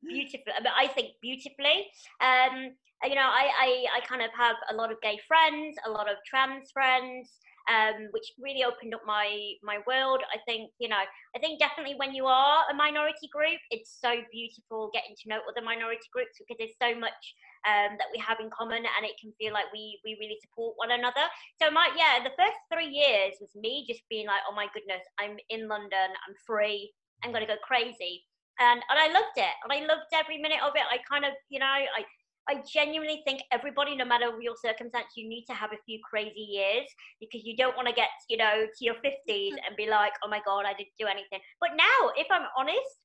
beautifully. 0.03 0.53
I, 0.57 0.63
mean, 0.63 0.73
I 0.77 0.87
think 0.89 1.09
beautifully. 1.23 1.87
Um, 2.21 2.75
you 3.05 3.15
know, 3.15 3.29
I, 3.29 3.51
I, 3.59 3.69
I 3.99 4.07
kind 4.07 4.23
of 4.23 4.31
have 4.37 4.57
a 4.71 4.75
lot 4.75 4.91
of 4.91 5.01
gay 5.03 5.19
friends, 5.29 5.77
a 5.87 5.91
lot 5.91 6.11
of 6.11 6.17
trans 6.25 6.71
friends, 6.73 7.39
um, 7.69 8.09
which 8.13 8.33
really 8.39 8.65
opened 8.65 8.95
up 8.95 9.03
my 9.07 9.29
my 9.63 9.79
world. 9.87 10.21
I 10.33 10.39
think 10.47 10.71
you 10.79 10.89
know, 10.89 11.01
I 11.37 11.39
think 11.39 11.61
definitely 11.61 11.95
when 11.97 12.15
you 12.15 12.27
are 12.27 12.65
a 12.71 12.75
minority 12.75 13.29
group, 13.33 13.61
it's 13.71 13.99
so 14.01 14.15
beautiful 14.33 14.91
getting 14.93 15.17
to 15.23 15.29
know 15.29 15.41
other 15.49 15.65
minority 15.65 16.09
groups 16.13 16.39
because 16.39 16.57
there's 16.59 16.79
so 16.81 16.99
much 16.99 17.35
um, 17.67 17.97
that 17.97 18.13
we 18.13 18.19
have 18.21 18.41
in 18.41 18.51
common, 18.51 18.85
and 18.85 19.03
it 19.05 19.17
can 19.21 19.33
feel 19.41 19.53
like 19.53 19.73
we 19.73 20.01
we 20.05 20.17
really 20.21 20.39
support 20.41 20.75
one 20.77 20.93
another. 20.93 21.27
So 21.61 21.71
my 21.71 21.91
yeah, 21.97 22.23
the 22.23 22.37
first 22.37 22.59
three 22.73 22.89
years 22.89 23.35
was 23.41 23.51
me 23.57 23.85
just 23.89 24.03
being 24.09 24.27
like, 24.27 24.45
oh 24.49 24.55
my 24.55 24.69
goodness, 24.73 25.03
I'm 25.19 25.37
in 25.49 25.69
London, 25.69 26.09
I'm 26.27 26.35
free, 26.47 26.93
I'm 27.23 27.33
gonna 27.33 27.47
go 27.47 27.61
crazy 27.63 28.25
and 28.61 28.81
and 28.89 28.99
I 28.99 29.09
loved 29.11 29.37
it, 29.37 29.55
and 29.65 29.73
I 29.73 29.87
loved 29.87 30.07
every 30.15 30.39
minute 30.39 30.63
of 30.63 30.73
it. 30.77 30.87
I 30.87 30.99
kind 31.11 31.25
of, 31.25 31.33
you 31.49 31.59
know, 31.59 31.67
I 31.67 32.05
I 32.49 32.63
genuinely 32.71 33.23
think 33.27 33.41
everybody, 33.51 33.97
no 33.97 34.05
matter 34.05 34.29
your 34.41 34.55
circumstance, 34.61 35.17
you 35.17 35.29
need 35.29 35.45
to 35.47 35.55
have 35.55 35.73
a 35.73 35.81
few 35.87 35.99
crazy 36.05 36.41
years 36.41 36.87
because 37.19 37.43
you 37.45 37.57
don't 37.57 37.75
want 37.75 37.89
to 37.89 37.95
get, 37.95 38.11
you 38.29 38.37
know, 38.37 38.67
to 38.67 38.85
your 38.85 38.97
fifties 39.01 39.55
and 39.67 39.77
be 39.77 39.89
like, 39.89 40.13
oh 40.23 40.29
my 40.29 40.41
god, 40.45 40.65
I 40.67 40.75
didn't 40.75 40.93
do 40.99 41.07
anything. 41.07 41.41
But 41.61 41.71
now, 41.77 42.13
if 42.17 42.27
I'm 42.31 42.47
honest, 42.57 43.01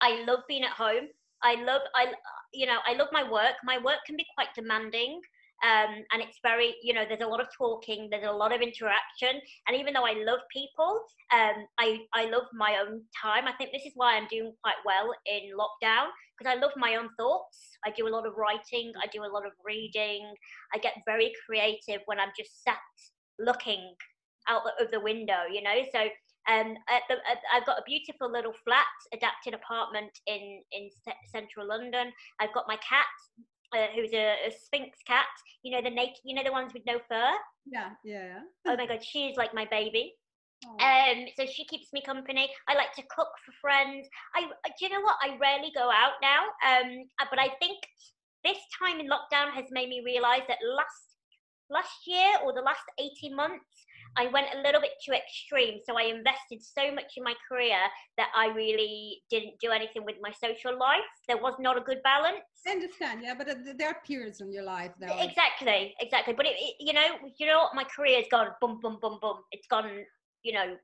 I 0.00 0.24
love 0.24 0.40
being 0.46 0.64
at 0.64 0.72
home. 0.72 1.08
I 1.42 1.62
love, 1.62 1.82
I, 1.94 2.12
you 2.52 2.66
know, 2.66 2.78
I 2.86 2.94
love 2.94 3.08
my 3.12 3.22
work. 3.22 3.54
My 3.64 3.78
work 3.78 3.98
can 4.06 4.16
be 4.16 4.26
quite 4.36 4.48
demanding 4.54 5.20
um, 5.62 6.04
and 6.12 6.22
it's 6.22 6.38
very 6.42 6.74
you 6.82 6.94
know 6.94 7.04
there's 7.06 7.20
a 7.20 7.26
lot 7.26 7.40
of 7.40 7.48
talking 7.56 8.08
there's 8.10 8.28
a 8.28 8.32
lot 8.32 8.52
of 8.52 8.60
interaction 8.60 9.40
and 9.68 9.76
even 9.76 9.92
though 9.92 10.06
i 10.06 10.14
love 10.24 10.40
people 10.52 11.00
um, 11.32 11.66
I, 11.78 12.00
I 12.12 12.24
love 12.24 12.48
my 12.52 12.82
own 12.82 13.02
time. 13.22 13.46
I 13.46 13.52
think 13.52 13.70
this 13.72 13.86
is 13.86 13.92
why 13.94 14.16
i'm 14.16 14.26
doing 14.28 14.52
quite 14.62 14.80
well 14.84 15.12
in 15.26 15.52
lockdown 15.54 16.08
because 16.36 16.50
i 16.50 16.60
love 16.60 16.72
my 16.76 16.96
own 16.96 17.08
thoughts. 17.18 17.76
I 17.84 17.90
do 17.90 18.08
a 18.08 18.14
lot 18.14 18.26
of 18.26 18.34
writing 18.36 18.92
i 19.02 19.06
do 19.12 19.22
a 19.22 19.32
lot 19.32 19.46
of 19.46 19.52
reading. 19.64 20.32
I 20.74 20.78
get 20.78 20.94
very 21.06 21.32
creative 21.46 22.00
when 22.06 22.18
i'm 22.18 22.32
just 22.36 22.64
sat 22.64 22.78
looking 23.38 23.94
out 24.48 24.62
of 24.80 24.90
the 24.90 25.00
window 25.00 25.44
you 25.52 25.62
know? 25.62 25.76
So 25.92 26.08
um, 26.48 26.74
the, 27.08 27.16
I've 27.54 27.66
got 27.66 27.78
a 27.78 27.82
beautiful 27.86 28.30
little 28.30 28.54
flat, 28.64 28.86
adapted 29.12 29.54
apartment 29.54 30.12
in 30.26 30.62
in 30.72 30.88
central 31.32 31.66
London. 31.66 32.12
I've 32.40 32.54
got 32.54 32.64
my 32.68 32.76
cat 32.76 33.06
uh, 33.76 33.86
who's 33.94 34.12
a, 34.12 34.36
a, 34.48 34.50
Sphynx 34.50 34.98
cat. 35.06 35.26
You 35.62 35.72
know 35.72 35.82
the 35.82 35.94
naked, 35.94 36.20
you 36.24 36.34
know 36.34 36.42
the 36.44 36.52
ones 36.52 36.72
with 36.74 36.82
no 36.86 36.98
fur. 37.08 37.32
Yeah, 37.66 37.90
yeah. 38.04 38.40
oh 38.66 38.76
my 38.76 38.86
god, 38.86 39.04
she's 39.04 39.36
like 39.36 39.54
my 39.54 39.66
baby. 39.70 40.14
Um, 40.68 41.24
so 41.38 41.46
she 41.46 41.64
keeps 41.64 41.88
me 41.92 42.02
company. 42.04 42.50
I 42.68 42.74
like 42.74 42.92
to 42.96 43.02
cook 43.16 43.32
for 43.46 43.52
friends. 43.62 44.06
I, 44.34 44.42
do 44.44 44.84
you 44.84 44.90
know 44.90 45.00
what? 45.00 45.16
I 45.22 45.38
rarely 45.40 45.72
go 45.74 45.88
out 45.88 46.20
now. 46.20 46.52
Um, 46.60 47.08
uh, 47.18 47.24
but 47.30 47.38
I 47.38 47.48
think 47.58 47.78
this 48.44 48.58
time 48.78 49.00
in 49.00 49.08
lockdown 49.08 49.52
has 49.54 49.64
made 49.70 49.88
me 49.88 50.02
realize 50.04 50.42
that 50.48 50.58
last 50.76 51.16
last 51.70 52.04
year 52.06 52.34
or 52.44 52.52
the 52.52 52.60
last 52.60 52.82
18 52.98 53.34
months 53.34 53.64
I 54.16 54.26
went 54.28 54.46
a 54.54 54.60
little 54.62 54.80
bit 54.80 54.92
too 55.04 55.12
extreme. 55.12 55.78
So 55.84 55.96
I 55.96 56.02
invested 56.02 56.62
so 56.62 56.92
much 56.94 57.12
in 57.16 57.24
my 57.24 57.34
career 57.48 57.78
that 58.16 58.28
I 58.36 58.48
really 58.48 59.22
didn't 59.30 59.54
do 59.60 59.70
anything 59.70 60.04
with 60.04 60.16
my 60.20 60.32
social 60.32 60.78
life. 60.78 61.00
There 61.28 61.38
was 61.38 61.54
not 61.58 61.78
a 61.78 61.80
good 61.80 62.02
balance. 62.02 62.40
I 62.66 62.72
understand, 62.72 63.20
yeah, 63.22 63.34
but 63.36 63.48
uh, 63.48 63.54
there 63.78 63.88
are 63.88 63.98
periods 64.06 64.40
in 64.40 64.52
your 64.52 64.64
life 64.64 64.92
though. 65.00 65.18
Exactly, 65.18 65.94
exactly. 66.00 66.34
But 66.34 66.46
it, 66.46 66.56
it, 66.58 66.74
you 66.80 66.92
know, 66.92 67.06
you 67.38 67.46
know, 67.46 67.58
what? 67.58 67.74
my 67.74 67.84
career's 67.84 68.26
gone 68.30 68.48
boom, 68.60 68.80
boom, 68.82 68.98
boom, 69.00 69.18
boom. 69.20 69.38
It's 69.52 69.66
gone, 69.68 70.04
you 70.42 70.52
know, 70.52 70.76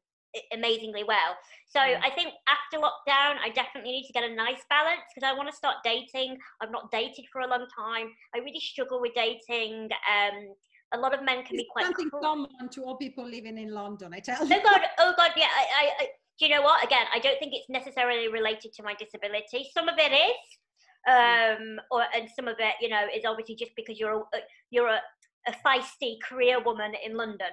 amazingly 0.53 1.05
well. 1.05 1.37
So 1.67 1.81
mm. 1.81 1.99
I 2.03 2.11
think 2.11 2.33
after 2.49 2.79
lockdown, 2.79 3.37
I 3.43 3.51
definitely 3.55 3.93
need 3.93 4.07
to 4.07 4.13
get 4.13 4.25
a 4.25 4.35
nice 4.35 4.63
balance 4.69 5.03
because 5.15 5.29
I 5.29 5.37
want 5.37 5.51
to 5.51 5.57
start 5.57 5.77
dating. 5.85 6.39
I've 6.63 6.71
not 6.71 6.91
dated 6.91 7.25
for 7.33 7.41
a 7.41 7.49
long 7.49 7.67
time. 7.77 8.09
I 8.35 8.39
really 8.39 8.61
struggle 8.61 9.01
with 9.01 9.13
dating. 9.15 9.89
Um, 10.11 10.55
a 10.95 10.99
lot 10.99 11.15
of 11.15 11.25
men 11.25 11.45
can 11.45 11.57
it's 11.57 11.65
be 11.65 11.69
quite 11.71 11.85
something 11.85 12.11
common 12.11 12.69
to 12.71 12.85
all 12.85 12.97
people 12.97 13.25
living 13.25 13.59
in 13.59 13.73
London. 13.73 14.13
I 14.15 14.21
tell 14.21 14.47
you. 14.47 14.55
Oh 14.55 14.61
God! 14.63 14.81
Oh 14.99 15.15
God! 15.17 15.31
Yeah. 15.37 15.47
I, 15.47 15.85
I, 15.85 15.91
I, 16.01 16.07
do 16.39 16.47
you 16.47 16.55
know 16.55 16.63
what? 16.63 16.85
Again, 16.85 17.07
I 17.15 17.19
don't 17.19 17.39
think 17.39 17.55
it's 17.55 17.69
necessarily 17.69 18.29
related 18.29 18.73
to 18.75 18.83
my 18.83 18.95
disability. 18.95 19.69
Some 19.73 19.89
of 19.89 19.97
it 19.99 20.13
is, 20.13 20.43
um, 21.09 21.81
or 21.91 22.05
and 22.15 22.29
some 22.35 22.47
of 22.47 22.57
it, 22.59 22.75
you 22.81 22.89
know, 22.89 23.07
is 23.15 23.25
obviously 23.27 23.57
just 23.57 23.73
because 23.75 23.99
you're 23.99 24.21
a, 24.21 24.23
you're 24.71 24.89
a, 24.89 25.01
a 25.49 25.53
feisty 25.67 26.17
career 26.23 26.63
woman 26.63 26.93
in 27.05 27.17
London. 27.17 27.51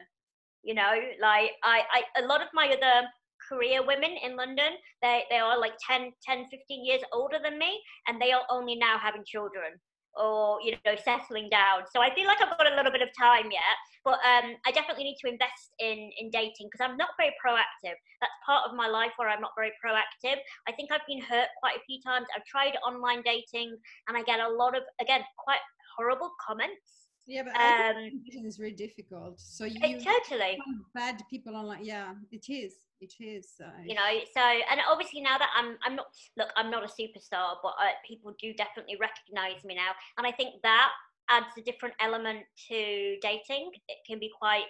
You 0.63 0.76
know, 0.76 0.93
like 1.22 1.52
I, 1.63 1.82
I, 1.91 2.22
a 2.22 2.26
lot 2.26 2.41
of 2.41 2.48
my 2.54 2.67
other 2.67 3.08
career 3.50 3.86
women 3.86 4.15
in 4.24 4.38
London, 4.38 4.74
they, 5.02 5.24
they 5.30 5.38
are 5.38 5.60
like 5.60 5.74
10, 5.86 6.12
10, 6.24 6.46
15 6.50 6.86
years 6.86 7.02
older 7.12 7.38
than 7.43 7.60
me, 7.60 7.82
and 8.08 8.22
they 8.22 8.32
are 8.32 8.43
only 8.50 8.76
now 8.76 8.98
having 8.98 9.24
children 9.26 9.80
or 10.15 10.60
you 10.62 10.76
know 10.86 10.95
settling 11.04 11.49
down. 11.49 11.84
So 11.93 12.02
i 12.02 12.13
feel 12.13 12.28
like 12.28 12.41
i've 12.41 12.58
got 12.58 12.71
a 12.71 12.76
little 12.76 12.91
bit 12.91 13.02
of 13.02 13.10
time 13.17 13.52
yet 13.52 13.78
but 14.04 14.19
um, 14.26 14.56
i 14.65 14.71
definitely 14.71 15.04
need 15.04 15.17
to 15.23 15.30
invest 15.30 15.73
in 15.80 16.12
in 16.19 16.30
dating 16.30 16.69
because 16.71 16.82
i'm 16.84 16.97
not 16.97 17.10
very 17.17 17.34
proactive. 17.43 17.97
That's 18.21 18.38
part 18.45 18.69
of 18.69 18.76
my 18.76 18.88
life 18.88 19.12
where 19.17 19.30
i'm 19.30 19.41
not 19.41 19.52
very 19.58 19.71
proactive. 19.84 20.38
I 20.67 20.71
think 20.71 20.91
i've 20.91 21.08
been 21.08 21.21
hurt 21.21 21.47
quite 21.60 21.78
a 21.78 21.84
few 21.88 21.99
times. 22.06 22.28
I've 22.36 22.45
tried 22.45 22.78
online 22.86 23.21
dating 23.23 23.76
and 24.08 24.17
i 24.17 24.23
get 24.23 24.39
a 24.39 24.49
lot 24.49 24.76
of 24.78 24.84
again 25.02 25.21
quite 25.38 25.63
horrible 25.97 26.32
comments. 26.45 27.10
Yeah 27.26 27.43
but 27.43 27.56
um, 27.56 28.21
is 28.45 28.58
very 28.58 28.73
difficult. 28.73 29.39
So 29.39 29.65
you 29.65 29.80
totally. 29.80 30.58
bad 30.93 31.21
people 31.30 31.56
online. 31.56 31.86
Yeah 31.86 32.13
it 32.32 32.45
is 32.49 32.76
it 33.04 33.13
is 33.20 33.50
so. 33.58 33.66
you 33.86 33.96
know 33.96 34.12
so 34.34 34.42
and 34.42 34.80
obviously 34.89 35.22
now 35.22 35.38
that 35.38 35.50
i'm 35.56 35.78
i'm 35.84 35.96
not 35.96 36.08
look 36.38 36.50
i'm 36.56 36.72
not 36.72 36.84
a 36.84 36.88
superstar 36.88 37.56
but 37.62 37.74
uh, 37.80 37.92
people 38.08 38.34
do 38.39 38.54
definitely 38.54 38.98
recognize 39.00 39.63
me 39.63 39.76
now 39.76 39.92
and 40.18 40.26
i 40.26 40.32
think 40.32 40.56
that 40.63 40.89
adds 41.30 41.48
a 41.58 41.62
different 41.62 41.96
element 42.00 42.39
to 42.68 43.18
dating 43.22 43.72
it 43.88 43.98
can 44.08 44.20
be 44.20 44.32
quite 44.39 44.66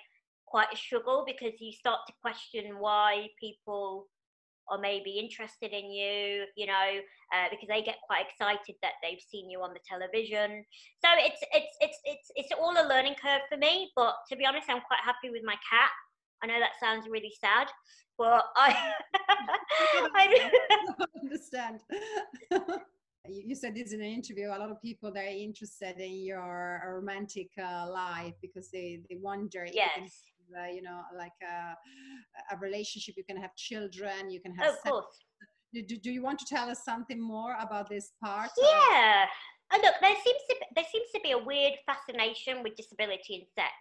quite 0.45 0.67
a 0.73 0.77
struggle 0.77 1.23
because 1.25 1.53
you 1.59 1.71
start 1.71 1.99
to 2.07 2.13
question 2.21 2.77
why 2.79 3.27
people 3.39 4.07
are 4.69 4.79
maybe 4.79 5.19
interested 5.19 5.73
in 5.73 5.91
you, 5.91 6.45
you 6.55 6.65
know, 6.65 6.89
uh, 7.33 7.47
because 7.51 7.67
they 7.67 7.81
get 7.81 7.97
quite 8.05 8.25
excited 8.27 8.75
that 8.81 8.93
they've 9.01 9.21
seen 9.29 9.49
you 9.49 9.61
on 9.61 9.73
the 9.73 9.79
television. 9.87 10.63
So 11.03 11.09
it's 11.17 11.41
it's 11.53 11.75
it's 11.81 11.99
it's 12.05 12.31
it's 12.35 12.53
all 12.59 12.73
a 12.73 12.87
learning 12.87 13.15
curve 13.21 13.41
for 13.49 13.57
me. 13.57 13.91
But 13.95 14.15
to 14.29 14.35
be 14.35 14.45
honest, 14.45 14.69
I'm 14.69 14.81
quite 14.81 15.03
happy 15.03 15.29
with 15.29 15.43
my 15.43 15.55
cat. 15.69 15.91
I 16.43 16.47
know 16.47 16.59
that 16.59 16.71
sounds 16.79 17.07
really 17.09 17.31
sad, 17.39 17.67
but 18.17 18.43
I, 18.57 18.75
I 20.15 20.51
understand. 21.21 21.79
you 23.29 23.55
said 23.55 23.75
this 23.75 23.93
in 23.93 24.01
an 24.01 24.07
interview. 24.07 24.47
A 24.47 24.59
lot 24.59 24.69
of 24.69 24.81
people 24.81 25.11
they're 25.13 25.27
interested 25.27 25.97
in 25.99 26.25
your 26.25 26.81
romantic 26.85 27.49
uh, 27.57 27.89
life 27.89 28.33
because 28.41 28.69
they 28.71 28.99
they 29.09 29.15
wonder. 29.21 29.65
Yes. 29.71 30.11
You, 30.49 30.57
uh, 30.57 30.67
you 30.67 30.81
know, 30.81 31.01
like 31.17 31.31
a, 31.41 32.53
a, 32.53 32.59
relationship, 32.59 33.15
you 33.15 33.23
can 33.23 33.37
have 33.37 33.55
children, 33.55 34.29
you 34.29 34.41
can 34.41 34.53
have. 34.55 34.73
of 34.73 34.81
course. 34.81 35.05
Do, 35.73 35.81
do 35.81 36.11
you 36.11 36.21
want 36.21 36.37
to 36.39 36.45
tell 36.45 36.69
us 36.69 36.83
something 36.83 37.19
more 37.19 37.55
about 37.59 37.89
this 37.89 38.11
part? 38.21 38.51
Yeah. 38.61 39.25
Oh, 39.71 39.79
look, 39.81 39.95
there 40.01 40.15
seems 40.23 40.41
to 40.49 40.55
be, 40.59 40.65
there 40.75 40.85
seems 40.91 41.09
to 41.15 41.21
be 41.21 41.31
a 41.31 41.37
weird 41.37 41.73
fascination 41.85 42.63
with 42.63 42.75
disability 42.75 43.35
and 43.35 43.47
sex, 43.55 43.73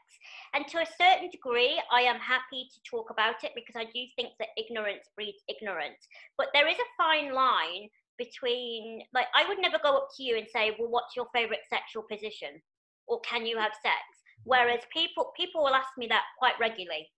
and 0.54 0.66
to 0.68 0.78
a 0.78 0.86
certain 0.86 1.30
degree, 1.30 1.80
I 1.90 2.02
am 2.02 2.18
happy 2.18 2.68
to 2.72 2.80
talk 2.88 3.10
about 3.10 3.44
it 3.44 3.52
because 3.54 3.76
I 3.76 3.84
do 3.84 4.04
think 4.16 4.30
that 4.38 4.56
ignorance 4.56 5.08
breeds 5.14 5.42
ignorance. 5.48 6.06
But 6.38 6.48
there 6.54 6.68
is 6.68 6.76
a 6.78 6.94
fine 6.96 7.34
line 7.34 7.88
between, 8.18 9.02
like, 9.12 9.26
I 9.34 9.46
would 9.48 9.58
never 9.58 9.78
go 9.82 9.96
up 9.96 10.08
to 10.16 10.22
you 10.22 10.36
and 10.38 10.46
say, 10.48 10.76
"Well, 10.78 10.88
what's 10.88 11.16
your 11.16 11.26
favorite 11.34 11.64
sexual 11.68 12.04
position?" 12.10 12.62
or 13.06 13.20
"Can 13.20 13.44
you 13.46 13.58
have 13.58 13.72
sex?" 13.82 14.00
Mm-hmm. 14.02 14.50
Whereas 14.50 14.80
people 14.92 15.32
people 15.36 15.62
will 15.62 15.74
ask 15.74 15.90
me 15.98 16.06
that 16.08 16.24
quite 16.38 16.58
regularly. 16.60 17.10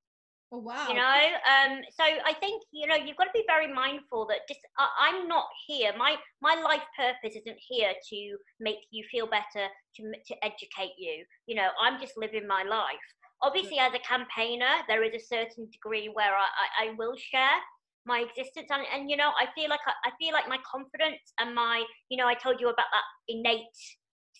Oh, 0.53 0.59
wow. 0.59 0.87
You 0.89 0.95
know, 0.95 1.21
um, 1.51 1.81
so 1.91 2.05
I 2.05 2.33
think 2.39 2.63
you 2.71 2.87
know 2.87 2.95
you've 2.95 3.17
got 3.17 3.25
to 3.25 3.35
be 3.35 3.45
very 3.49 3.73
mindful 3.73 4.27
that 4.27 4.47
just 4.47 4.61
uh, 4.79 4.87
I'm 5.01 5.27
not 5.27 5.47
here. 5.67 5.93
My 5.99 6.17
my 6.41 6.55
life 6.55 6.85
purpose 6.97 7.37
isn't 7.37 7.59
here 7.69 7.93
to 8.11 8.37
make 8.61 8.79
you 8.91 9.05
feel 9.11 9.27
better, 9.27 9.67
to 9.97 10.03
to 10.03 10.45
educate 10.45 10.95
you. 10.97 11.25
You 11.47 11.57
know, 11.57 11.69
I'm 11.81 12.01
just 12.01 12.17
living 12.17 12.47
my 12.47 12.63
life. 12.63 13.07
Obviously, 13.43 13.79
as 13.79 13.93
a 13.95 13.99
campaigner, 13.99 14.85
there 14.87 15.03
is 15.03 15.13
a 15.15 15.27
certain 15.27 15.69
degree 15.71 16.09
where 16.13 16.35
I, 16.35 16.47
I, 16.47 16.87
I 16.87 16.95
will 16.97 17.17
share 17.17 17.59
my 18.07 18.21
existence 18.21 18.69
and, 18.71 18.83
and 18.95 19.11
you 19.11 19.17
know 19.17 19.31
i 19.41 19.47
feel 19.55 19.71
like 19.71 19.81
I, 19.87 19.93
I, 20.09 20.11
feel 20.19 20.33
like 20.33 20.49
my 20.49 20.59
confidence 20.71 21.33
and 21.41 21.55
my 21.55 21.85
you 22.11 22.19
know 22.19 22.27
i 22.27 22.35
told 22.35 22.61
you 22.61 22.69
about 22.69 22.87
that 22.93 23.05
innate 23.29 23.65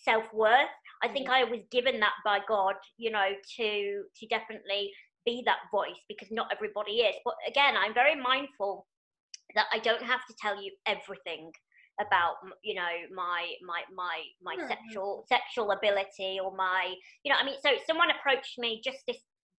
self-worth 0.03 0.69
i 1.03 1.07
think 1.07 1.29
i 1.29 1.43
was 1.43 1.61
given 1.71 1.99
that 1.99 2.13
by 2.23 2.39
god 2.47 2.75
you 2.97 3.09
know 3.09 3.25
to 3.57 4.03
to 4.15 4.27
definitely 4.27 4.91
be 5.25 5.43
that 5.45 5.59
voice 5.71 5.99
because 6.07 6.29
not 6.31 6.51
everybody 6.51 7.01
is. 7.01 7.15
But 7.23 7.35
again, 7.47 7.75
I'm 7.77 7.93
very 7.93 8.15
mindful 8.15 8.85
that 9.55 9.65
I 9.73 9.79
don't 9.79 10.01
have 10.01 10.25
to 10.27 10.35
tell 10.39 10.61
you 10.61 10.71
everything 10.85 11.51
about 12.01 12.35
you 12.61 12.75
know 12.75 12.91
my 13.15 13.53
my 13.65 13.81
my 13.95 14.21
my 14.43 14.55
sure. 14.55 14.67
sexual 14.67 15.25
sexual 15.29 15.71
ability 15.71 16.37
or 16.43 16.53
my 16.53 16.93
you 17.23 17.31
know 17.31 17.37
I 17.39 17.45
mean 17.45 17.55
so 17.63 17.71
someone 17.87 18.09
approached 18.11 18.57
me 18.57 18.81
just 18.83 18.99
this 19.07 19.17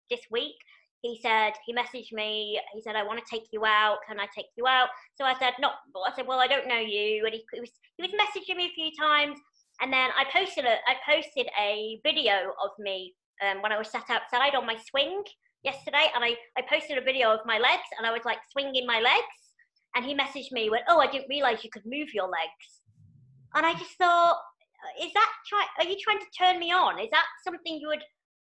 this 0.10 0.21
week. 0.30 0.56
He 1.01 1.19
said 1.21 1.54
he 1.65 1.73
messaged 1.73 2.12
me. 2.12 2.60
He 2.73 2.82
said 2.82 2.95
I 2.95 3.04
want 3.04 3.19
to 3.19 3.25
take 3.30 3.47
you 3.51 3.65
out. 3.65 3.99
Can 4.08 4.19
I 4.19 4.28
take 4.36 4.47
you 4.58 4.67
out? 4.67 4.89
So 5.15 5.23
I 5.23 5.38
said 5.39 5.54
not 5.60 5.73
I 6.06 6.13
said 6.15 6.28
well 6.28 6.39
I 6.39 6.47
don't 6.47 6.67
know 6.67 6.80
you. 6.80 7.25
And 7.25 7.34
he, 7.34 7.45
he 7.54 7.60
was 7.62 7.71
he 7.97 8.04
was 8.04 8.12
messaging 8.12 8.58
me 8.58 8.65
a 8.65 8.75
few 8.75 8.91
times. 8.99 9.39
And 9.82 9.91
then 9.91 10.10
I 10.17 10.25
posted 10.32 10.65
a 10.65 10.75
I 10.88 10.95
posted 11.08 11.47
a 11.60 11.99
video 12.04 12.51
of 12.63 12.71
me 12.80 13.13
um, 13.43 13.62
when 13.62 13.71
I 13.71 13.78
was 13.78 13.89
sat 13.89 14.10
outside 14.10 14.56
on 14.56 14.65
my 14.65 14.78
swing 14.89 15.23
yesterday 15.65 16.06
and 16.13 16.23
I, 16.23 16.36
I 16.58 16.62
posted 16.69 16.97
a 16.97 17.01
video 17.01 17.34
of 17.34 17.39
my 17.45 17.58
legs 17.58 17.89
and 17.97 18.06
I 18.06 18.12
was 18.12 18.21
like 18.23 18.38
swinging 18.51 18.86
my 18.86 18.99
legs 18.99 19.38
and 19.95 20.06
he 20.06 20.15
messaged 20.15 20.51
me 20.51 20.69
went 20.69 20.84
oh 20.88 20.99
I 20.99 21.08
didn't 21.08 21.28
realize 21.30 21.63
you 21.63 21.69
could 21.71 21.86
move 21.86 22.13
your 22.13 22.30
legs. 22.30 22.67
And 23.56 23.65
I 23.65 23.73
just 23.73 23.97
thought 23.97 24.38
is 25.01 25.12
that 25.13 25.32
try 25.49 25.65
are 25.80 25.89
you 25.89 25.97
trying 26.01 26.19
to 26.19 26.25
turn 26.38 26.60
me 26.60 26.71
on? 26.71 26.99
Is 26.99 27.10
that 27.12 27.25
something 27.43 27.80
you 27.80 27.88
would 27.88 28.04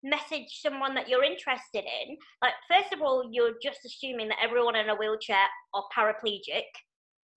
message 0.04 0.62
someone 0.62 0.94
that 0.96 1.10
you're 1.10 1.24
interested 1.24 1.84
in? 1.84 2.18
Like 2.42 2.54
first 2.70 2.94
of 2.94 3.02
all 3.02 3.28
you're 3.32 3.56
just 3.62 3.80
assuming 3.86 4.30
that 4.30 4.38
everyone 4.42 4.76
in 4.76 4.90
a 4.90 4.96
wheelchair 4.96 5.46
are 5.74 5.84
paraplegic 5.96 6.70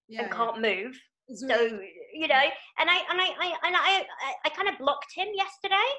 yeah, 0.08 0.22
and 0.22 0.30
can't 0.30 0.60
move. 0.60 0.94
So 1.34 1.56
you 2.12 2.28
know 2.28 2.44
and 2.78 2.90
I 2.90 2.98
and 3.10 3.20
I, 3.20 3.28
I 3.40 3.54
and 3.64 3.76
I, 3.76 4.04
I 4.26 4.34
I 4.44 4.48
kind 4.50 4.68
of 4.68 4.78
blocked 4.78 5.12
him 5.14 5.28
yesterday 5.34 5.90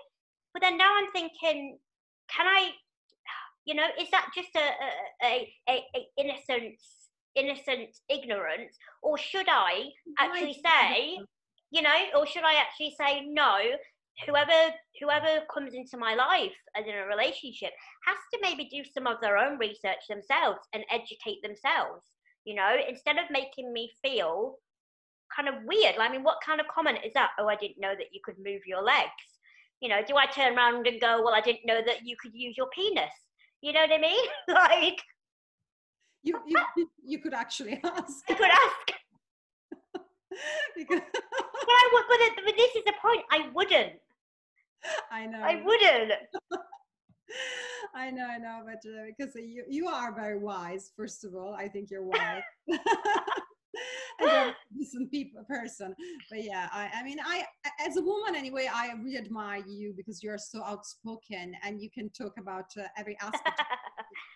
but 0.53 0.61
then 0.61 0.77
now 0.77 0.93
I'm 0.95 1.11
thinking 1.11 1.79
can 2.29 2.45
I 2.47 2.71
you 3.65 3.75
know, 3.75 3.87
is 3.99 4.09
that 4.11 4.27
just 4.35 4.49
a, 4.55 5.25
a, 5.25 5.53
a, 5.69 5.83
a 5.95 6.07
innocent 6.17 6.75
innocent 7.35 7.97
ignorance, 8.09 8.77
or 9.01 9.17
should 9.17 9.47
I 9.49 9.89
actually 10.19 10.61
say, 10.63 11.17
you 11.71 11.81
know, 11.81 11.95
or 12.17 12.27
should 12.27 12.43
I 12.43 12.55
actually 12.55 12.95
say 12.99 13.25
no? 13.27 13.57
Whoever 14.27 14.75
whoever 15.01 15.41
comes 15.51 15.73
into 15.73 15.97
my 15.97 16.13
life 16.13 16.53
as 16.77 16.85
in 16.85 16.93
a 16.93 17.07
relationship 17.07 17.71
has 18.05 18.17
to 18.33 18.39
maybe 18.41 18.69
do 18.69 18.83
some 18.93 19.07
of 19.07 19.19
their 19.21 19.37
own 19.37 19.57
research 19.57 20.05
themselves 20.07 20.59
and 20.73 20.83
educate 20.91 21.41
themselves. 21.41 22.05
You 22.45 22.55
know, 22.55 22.75
instead 22.87 23.17
of 23.17 23.23
making 23.31 23.73
me 23.73 23.91
feel 24.03 24.57
kind 25.35 25.49
of 25.49 25.55
weird. 25.65 25.95
I 25.99 26.11
mean, 26.11 26.23
what 26.23 26.37
kind 26.45 26.59
of 26.59 26.67
comment 26.67 26.99
is 27.03 27.13
that? 27.13 27.31
Oh, 27.39 27.47
I 27.47 27.55
didn't 27.55 27.79
know 27.79 27.95
that 27.97 28.13
you 28.13 28.19
could 28.23 28.37
move 28.37 28.61
your 28.65 28.83
legs. 28.83 29.09
You 29.81 29.89
know, 29.89 30.01
do 30.07 30.15
I 30.15 30.25
turn 30.27 30.55
around 30.55 30.87
and 30.87 31.01
go, 31.01 31.21
well, 31.23 31.33
I 31.33 31.41
didn't 31.41 31.65
know 31.65 31.81
that 31.85 32.05
you 32.05 32.15
could 32.21 32.33
use 32.33 32.55
your 32.55 32.67
penis? 32.67 33.11
You 33.63 33.71
know 33.71 33.79
what 33.79 33.93
I 33.93 33.97
mean? 33.97 34.25
like 34.49 35.01
you, 36.21 36.37
you 36.45 36.89
you 37.01 37.19
could 37.19 37.33
actually 37.33 37.79
ask. 37.83 38.23
I 38.29 38.33
could 38.33 38.51
ask. 38.51 38.91
because 40.75 40.99
but 40.99 41.69
I 41.69 41.89
would, 41.93 42.03
but, 42.09 42.43
but 42.45 42.55
this 42.57 42.75
is 42.75 42.83
the 42.85 42.93
point. 43.01 43.23
I 43.31 43.49
wouldn't. 43.55 43.93
I 45.09 45.25
know. 45.27 45.39
I 45.41 45.63
wouldn't. 45.63 46.11
I 47.95 48.11
know, 48.11 48.27
I 48.27 48.37
know, 48.37 48.63
but 48.65 48.83
uh, 48.89 49.05
because 49.17 49.33
you 49.35 49.63
you 49.69 49.87
are 49.87 50.13
very 50.13 50.37
wise. 50.37 50.91
First 50.97 51.23
of 51.23 51.33
all, 51.33 51.53
I 51.53 51.69
think 51.69 51.89
you're 51.89 52.03
wise 52.03 52.43
decent 54.77 55.11
people 55.15 55.43
person 55.43 55.95
but 56.29 56.43
yeah 56.43 56.67
I, 56.71 56.89
I 56.95 57.03
mean 57.03 57.17
i 57.25 57.43
as 57.85 57.97
a 57.97 58.01
woman 58.01 58.35
anyway 58.35 58.69
i 58.73 58.91
really 59.01 59.17
admire 59.17 59.63
you 59.67 59.93
because 59.95 60.23
you're 60.23 60.37
so 60.37 60.63
outspoken 60.63 61.53
and 61.63 61.81
you 61.81 61.89
can 61.89 62.09
talk 62.09 62.33
about 62.39 62.65
uh, 62.77 62.83
every 62.97 63.17
aspect 63.21 63.61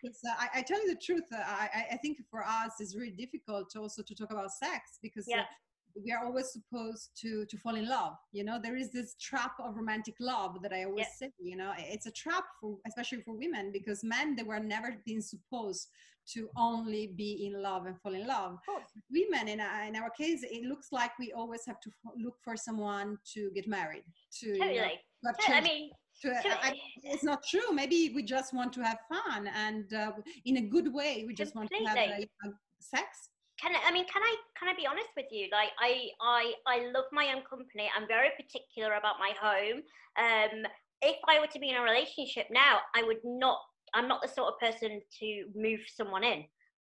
because 0.02 0.20
uh, 0.30 0.34
I, 0.40 0.60
I, 0.60 0.62
tell 0.62 0.82
you 0.82 0.90
the 0.94 1.00
truth 1.00 1.24
uh, 1.34 1.42
I, 1.46 1.86
I 1.94 1.98
think 1.98 2.20
for 2.30 2.44
us 2.44 2.74
it's 2.80 2.96
really 2.96 3.12
difficult 3.12 3.76
also 3.76 4.02
to 4.02 4.16
talk 4.16 4.32
about 4.32 4.52
sex 4.52 5.00
because 5.02 5.28
uh, 5.28 5.38
yeah. 5.38 5.44
we 6.04 6.12
are 6.12 6.26
always 6.26 6.52
supposed 6.52 7.12
to 7.22 7.46
to 7.46 7.58
fall 7.58 7.76
in 7.76 7.88
love 7.88 8.14
you 8.32 8.44
know 8.44 8.60
there 8.62 8.76
is 8.76 8.92
this 8.92 9.16
trap 9.20 9.54
of 9.64 9.76
romantic 9.76 10.16
love 10.20 10.62
that 10.62 10.74
i 10.74 10.84
always 10.84 11.08
yeah. 11.22 11.28
say 11.28 11.32
you 11.40 11.58
know 11.58 11.72
it's 11.78 12.06
a 12.06 12.12
trap 12.12 12.46
for 12.60 12.78
especially 12.88 13.22
for 13.22 13.36
women 13.36 13.72
because 13.72 14.04
men 14.04 14.36
they 14.36 14.44
were 14.44 14.60
never 14.60 14.98
been 15.06 15.22
supposed 15.22 15.88
to 16.34 16.50
only 16.58 17.08
be 17.08 17.48
in 17.48 17.62
love 17.62 17.86
and 17.86 18.00
fall 18.02 18.14
in 18.14 18.28
love. 18.28 18.58
Women, 19.12 19.48
in, 19.48 19.60
in 19.60 19.96
our 19.96 20.10
case, 20.10 20.44
it 20.44 20.64
looks 20.64 20.88
like 20.92 21.12
we 21.20 21.32
always 21.34 21.66
have 21.66 21.80
to 21.82 21.90
look 22.18 22.36
for 22.44 22.56
someone 22.58 23.18
to 23.34 23.52
get 23.56 23.68
married. 23.68 24.04
To, 24.42 24.58
totally. 24.58 25.00
Know, 25.24 25.32
I 25.48 25.62
mean, 25.62 25.90
to, 26.22 26.30
I, 26.30 26.74
it's 27.04 27.24
not 27.24 27.44
true. 27.44 27.72
Maybe 27.74 28.12
we 28.14 28.24
just 28.24 28.54
want 28.54 28.74
to 28.74 28.82
have 28.84 29.00
fun 29.10 29.48
and 29.48 29.94
uh, 29.94 30.12
in 30.46 30.58
a 30.58 30.62
good 30.62 30.94
way. 30.94 31.24
We 31.28 31.34
just 31.34 31.54
Completely. 31.54 31.86
want 31.86 31.98
to 31.98 32.28
have 32.44 32.54
sex. 32.80 33.30
Can 33.62 33.76
I, 33.76 33.90
I 33.90 33.92
mean, 33.92 34.06
can 34.06 34.22
I 34.22 34.36
can 34.60 34.70
I 34.70 34.76
be 34.76 34.86
honest 34.86 35.10
with 35.16 35.26
you? 35.32 35.48
Like, 35.52 35.70
I 35.80 36.10
I 36.22 36.54
I 36.68 36.92
love 36.94 37.06
my 37.12 37.34
own 37.36 37.42
company. 37.50 37.90
I'm 37.96 38.08
very 38.08 38.30
particular 38.38 38.96
about 38.96 39.16
my 39.20 39.32
home. 39.40 39.82
Um, 40.18 40.66
if 41.02 41.18
I 41.28 41.40
were 41.40 41.48
to 41.48 41.60
be 41.60 41.70
in 41.70 41.76
a 41.76 41.82
relationship 41.82 42.48
now, 42.52 42.80
I 42.96 43.04
would 43.04 43.24
not 43.24 43.60
I'm 43.94 44.08
not 44.08 44.22
the 44.22 44.28
sort 44.28 44.54
of 44.54 44.60
person 44.60 45.02
to 45.20 45.46
move 45.56 45.80
someone 45.94 46.24
in. 46.24 46.44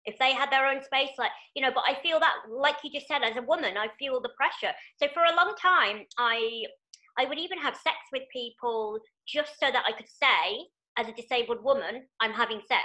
If 0.05 0.19
they 0.19 0.33
had 0.33 0.51
their 0.51 0.67
own 0.67 0.83
space, 0.83 1.11
like, 1.19 1.33
you 1.55 1.63
know, 1.63 1.73
but 1.75 1.85
I 1.87 2.01
feel 2.01 2.21
that, 2.21 2.35
like 2.49 2.77
you 2.85 2.93
just 2.93 3.09
said, 3.09 3.23
as 3.23 3.37
a 3.37 3.43
woman, 3.43 3.77
I 3.77 3.89
feel 3.99 4.21
the 4.21 4.31
pressure. 4.37 4.75
So 5.03 5.09
for 5.13 5.25
a 5.25 5.35
long 5.35 5.55
time, 5.61 6.05
I, 6.17 6.63
I 7.19 7.25
would 7.25 7.39
even 7.39 7.59
have 7.59 7.75
sex 7.75 7.97
with 8.13 8.23
people 8.33 9.01
just 9.27 9.59
so 9.59 9.71
that 9.71 9.85
I 9.87 9.93
could 9.93 10.09
say, 10.09 10.69
as 10.97 11.09
a 11.09 11.13
disabled 11.13 11.63
woman, 11.63 12.05
I'm 12.21 12.33
having 12.33 12.61
sex. 12.69 12.85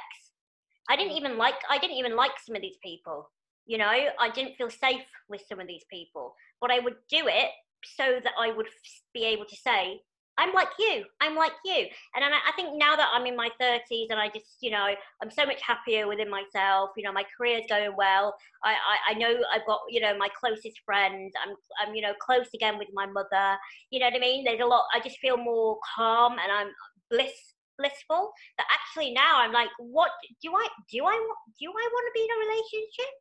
I 0.90 0.96
didn't 0.96 1.14
mm. 1.14 1.18
even 1.18 1.38
like, 1.38 1.56
I 1.70 1.78
didn't 1.78 1.98
even 1.98 2.16
like 2.16 2.32
some 2.44 2.56
of 2.56 2.62
these 2.62 2.78
people. 2.84 3.30
You 3.68 3.78
know, 3.78 3.88
I 3.88 4.30
didn't 4.34 4.56
feel 4.56 4.72
safe 4.72 5.06
with 5.30 5.44
some 5.48 5.60
of 5.60 5.68
these 5.68 5.86
people, 5.92 6.34
but 6.60 6.72
I 6.72 6.80
would 6.80 6.96
do 7.10 7.28
it 7.28 7.52
so 7.86 8.20
that 8.24 8.34
I 8.38 8.52
would 8.52 8.68
be 9.14 9.26
able 9.26 9.46
to 9.46 9.56
say, 9.56 10.02
I'm 10.38 10.54
like 10.54 10.70
you. 10.80 11.04
I'm 11.20 11.36
like 11.36 11.52
you. 11.66 11.86
And 12.16 12.24
I, 12.24 12.30
I 12.30 12.52
think 12.56 12.70
now 12.76 12.96
that 12.96 13.10
I'm 13.14 13.26
in 13.26 13.36
my 13.36 13.50
30s 13.62 14.08
and 14.10 14.20
I 14.20 14.30
just, 14.30 14.58
you 14.62 14.72
know, 14.72 14.88
I'm 15.22 15.30
so 15.30 15.46
much 15.46 15.62
happier 15.62 16.08
within 16.08 16.30
myself. 16.30 16.92
You 16.96 17.04
know, 17.04 17.12
my 17.12 17.26
career's 17.38 17.66
going 17.70 17.92
well. 17.98 18.36
I, 18.64 18.72
I, 18.72 19.12
I 19.12 19.14
know 19.16 19.34
I've 19.54 19.66
got, 19.68 19.82
you 19.90 20.00
know, 20.02 20.18
my 20.18 20.30
closest 20.40 20.80
friends. 20.86 21.34
I'm, 21.46 21.56
I'm, 21.82 21.94
you 21.94 22.02
know, 22.02 22.14
close 22.20 22.48
again 22.54 22.78
with 22.78 22.88
my 22.94 23.06
mother. 23.06 23.58
You 23.92 24.00
know 24.00 24.08
what 24.08 24.16
I 24.16 24.20
mean? 24.20 24.44
There's 24.44 24.62
a 24.62 24.66
lot. 24.66 24.86
I 24.96 25.00
just 25.00 25.20
feel 25.20 25.38
more 25.38 25.78
calm 25.96 26.34
and 26.34 26.52
I'm 26.52 26.70
bliss 27.10 27.54
blissful. 27.78 28.32
That 28.58 28.68
actually 28.72 29.12
now 29.14 29.40
I'm 29.40 29.52
like, 29.52 29.70
what 29.80 30.12
do 30.42 30.54
I 30.54 30.68
do? 30.92 31.00
I 31.00 31.18
want 31.18 31.38
do 31.60 31.70
I 31.70 31.90
want 31.92 32.06
to 32.08 32.14
be 32.14 32.24
in 32.24 32.30
a 32.30 32.40
relationship? 32.48 33.12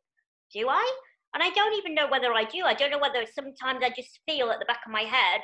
Do 0.53 0.69
I? 0.69 0.97
And 1.33 1.41
I 1.41 1.49
don't 1.49 1.77
even 1.77 1.95
know 1.95 2.07
whether 2.09 2.33
I 2.33 2.43
do. 2.43 2.63
I 2.65 2.73
don't 2.73 2.91
know 2.91 2.99
whether 2.99 3.25
sometimes 3.33 3.83
I 3.83 3.89
just 3.95 4.19
feel 4.27 4.51
at 4.51 4.59
the 4.59 4.65
back 4.65 4.81
of 4.85 4.91
my 4.91 5.01
head 5.01 5.41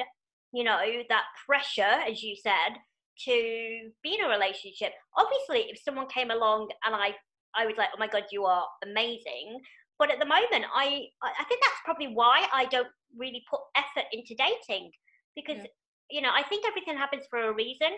you 0.53 0.63
know, 0.63 0.79
that 1.10 1.23
pressure, 1.45 1.81
as 2.10 2.23
you 2.23 2.36
said, 2.36 2.77
to 3.25 3.91
be 4.03 4.15
in 4.15 4.25
a 4.25 4.29
relationship. 4.29 4.93
Obviously, 5.15 5.71
if 5.71 5.79
someone 5.83 6.07
came 6.07 6.31
along 6.31 6.69
and 6.86 6.95
I 6.95 7.15
I 7.55 7.65
was 7.65 7.75
like, 7.77 7.89
oh 7.93 7.99
my 7.99 8.07
god, 8.07 8.25
you 8.31 8.45
are 8.45 8.65
amazing. 8.83 9.60
But 9.97 10.12
at 10.12 10.19
the 10.19 10.25
moment, 10.25 10.65
I 10.73 11.05
I 11.21 11.43
think 11.47 11.62
that's 11.62 11.81
probably 11.83 12.07
why 12.07 12.47
I 12.53 12.65
don't 12.65 12.88
really 13.17 13.43
put 13.49 13.62
effort 13.75 14.05
into 14.12 14.36
dating 14.36 14.91
because 15.36 15.57
yeah. 15.57 15.71
you 16.12 16.21
know 16.21 16.31
I 16.33 16.43
think 16.43 16.65
everything 16.67 16.97
happens 16.97 17.23
for 17.29 17.39
a 17.39 17.53
reason. 17.53 17.89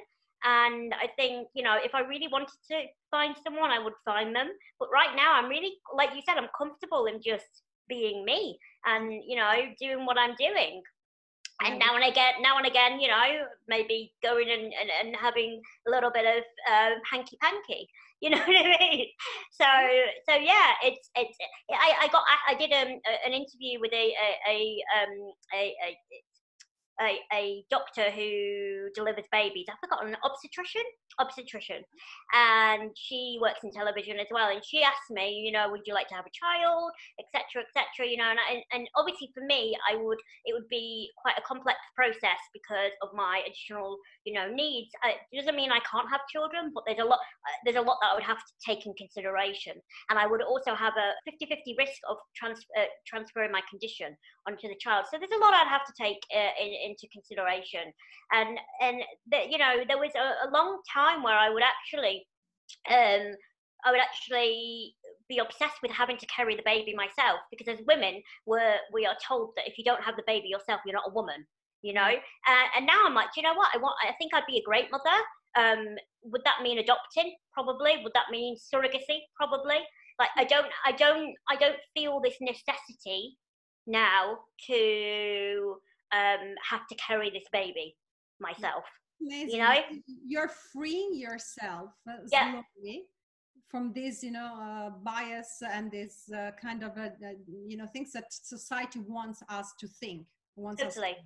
And 0.42 0.94
I 0.94 1.08
think, 1.18 1.50
you 1.54 1.64
know, 1.64 1.76
if 1.84 1.94
I 1.94 2.00
really 2.00 2.30
wanted 2.32 2.56
to 2.72 2.84
find 3.12 3.36
someone, 3.44 3.72
I 3.72 3.84
would 3.84 4.00
find 4.06 4.34
them. 4.34 4.48
But 4.80 4.88
right 4.90 5.14
now, 5.14 5.34
I'm 5.34 5.50
really, 5.50 5.74
like 5.94 6.12
you 6.16 6.22
said, 6.26 6.38
I'm 6.38 6.48
comfortable 6.58 7.08
in 7.08 7.22
just 7.22 7.64
being 7.90 8.24
me 8.24 8.58
and, 8.86 9.22
you 9.28 9.36
know, 9.36 9.52
doing 9.82 10.06
what 10.06 10.18
I'm 10.18 10.36
doing 10.40 10.82
and 11.66 11.80
now 11.80 11.96
and 11.96 12.06
again 12.06 12.34
now 12.42 12.58
and 12.58 12.66
again 12.68 13.00
you 13.00 13.08
know 13.08 13.46
maybe 13.68 14.12
going 14.24 14.50
and, 14.50 14.72
and, 14.74 14.90
and 15.02 15.16
having 15.16 15.62
a 15.88 15.92
little 15.92 16.12
bit 16.12 16.26
of 16.26 16.44
um, 16.72 17.00
hanky 17.10 17.38
panky 17.42 17.88
you 18.22 18.30
know 18.30 18.38
what 18.38 18.66
i 18.66 18.78
mean? 18.80 19.08
So 19.52 19.66
so 20.28 20.36
yeah 20.36 20.76
it's 20.84 21.10
it's 21.16 21.38
i, 21.72 22.04
I 22.04 22.08
got 22.12 22.24
i, 22.28 22.52
I 22.54 22.56
did 22.58 22.72
um, 22.74 23.00
an 23.26 23.32
interview 23.32 23.80
with 23.80 23.94
a 23.94 24.12
a, 24.12 24.30
a 24.52 24.84
um 25.00 25.32
a, 25.56 25.64
a 25.88 25.98
a, 27.02 27.20
a 27.34 27.64
doctor 27.70 28.12
who 28.12 28.90
delivers 28.94 29.26
babies. 29.32 29.66
I've 29.70 29.80
forgotten 29.80 30.10
an 30.10 30.20
obstetrician, 30.24 30.84
obstetrician, 31.20 31.84
and 32.34 32.92
she 32.96 33.40
works 33.42 33.64
in 33.64 33.72
television 33.72 34.20
as 34.20 34.28
well. 34.32 34.50
And 34.50 34.62
she 34.64 34.84
asked 34.84 35.10
me, 35.10 35.42
you 35.46 35.52
know, 35.52 35.70
would 35.72 35.82
you 35.86 35.94
like 35.94 36.08
to 36.10 36.16
have 36.16 36.26
a 36.26 36.36
child, 36.36 36.92
etc., 37.20 37.64
etc. 37.64 38.10
You 38.10 38.18
know, 38.18 38.30
and, 38.30 38.40
I, 38.40 38.64
and 38.76 38.88
obviously 38.96 39.32
for 39.34 39.44
me, 39.46 39.76
I 39.90 39.96
would 39.96 40.20
it 40.46 40.54
would 40.54 40.68
be 40.70 41.10
quite 41.18 41.38
a 41.38 41.42
complex 41.48 41.80
process 41.96 42.40
because 42.54 42.92
of 43.02 43.10
my 43.14 43.42
additional, 43.46 43.98
you 44.26 44.34
know, 44.34 44.52
needs. 44.52 44.92
It 45.32 45.40
doesn't 45.40 45.56
mean 45.56 45.72
I 45.72 45.80
can't 45.90 46.10
have 46.10 46.22
children, 46.32 46.72
but 46.74 46.84
there's 46.86 47.00
a 47.00 47.08
lot 47.08 47.20
there's 47.64 47.78
a 47.78 47.82
lot 47.82 47.98
that 48.02 48.12
I 48.12 48.16
would 48.16 48.24
have 48.24 48.40
to 48.40 48.54
take 48.66 48.86
in 48.86 48.94
consideration, 48.96 49.74
and 50.10 50.20
I 50.20 50.28
would 50.28 50.42
also 50.42 50.76
have 50.76 50.94
a 50.98 51.16
50-50 51.30 51.78
risk 51.78 52.00
of 52.10 52.18
trans, 52.36 52.60
uh, 52.78 52.86
transferring 53.08 53.52
my 53.52 53.62
condition 53.70 54.16
onto 54.48 54.68
the 54.68 54.78
child. 54.80 55.06
So 55.12 55.18
there's 55.18 55.32
a 55.32 55.40
lot 55.40 55.54
I'd 55.54 55.68
have 55.68 55.86
to 55.86 55.94
take 55.98 56.20
uh, 56.36 56.54
in, 56.62 56.89
into 56.90 57.08
consideration. 57.12 57.94
And 58.32 58.60
and 58.82 58.98
the, 59.32 59.50
you 59.50 59.58
know 59.58 59.84
there 59.88 59.98
was 59.98 60.12
a, 60.16 60.48
a, 60.48 60.52
long 60.52 60.80
time 60.92 61.24
where 61.24 61.38
I 61.38 61.50
would 61.50 61.64
actually 61.64 62.26
um, 62.90 63.36
I 63.86 63.92
would 63.92 64.02
actually 64.02 64.96
be 65.28 65.40
obsessed 65.40 65.82
with 65.82 65.92
having 65.92 66.18
to 66.18 66.26
carry 66.28 66.56
the 66.56 66.64
baby 66.66 66.94
myself 66.96 67.40
because 67.52 67.68
as 67.68 67.86
women 67.88 68.22
we're 68.46 68.78
we 68.94 69.06
are 69.06 69.16
told 69.26 69.52
that 69.56 69.68
if 69.68 69.78
you 69.78 69.84
don't 69.84 70.04
have 70.04 70.16
the 70.16 70.24
baby 70.28 70.48
yourself 70.50 70.82
you're 70.86 70.96
not 70.96 71.10
a 71.10 71.14
woman 71.14 71.46
you 71.82 71.94
know? 71.94 72.12
Uh, 72.48 72.68
and 72.76 72.86
now 72.86 73.06
i'm 73.06 73.14
like 73.14 73.30
you 73.38 73.44
know 73.44 73.54
what? 73.54 73.70
I 73.74 73.78
want 73.78 73.96
i 74.04 74.14
think 74.14 74.34
i'd 74.34 74.44
be 74.48 74.58
a 74.58 74.64
great 74.64 74.92
mother. 74.92 75.18
Um, 75.58 75.96
would 76.24 76.42
that 76.46 76.62
mean 76.62 76.78
adopting? 76.78 77.36
Probably. 77.54 77.94
Would 78.04 78.14
that 78.14 78.30
mean 78.32 78.56
surrogacy? 78.56 79.20
Probably. 79.36 79.78
Like 80.20 80.30
i 80.36 80.44
don't 80.44 80.68
i 80.86 80.92
don't 80.92 81.34
i 81.50 81.56
don't 81.56 81.78
feel 81.96 82.20
this 82.20 82.36
necessity 82.42 83.38
now 83.88 84.38
to 84.68 85.76
um, 86.12 86.56
have 86.70 86.88
to 86.88 86.96
carry 86.96 87.30
this 87.30 87.46
baby 87.52 87.96
myself. 88.40 88.84
Amazing. 89.22 89.50
You 89.50 89.58
know, 89.58 89.76
you're 90.26 90.52
freeing 90.72 91.12
yourself 91.14 91.90
uh, 92.10 92.14
yeah. 92.32 92.62
from 93.68 93.92
this, 93.94 94.24
you 94.24 94.32
know, 94.32 94.54
uh, 94.62 94.90
bias 95.04 95.62
and 95.62 95.92
this 95.92 96.30
uh, 96.36 96.52
kind 96.62 96.84
of, 96.84 96.98
uh, 96.98 97.10
you 97.68 97.78
know, 97.78 97.86
things 97.88 98.12
that 98.14 98.26
society 98.30 99.00
wants 99.00 99.44
us 99.50 99.74
to 99.80 99.88
think. 99.88 100.26
Wants 100.56 100.82
totally. 100.82 101.12
Us 101.12 101.16
to 101.18 101.22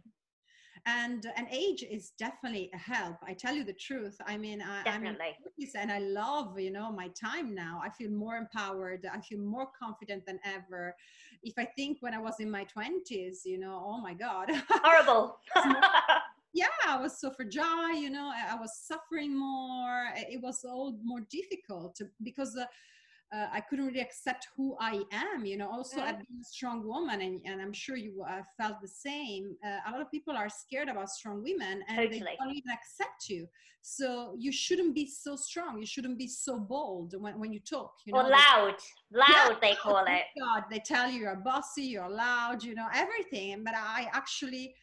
and 0.86 1.32
and 1.38 1.48
age 1.52 1.84
is 1.89 2.12
definitely 2.17 2.69
a 2.74 2.78
help. 2.78 3.17
I 3.26 3.34
tell 3.34 3.56
you 3.56 3.63
the 3.63 3.74
truth. 3.74 4.17
I 4.26 4.38
mean 4.38 4.62
I, 4.62 4.84
definitely. 4.84 5.38
i'm 5.58 5.82
and 5.82 5.91
i 5.91 6.00
love 6.00 6.60
you 6.60 6.72
know 6.72 6.91
my 6.91 7.10
time 7.10 7.56
now. 7.56 7.82
I 7.84 7.89
feel 7.89 8.12
more 8.12 8.36
empowered. 8.36 9.08
I 9.12 9.19
feel 9.22 9.39
more 9.39 9.67
confident 9.82 10.26
than 10.26 10.39
ever. 10.43 10.96
If 11.41 11.54
i 11.58 11.65
think 11.65 11.98
when 12.02 12.13
i 12.13 12.19
was 12.19 12.39
in 12.39 12.52
my 12.52 12.65
20s 12.65 13.46
you 13.46 13.60
know 13.60 13.82
oh 13.86 14.02
my 14.02 14.13
god. 14.13 14.50
Horrible. 14.69 15.38
Yeah 16.56 16.67
i 16.88 16.98
was 16.98 17.19
so 17.19 17.32
fragile 17.32 17.96
you 17.96 18.12
know 18.12 18.32
i, 18.32 18.54
I 18.54 18.56
was 18.56 18.78
suffering 18.78 19.36
more. 19.36 20.10
It 20.15 20.39
was 20.39 20.63
all 20.63 20.96
more 21.04 21.22
difficult 21.22 22.00
because 22.22 22.56
uh, 22.56 22.65
uh, 23.34 23.48
I 23.52 23.62
couldn't 23.62 23.86
really 23.86 24.02
accept 24.02 24.48
who 24.56 24.78
I 24.80 25.02
am, 25.12 25.46
you 25.46 25.58
know, 25.58 25.69
also 25.69 25.98
mm-hmm. 25.98 26.17
being 26.17 26.41
a 26.41 26.43
strong 26.43 26.86
woman, 26.86 27.22
and, 27.22 27.41
and 27.46 27.62
I'm 27.62 27.74
sure 27.74 27.96
you 27.96 28.24
uh, 28.28 28.41
felt 28.58 28.80
the 28.82 28.88
same. 28.88 29.56
Uh, 29.65 29.80
a 29.88 29.91
lot 29.91 30.02
of 30.02 30.12
people 30.12 30.36
are 30.36 30.50
scared 30.50 30.89
about 30.89 31.10
strong 31.10 31.41
women 31.43 31.84
and 31.88 31.98
totally. 31.98 32.19
they 32.19 32.36
don't 32.39 32.56
even 32.56 32.72
accept 32.72 33.30
you. 33.30 33.48
So 33.82 34.36
you 34.39 34.52
shouldn't 34.52 34.96
be 34.96 35.08
so 35.08 35.36
strong. 35.36 35.78
You 35.78 35.86
shouldn't 35.86 36.17
be 36.17 36.28
so 36.28 36.58
bold 36.58 37.15
when, 37.19 37.38
when 37.38 37.52
you 37.52 37.60
talk. 37.60 37.96
You 38.06 38.13
know, 38.13 38.19
or 38.22 38.30
loud, 38.30 38.76
loud 39.12 39.28
yeah, 39.30 39.56
they 39.62 39.76
call 39.76 40.06
oh 40.08 40.13
it. 40.13 40.24
God, 40.39 40.63
they 40.72 40.80
tell 40.80 41.10
you 41.10 41.22
you're 41.22 41.36
bossy, 41.36 41.84
you're 41.84 42.10
loud, 42.10 42.63
you 42.63 42.76
know, 42.76 42.88
everything. 42.93 43.63
But 43.63 43.74
I 43.76 44.08
actually, 44.13 44.74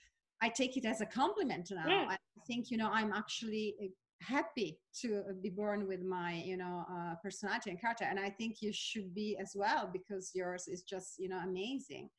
I 0.43 0.51
take 0.51 0.77
it 0.77 0.85
as 0.85 1.01
a 1.01 1.07
compliment 1.07 1.71
now. 1.71 1.87
Mm. 1.87 2.09
I 2.11 2.17
think, 2.47 2.71
you 2.71 2.77
know, 2.77 2.91
I'm 2.93 3.13
actually 3.13 3.75
happy 4.21 4.79
to 5.01 5.23
be 5.43 5.49
born 5.49 5.87
with 5.87 6.03
my 6.03 6.43
you 6.45 6.57
know 6.57 6.85
uh, 6.91 7.15
personality 7.23 7.71
and 7.71 7.81
character. 7.81 8.05
And 8.05 8.19
i 8.19 8.31
think 8.31 8.57
you 8.61 8.73
should 8.73 9.15
be 9.15 9.37
as 9.41 9.53
well 9.55 9.89
because 9.93 10.33
yours 10.35 10.69
is 10.69 10.83
just 10.83 11.19
you 11.19 11.29
know 11.29 11.39
amazing. 11.39 12.11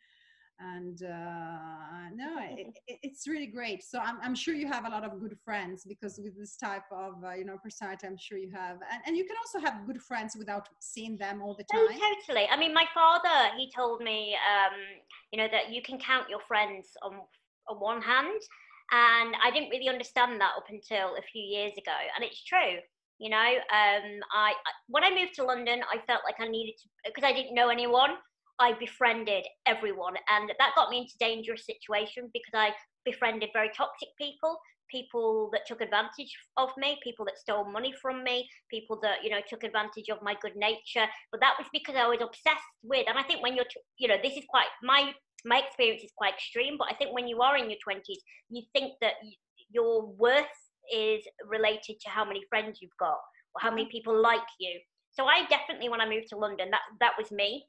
And 0.59 1.01
uh, 1.01 2.09
no 2.13 2.37
it, 2.39 2.67
it's 3.01 3.27
really 3.27 3.47
great. 3.47 3.83
So 3.83 3.97
I'm, 3.97 4.17
I'm 4.21 4.35
sure 4.35 4.53
you 4.53 4.67
have 4.67 4.85
a 4.85 4.89
lot 4.89 5.03
of 5.03 5.19
good 5.19 5.35
friends 5.43 5.83
because 5.87 6.19
with 6.23 6.37
this 6.37 6.55
type 6.55 6.83
of 6.91 7.13
uh, 7.23 7.33
you 7.33 7.45
know 7.45 7.57
personality 7.63 8.05
i'm 8.05 8.17
sure 8.17 8.37
you 8.37 8.51
have. 8.51 8.77
And, 8.91 9.01
and 9.07 9.17
you 9.17 9.25
can 9.25 9.37
also 9.37 9.59
have 9.59 9.87
good 9.87 10.01
friends 10.01 10.35
without 10.37 10.67
seeing 10.79 11.17
them 11.17 11.41
all 11.41 11.55
the 11.55 11.65
oh, 11.73 11.87
time. 11.87 11.97
oh, 11.99 12.15
totally. 12.27 12.47
I 12.51 12.57
mean 12.57 12.73
my 12.73 12.85
father 12.93 13.55
he 13.57 13.71
told 13.75 14.01
me 14.01 14.35
um, 14.35 14.77
you 15.31 15.37
know 15.39 15.47
that 15.51 15.71
you 15.73 15.81
can 15.81 15.97
count 15.97 16.29
your 16.29 16.41
friends 16.47 16.89
on 17.01 17.13
on 17.67 17.77
one 17.77 18.01
hand 18.01 18.41
and 18.91 19.35
I 19.43 19.51
didn't 19.51 19.69
really 19.69 19.89
understand 19.89 20.39
that 20.41 20.51
up 20.57 20.65
until 20.69 21.15
a 21.15 21.21
few 21.21 21.41
years 21.41 21.71
ago. 21.77 21.95
And 22.15 22.23
it's 22.23 22.43
true. 22.43 22.79
You 23.19 23.29
know, 23.29 23.37
um, 23.37 24.19
I 24.33 24.53
when 24.87 25.03
I 25.03 25.11
moved 25.11 25.35
to 25.35 25.43
London, 25.43 25.81
I 25.91 25.99
felt 26.07 26.21
like 26.25 26.39
I 26.39 26.47
needed 26.47 26.73
to 26.81 26.89
because 27.05 27.23
I 27.23 27.33
didn't 27.33 27.55
know 27.55 27.69
anyone. 27.69 28.11
I 28.59 28.73
befriended 28.73 29.45
everyone, 29.65 30.15
and 30.29 30.51
that 30.57 30.75
got 30.75 30.89
me 30.89 30.99
into 30.99 31.13
dangerous 31.19 31.65
situations 31.65 32.29
because 32.33 32.53
I 32.53 32.73
befriended 33.05 33.49
very 33.53 33.69
toxic 33.75 34.09
people, 34.17 34.57
people 34.91 35.49
that 35.53 35.65
took 35.65 35.81
advantage 35.81 36.35
of 36.57 36.69
me, 36.77 36.99
people 37.03 37.25
that 37.25 37.37
stole 37.37 37.65
money 37.65 37.93
from 38.01 38.23
me, 38.23 38.47
people 38.69 38.99
that 39.01 39.23
you 39.23 39.29
know 39.29 39.41
took 39.47 39.63
advantage 39.63 40.09
of 40.09 40.21
my 40.21 40.35
good 40.41 40.55
nature. 40.55 41.07
But 41.31 41.41
that 41.41 41.55
was 41.57 41.67
because 41.71 41.95
I 41.95 42.07
was 42.07 42.19
obsessed 42.21 42.71
with, 42.83 43.07
and 43.07 43.17
I 43.17 43.23
think 43.23 43.41
when 43.41 43.55
you're, 43.55 43.65
you 43.97 44.07
know, 44.07 44.17
this 44.21 44.33
is 44.33 44.43
quite 44.49 44.67
my 44.83 45.13
my 45.45 45.59
experience 45.59 46.03
is 46.03 46.11
quite 46.15 46.33
extreme, 46.33 46.75
but 46.77 46.87
I 46.91 46.95
think 46.95 47.13
when 47.13 47.27
you 47.27 47.41
are 47.41 47.57
in 47.57 47.69
your 47.69 47.79
20s, 47.87 48.21
you 48.49 48.63
think 48.73 48.93
that 49.01 49.13
your 49.71 50.05
worth 50.05 50.45
is 50.93 51.23
related 51.45 51.99
to 52.01 52.09
how 52.09 52.25
many 52.25 52.41
friends 52.49 52.79
you've 52.81 52.97
got 52.99 53.17
or 53.55 53.61
how 53.61 53.69
many 53.69 53.83
mm-hmm. 53.83 53.91
people 53.91 54.21
like 54.21 54.47
you. 54.59 54.79
So 55.13 55.25
I 55.25 55.45
definitely, 55.49 55.89
when 55.89 56.01
I 56.01 56.07
moved 56.07 56.27
to 56.29 56.37
London, 56.37 56.69
that 56.71 56.81
that 56.99 57.13
was 57.17 57.31
me. 57.31 57.65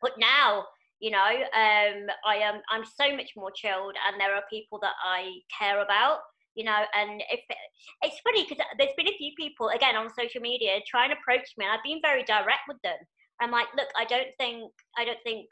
But 0.00 0.12
now, 0.18 0.64
you 1.00 1.10
know, 1.10 1.18
um, 1.18 2.06
I 2.24 2.36
am 2.36 2.60
I'm 2.70 2.84
so 2.84 3.14
much 3.14 3.32
more 3.36 3.50
chilled, 3.54 3.94
and 4.06 4.20
there 4.20 4.34
are 4.34 4.42
people 4.50 4.78
that 4.82 4.94
I 5.04 5.30
care 5.58 5.82
about. 5.82 6.18
You 6.60 6.66
know, 6.68 6.84
and 6.92 7.22
if 7.32 7.40
it, 7.48 7.56
it's 8.02 8.20
funny 8.20 8.44
because 8.44 8.62
there's 8.76 8.92
been 8.94 9.08
a 9.08 9.16
few 9.16 9.32
people 9.34 9.70
again 9.70 9.96
on 9.96 10.10
social 10.12 10.42
media 10.42 10.76
trying 10.86 11.08
to 11.08 11.16
approach 11.16 11.48
me, 11.56 11.64
and 11.64 11.72
I've 11.72 11.82
been 11.82 12.04
very 12.04 12.22
direct 12.24 12.68
with 12.68 12.76
them. 12.84 13.00
I'm 13.40 13.50
like, 13.50 13.68
look, 13.74 13.88
I 13.96 14.04
don't 14.04 14.28
think 14.36 14.70
I 14.98 15.06
don't 15.06 15.24
think 15.24 15.46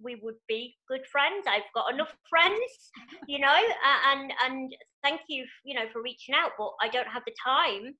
we 0.00 0.16
would 0.22 0.40
be 0.48 0.74
good 0.88 1.04
friends. 1.12 1.44
I've 1.46 1.68
got 1.74 1.92
enough 1.92 2.14
friends, 2.30 2.72
you 3.28 3.40
know, 3.40 3.60
and 4.08 4.32
and 4.46 4.74
thank 5.02 5.20
you, 5.28 5.44
you 5.66 5.74
know, 5.74 5.84
for 5.92 6.00
reaching 6.00 6.34
out. 6.34 6.52
But 6.56 6.70
I 6.80 6.88
don't 6.88 7.12
have 7.12 7.24
the 7.26 7.36
time 7.44 7.92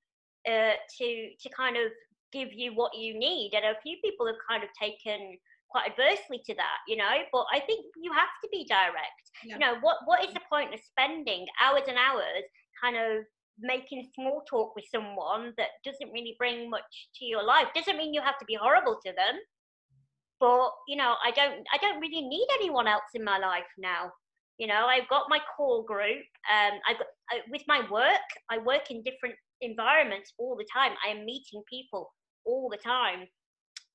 uh, 0.48 0.76
to 0.98 1.28
to 1.38 1.48
kind 1.54 1.76
of 1.76 1.92
give 2.32 2.48
you 2.54 2.72
what 2.72 2.96
you 2.96 3.12
need. 3.18 3.52
And 3.54 3.64
a 3.66 3.80
few 3.82 3.98
people 4.02 4.26
have 4.26 4.40
kind 4.48 4.64
of 4.64 4.70
taken 4.80 5.36
quite 5.70 5.90
adversely 5.90 6.40
to 6.46 6.54
that, 6.54 6.78
you 6.86 6.96
know. 6.96 7.16
But 7.32 7.46
I 7.52 7.60
think 7.60 7.86
you 8.00 8.12
have 8.12 8.32
to 8.42 8.48
be 8.50 8.66
direct. 8.68 9.24
Yeah. 9.44 9.54
You 9.54 9.60
know, 9.60 9.74
what 9.80 9.98
what 10.06 10.24
is 10.24 10.32
the 10.34 10.40
point 10.50 10.74
of 10.74 10.80
spending 10.80 11.46
hours 11.62 11.84
and 11.88 11.98
hours 11.98 12.44
kind 12.82 12.96
of 12.96 13.24
making 13.60 14.06
small 14.14 14.42
talk 14.48 14.74
with 14.76 14.84
someone 14.90 15.52
that 15.56 15.82
doesn't 15.84 16.12
really 16.12 16.36
bring 16.38 16.70
much 16.70 17.08
to 17.16 17.24
your 17.24 17.42
life? 17.42 17.68
Doesn't 17.74 17.96
mean 17.96 18.14
you 18.14 18.22
have 18.22 18.38
to 18.38 18.46
be 18.46 18.54
horrible 18.54 18.98
to 19.04 19.12
them 19.12 19.38
but 20.40 20.70
you 20.86 20.96
know 20.96 21.14
i 21.24 21.30
don't 21.30 21.66
i 21.72 21.78
don't 21.80 22.00
really 22.00 22.22
need 22.22 22.46
anyone 22.58 22.86
else 22.86 23.10
in 23.14 23.24
my 23.24 23.38
life 23.38 23.70
now 23.76 24.10
you 24.58 24.66
know 24.66 24.86
i've 24.86 25.08
got 25.08 25.24
my 25.28 25.38
core 25.56 25.84
group 25.84 26.24
um 26.52 26.78
I've 26.88 26.98
got 26.98 27.06
I, 27.30 27.40
with 27.50 27.62
my 27.66 27.80
work 27.90 28.28
i 28.50 28.58
work 28.58 28.90
in 28.90 29.02
different 29.02 29.34
environments 29.60 30.32
all 30.38 30.56
the 30.56 30.66
time 30.72 30.92
i 31.06 31.10
am 31.10 31.24
meeting 31.24 31.62
people 31.68 32.12
all 32.46 32.68
the 32.70 32.78
time 32.78 33.26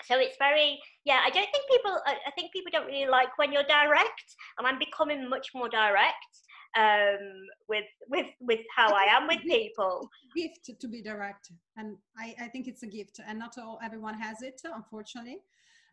so 0.07 0.19
it's 0.19 0.37
very 0.37 0.79
yeah 1.05 1.19
i 1.25 1.29
don't 1.29 1.49
think 1.51 1.65
people 1.69 1.97
I, 2.05 2.31
think 2.35 2.51
people 2.51 2.71
don't 2.71 2.87
really 2.87 3.09
like 3.09 3.37
when 3.37 3.51
you're 3.51 3.63
direct 3.63 4.27
and 4.57 4.67
i'm 4.67 4.79
becoming 4.79 5.29
much 5.29 5.49
more 5.53 5.69
direct 5.69 6.33
um, 6.77 7.47
with 7.69 7.85
with 8.09 8.25
with 8.39 8.61
how 8.75 8.93
I 8.93 9.03
am 9.03 9.27
with 9.27 9.41
people. 9.41 10.09
Gift 10.35 10.69
to 10.79 10.87
be 10.87 11.01
direct, 11.01 11.51
and 11.77 11.97
I, 12.17 12.35
I 12.41 12.47
think 12.47 12.67
it's 12.67 12.83
a 12.83 12.87
gift, 12.87 13.19
and 13.25 13.37
not 13.39 13.57
all 13.57 13.79
everyone 13.83 14.19
has 14.19 14.41
it, 14.41 14.61
unfortunately. 14.63 15.37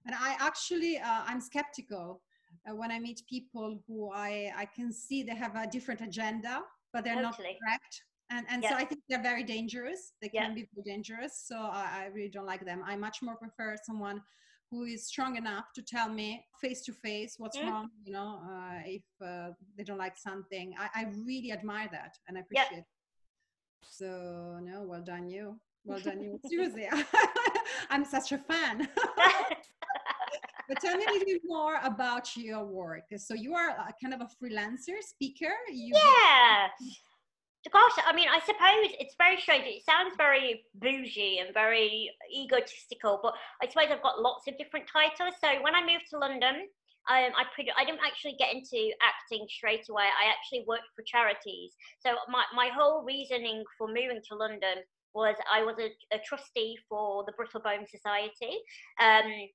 And 0.07 0.15
I 0.15 0.37
actually 0.41 0.99
uh, 0.99 1.23
I'm 1.27 1.41
skeptical 1.41 2.23
uh, 2.69 2.75
when 2.75 2.91
I 2.91 2.99
meet 2.99 3.23
people 3.29 3.79
who 3.87 4.11
I 4.13 4.53
I 4.57 4.65
can 4.65 4.93
see 4.93 5.23
they 5.23 5.35
have 5.35 5.57
a 5.57 5.67
different 5.67 6.01
agenda, 6.01 6.63
but 6.93 7.05
they're 7.05 7.23
totally. 7.23 7.27
not 7.27 7.37
direct. 7.37 8.03
And, 8.31 8.47
and 8.49 8.65
so 8.65 8.75
I 8.75 8.85
think 8.85 9.01
they're 9.09 9.23
very 9.23 9.43
dangerous. 9.43 10.13
They 10.23 10.29
can 10.29 10.55
be 10.55 10.69
very 10.73 10.85
dangerous. 10.85 11.43
So 11.45 11.57
I, 11.57 12.05
I 12.05 12.11
really 12.15 12.29
don't 12.29 12.47
like 12.47 12.65
them. 12.65 12.83
I 12.87 12.95
much 12.95 13.19
more 13.23 13.35
prefer 13.37 13.77
someone 13.85 14.23
who 14.71 14.85
is 14.85 15.07
strong 15.07 15.37
enough 15.37 15.73
to 15.75 15.83
tell 15.83 16.09
me 16.09 16.45
face 16.61 16.83
to 16.83 16.93
face 16.93 17.35
what's 17.39 17.59
mm. 17.59 17.69
wrong 17.69 17.89
you 18.05 18.13
know 18.13 18.41
uh, 18.49 18.81
if 18.87 19.03
uh, 19.25 19.49
they 19.77 19.85
don't 19.85 19.99
like 19.99 20.17
something 20.17 20.73
I, 20.79 20.89
I, 21.01 21.07
really 21.27 21.53
admire 21.53 21.89
that 21.91 22.15
and 22.29 22.39
I 22.39 22.43
appreciate 22.43 22.79
it 22.79 22.85
so 23.83 24.61
no 24.63 24.83
well 24.83 25.03
done 25.03 25.29
you 25.29 25.59
well 25.85 25.99
done 25.99 26.21
you 26.21 26.39
Susie. 26.49 26.89
i'm 27.91 28.05
such 28.05 28.33
a 28.33 28.39
fan 28.39 28.89
but 30.69 30.81
tell 30.81 30.97
me 30.97 31.05
a 31.05 31.13
little 31.13 31.27
bit 31.27 31.43
more 31.45 31.81
about 31.83 32.37
your 32.37 32.65
work 32.65 33.05
so 33.17 33.35
you 33.35 33.55
are 33.55 33.77
kind 34.03 34.15
of 34.15 34.21
a 34.21 34.29
freelancer 34.41 35.01
speaker 35.01 35.55
you 35.73 35.93
yeah 35.95 36.69
gosh, 37.69 38.05
I 38.07 38.15
mean, 38.15 38.29
I 38.29 38.41
suppose 38.41 38.97
it's 38.99 39.15
very 39.19 39.41
strange. 39.41 39.65
It 39.67 39.85
sounds 39.85 40.15
very 40.17 40.65
bougie 40.75 41.39
and 41.39 41.53
very 41.53 42.11
egotistical, 42.33 43.21
but 43.23 43.35
I 43.63 43.69
suppose 43.69 43.87
I've 43.91 44.03
got 44.03 44.23
lots 44.23 44.49
of 44.49 44.57
different 44.57 44.87
titles. 44.89 45.35
So 45.41 45.63
when 45.63 45.75
I 45.75 45.81
moved 45.81 46.09
to 46.11 46.19
London, 46.19 46.69
um, 47.09 47.33
I 47.37 47.45
I 47.77 47.85
didn't 47.85 48.01
actually 48.07 48.37
get 48.39 48.55
into 48.55 48.93
acting 49.03 49.47
straight 49.49 49.89
away. 49.91 50.05
I 50.05 50.31
actually 50.31 50.65
worked 50.67 50.89
for 50.97 51.03
charities. 51.03 51.73
So 51.99 52.15
my, 52.29 52.45
my 52.55 52.69
whole 52.69 53.05
reasoning 53.05 53.65
for 53.77 53.89
moving 53.89 54.21
to 54.29 54.37
London 54.37 54.85
was 55.15 55.35
I 55.53 55.63
was 55.65 55.77
a, 55.81 55.91
a 56.15 56.19
trustee 56.21 56.79
for 56.89 57.25
the 57.25 57.33
Brittle 57.33 57.61
Bone 57.61 57.85
Society. 57.87 58.57
Um, 59.01 59.49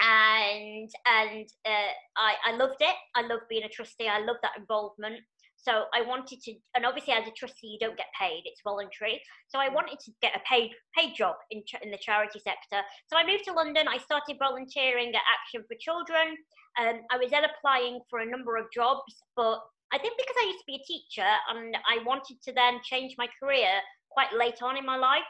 and 0.00 0.90
and 1.06 1.46
uh, 1.64 1.92
I, 2.16 2.34
I 2.46 2.56
loved 2.56 2.80
it. 2.80 2.96
I 3.14 3.22
loved 3.22 3.44
being 3.48 3.64
a 3.64 3.68
trustee. 3.68 4.08
I 4.08 4.18
loved 4.18 4.40
that 4.42 4.58
involvement. 4.58 5.20
So 5.66 5.84
I 5.94 6.02
wanted 6.02 6.42
to, 6.42 6.54
and 6.76 6.84
obviously 6.84 7.14
as 7.14 7.26
a 7.26 7.32
trustee, 7.32 7.68
you 7.68 7.78
don't 7.80 7.96
get 7.96 8.12
paid; 8.18 8.42
it's 8.44 8.60
voluntary. 8.62 9.20
So 9.48 9.58
I 9.58 9.68
wanted 9.68 9.98
to 10.04 10.12
get 10.20 10.36
a 10.36 10.40
paid 10.48 10.70
paid 10.96 11.14
job 11.16 11.36
in 11.50 11.62
in 11.82 11.90
the 11.90 11.98
charity 11.98 12.38
sector. 12.38 12.84
So 13.08 13.16
I 13.16 13.26
moved 13.26 13.44
to 13.44 13.52
London. 13.52 13.88
I 13.88 13.98
started 13.98 14.36
volunteering 14.38 15.08
at 15.08 15.24
Action 15.24 15.64
for 15.66 15.76
Children. 15.80 16.36
Um, 16.78 17.00
I 17.10 17.16
was 17.16 17.30
then 17.30 17.44
applying 17.44 18.00
for 18.10 18.20
a 18.20 18.28
number 18.28 18.56
of 18.56 18.66
jobs, 18.74 19.14
but 19.36 19.60
I 19.92 19.98
think 19.98 20.18
because 20.18 20.36
I 20.38 20.46
used 20.46 20.58
to 20.58 20.66
be 20.66 20.80
a 20.82 20.86
teacher 20.86 21.30
and 21.54 21.76
I 21.88 22.02
wanted 22.04 22.42
to 22.42 22.52
then 22.52 22.80
change 22.82 23.14
my 23.16 23.28
career 23.40 23.80
quite 24.10 24.34
late 24.36 24.60
on 24.62 24.76
in 24.76 24.84
my 24.84 24.96
life, 24.96 25.28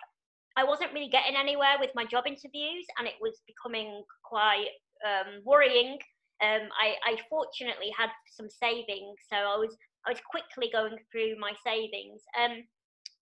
I 0.56 0.64
wasn't 0.64 0.92
really 0.92 1.08
getting 1.08 1.36
anywhere 1.36 1.76
with 1.80 1.90
my 1.94 2.04
job 2.04 2.24
interviews, 2.26 2.86
and 2.98 3.08
it 3.08 3.14
was 3.20 3.42
becoming 3.46 4.02
quite 4.22 4.70
um, 5.04 5.42
worrying. 5.44 5.98
Um, 6.42 6.68
I, 6.80 6.94
I, 7.04 7.16
fortunately 7.30 7.92
had 7.96 8.10
some 8.26 8.48
savings, 8.50 9.18
so 9.30 9.36
I 9.36 9.56
was 9.56 9.76
I 10.06 10.10
was 10.10 10.20
quickly 10.28 10.70
going 10.72 10.96
through 11.10 11.36
my 11.38 11.52
savings. 11.64 12.22
Um, 12.38 12.64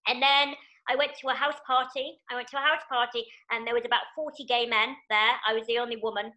and 0.09 0.23
then 0.23 0.55
I 0.89 0.97
went 0.97 1.13
to 1.21 1.29
a 1.29 1.35
house 1.35 1.59
party. 1.67 2.19
I 2.31 2.35
went 2.35 2.49
to 2.49 2.59
a 2.59 2.61
house 2.61 2.83
party, 2.89 3.25
and 3.51 3.67
there 3.67 3.75
was 3.75 3.85
about 3.87 4.11
40 4.17 4.45
gay 4.45 4.67
men 4.67 4.97
there. 5.11 5.35
I 5.47 5.55
was 5.55 5.67
the 5.67 5.79
only 5.79 5.97
woman. 5.97 6.33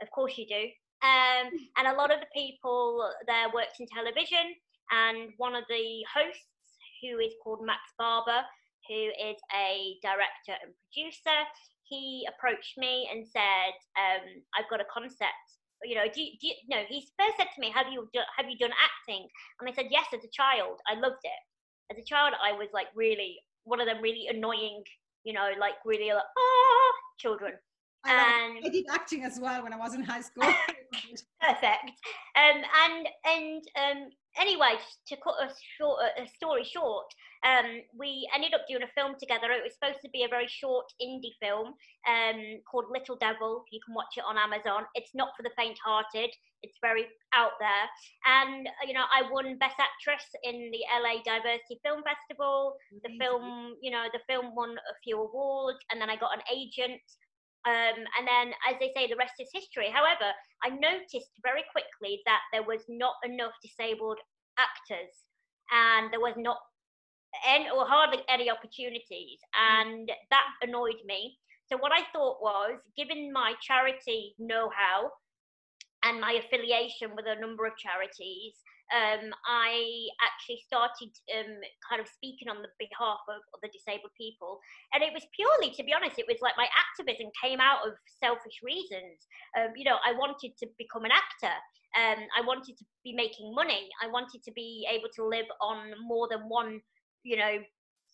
Of 0.00 0.10
course, 0.10 0.38
you 0.38 0.46
do. 0.46 0.64
Um, 1.04 1.50
and 1.76 1.88
a 1.88 1.96
lot 1.98 2.12
of 2.12 2.20
the 2.20 2.30
people 2.32 3.10
there 3.26 3.50
worked 3.52 3.80
in 3.80 3.86
television. 3.92 4.56
And 4.90 5.30
one 5.36 5.54
of 5.54 5.64
the 5.68 6.04
hosts, 6.08 6.48
who 7.02 7.18
is 7.18 7.32
called 7.42 7.64
Max 7.64 7.80
Barber, 7.98 8.42
who 8.88 9.10
is 9.10 9.36
a 9.54 9.96
director 10.02 10.56
and 10.62 10.72
producer, 10.88 11.38
he 11.84 12.26
approached 12.28 12.78
me 12.78 13.08
and 13.12 13.26
said, 13.26 13.74
um, 13.98 14.42
"I've 14.54 14.70
got 14.70 14.80
a 14.80 14.88
concept 14.92 15.51
you 15.84 15.94
know, 15.94 16.04
do 16.12 16.20
you, 16.22 16.32
do 16.40 16.48
you, 16.48 16.54
no, 16.68 16.78
he 16.88 17.06
first 17.18 17.36
said 17.36 17.48
to 17.54 17.60
me, 17.60 17.70
have 17.74 17.86
you, 17.92 18.08
do, 18.12 18.20
have 18.36 18.48
you 18.48 18.56
done 18.58 18.72
acting? 18.72 19.26
And 19.60 19.68
I 19.68 19.72
said, 19.72 19.86
yes, 19.90 20.06
as 20.14 20.24
a 20.24 20.30
child, 20.32 20.78
I 20.88 20.94
loved 20.94 21.22
it. 21.24 21.40
As 21.90 21.98
a 21.98 22.04
child, 22.04 22.34
I 22.42 22.52
was 22.52 22.68
like 22.72 22.86
really, 22.94 23.38
one 23.64 23.80
of 23.80 23.86
them 23.86 24.02
really 24.02 24.26
annoying, 24.28 24.82
you 25.24 25.32
know, 25.32 25.50
like 25.58 25.74
really 25.84 26.12
like, 26.12 26.22
ah, 26.22 26.92
children. 27.18 27.52
I, 28.04 28.56
and, 28.56 28.66
I 28.66 28.68
did 28.68 28.86
acting 28.90 29.24
as 29.24 29.38
well 29.40 29.62
when 29.62 29.72
I 29.72 29.76
was 29.76 29.94
in 29.94 30.02
high 30.02 30.22
school. 30.22 30.42
perfect. 31.40 31.92
Um, 32.34 32.62
and, 32.84 33.08
and, 33.24 33.62
um, 33.76 34.10
anyway, 34.38 34.74
to 35.08 35.16
cut 35.16 35.34
a, 35.40 35.48
short, 35.78 36.00
a 36.18 36.26
story 36.28 36.64
short, 36.64 37.06
um, 37.42 37.82
we 37.98 38.28
ended 38.34 38.54
up 38.54 38.62
doing 38.68 38.82
a 38.82 38.92
film 38.94 39.14
together. 39.18 39.50
It 39.50 39.64
was 39.64 39.74
supposed 39.74 40.00
to 40.02 40.10
be 40.10 40.22
a 40.22 40.28
very 40.28 40.46
short 40.46 40.86
indie 41.02 41.34
film 41.42 41.74
um, 42.06 42.40
called 42.70 42.86
Little 42.90 43.16
Devil. 43.16 43.64
You 43.72 43.80
can 43.84 43.94
watch 43.94 44.14
it 44.16 44.24
on 44.26 44.38
Amazon. 44.38 44.86
It's 44.94 45.10
not 45.14 45.34
for 45.36 45.42
the 45.42 45.50
faint-hearted. 45.56 46.30
It's 46.62 46.78
very 46.80 47.06
out 47.34 47.58
there. 47.58 47.86
And 48.26 48.68
uh, 48.68 48.86
you 48.86 48.94
know, 48.94 49.04
I 49.10 49.26
won 49.30 49.58
Best 49.58 49.76
Actress 49.82 50.24
in 50.44 50.70
the 50.70 50.86
LA 50.94 51.18
Diversity 51.26 51.82
Film 51.82 52.02
Festival. 52.06 52.76
The 53.02 53.10
film, 53.18 53.74
you 53.82 53.90
know, 53.90 54.06
the 54.12 54.22
film 54.28 54.54
won 54.54 54.70
a 54.78 54.94
few 55.02 55.18
awards, 55.18 55.78
and 55.90 56.00
then 56.00 56.10
I 56.10 56.16
got 56.16 56.34
an 56.34 56.46
agent. 56.46 57.02
Um, 57.64 58.02
and 58.18 58.26
then, 58.26 58.54
as 58.68 58.74
they 58.80 58.90
say, 58.94 59.06
the 59.06 59.16
rest 59.16 59.34
is 59.38 59.48
history. 59.52 59.88
However, 59.88 60.32
I 60.64 60.70
noticed 60.70 61.30
very 61.42 61.62
quickly 61.70 62.20
that 62.26 62.40
there 62.52 62.64
was 62.64 62.82
not 62.88 63.14
enough 63.24 63.52
disabled 63.62 64.18
actors, 64.58 65.14
and 65.70 66.12
there 66.12 66.20
was 66.20 66.34
not 66.36 66.58
any, 67.46 67.70
or 67.70 67.86
hardly 67.86 68.22
any 68.28 68.50
opportunities, 68.50 69.38
mm. 69.54 69.62
and 69.62 70.10
that 70.30 70.46
annoyed 70.62 71.00
me. 71.06 71.38
So 71.70 71.78
what 71.78 71.92
I 71.92 72.02
thought 72.12 72.42
was, 72.42 72.80
given 72.96 73.32
my 73.32 73.54
charity 73.62 74.34
know-how 74.38 75.10
and 76.04 76.20
my 76.20 76.32
affiliation 76.44 77.14
with 77.14 77.26
a 77.26 77.40
number 77.40 77.64
of 77.64 77.78
charities, 77.78 78.54
um, 78.92 79.32
I 79.48 80.06
actually 80.20 80.60
started 80.62 81.10
um, 81.32 81.58
kind 81.88 82.00
of 82.00 82.06
speaking 82.06 82.52
on 82.52 82.60
the 82.60 82.70
behalf 82.78 83.24
of, 83.28 83.40
other 83.56 83.72
disabled 83.72 84.12
people. 84.16 84.60
And 84.92 85.02
it 85.02 85.12
was 85.12 85.24
purely, 85.34 85.72
to 85.74 85.82
be 85.82 85.96
honest, 85.96 86.20
it 86.20 86.28
was 86.28 86.38
like 86.40 86.54
my 86.60 86.68
activism 86.76 87.32
came 87.40 87.60
out 87.60 87.82
of 87.88 87.96
selfish 88.20 88.60
reasons. 88.62 89.24
Um, 89.56 89.72
you 89.76 89.84
know, 89.84 89.96
I 90.04 90.12
wanted 90.12 90.56
to 90.60 90.66
become 90.78 91.04
an 91.04 91.12
actor. 91.12 91.56
Um, 91.96 92.24
I 92.36 92.40
wanted 92.44 92.76
to 92.78 92.84
be 93.04 93.12
making 93.12 93.54
money. 93.54 93.88
I 94.02 94.08
wanted 94.08 94.42
to 94.44 94.52
be 94.52 94.86
able 94.88 95.08
to 95.16 95.28
live 95.28 95.48
on 95.60 95.92
more 96.00 96.28
than 96.30 96.48
one 96.48 96.80
you 97.24 97.36
know, 97.36 97.58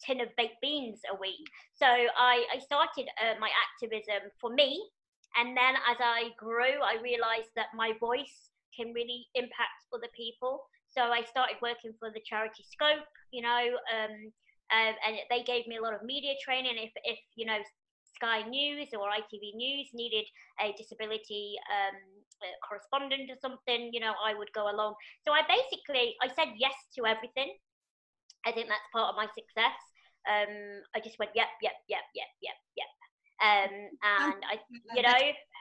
tin 0.04 0.20
of 0.20 0.28
baked 0.36 0.60
beans 0.62 1.00
a 1.12 1.16
week. 1.20 1.44
So 1.74 1.86
I, 1.86 2.44
I 2.54 2.58
started 2.60 3.08
uh, 3.20 3.38
my 3.40 3.50
activism 3.50 4.30
for 4.40 4.52
me. 4.52 4.80
And 5.36 5.56
then 5.56 5.74
as 5.90 5.98
I 6.00 6.30
grew, 6.38 6.80
I 6.82 6.96
realized 7.02 7.50
that 7.56 7.66
my 7.74 7.92
voice 8.00 8.50
can 8.78 8.92
really 8.94 9.26
impact 9.34 9.90
other 9.92 10.08
people. 10.14 10.62
So 10.88 11.02
I 11.02 11.24
started 11.24 11.56
working 11.60 11.92
for 11.98 12.10
the 12.14 12.20
charity 12.24 12.64
Scope, 12.70 13.04
you 13.30 13.42
know, 13.42 13.64
um, 13.92 14.32
uh, 14.70 14.92
and 15.06 15.16
they 15.30 15.42
gave 15.42 15.66
me 15.66 15.76
a 15.76 15.82
lot 15.82 15.94
of 15.94 16.02
media 16.02 16.34
training. 16.44 16.76
If, 16.76 16.92
if 17.04 17.18
you 17.36 17.46
know, 17.46 17.58
Sky 18.14 18.42
News 18.42 18.88
or 18.92 19.08
ITV 19.08 19.54
News 19.54 19.88
needed 19.94 20.24
a 20.60 20.72
disability 20.76 21.54
um, 21.68 21.96
correspondent 22.66 23.30
or 23.30 23.36
something, 23.40 23.90
you 23.92 24.00
know, 24.00 24.14
I 24.24 24.34
would 24.34 24.52
go 24.54 24.70
along. 24.70 24.94
So 25.26 25.32
I 25.32 25.42
basically 25.46 26.14
I 26.22 26.28
said 26.28 26.54
yes 26.58 26.74
to 26.96 27.06
everything. 27.06 27.54
I 28.46 28.52
think 28.52 28.68
that's 28.68 28.86
part 28.92 29.10
of 29.10 29.16
my 29.16 29.26
success. 29.34 29.78
Um, 30.28 30.82
I 30.94 31.00
just 31.00 31.18
went, 31.18 31.32
yep, 31.34 31.48
yep, 31.62 31.72
yep, 31.88 32.04
yep, 32.14 32.28
yep, 32.42 32.58
yep. 32.76 32.90
Um, 33.40 33.70
and 34.02 34.42
I, 34.50 34.58
you 34.94 35.02
know, 35.02 35.14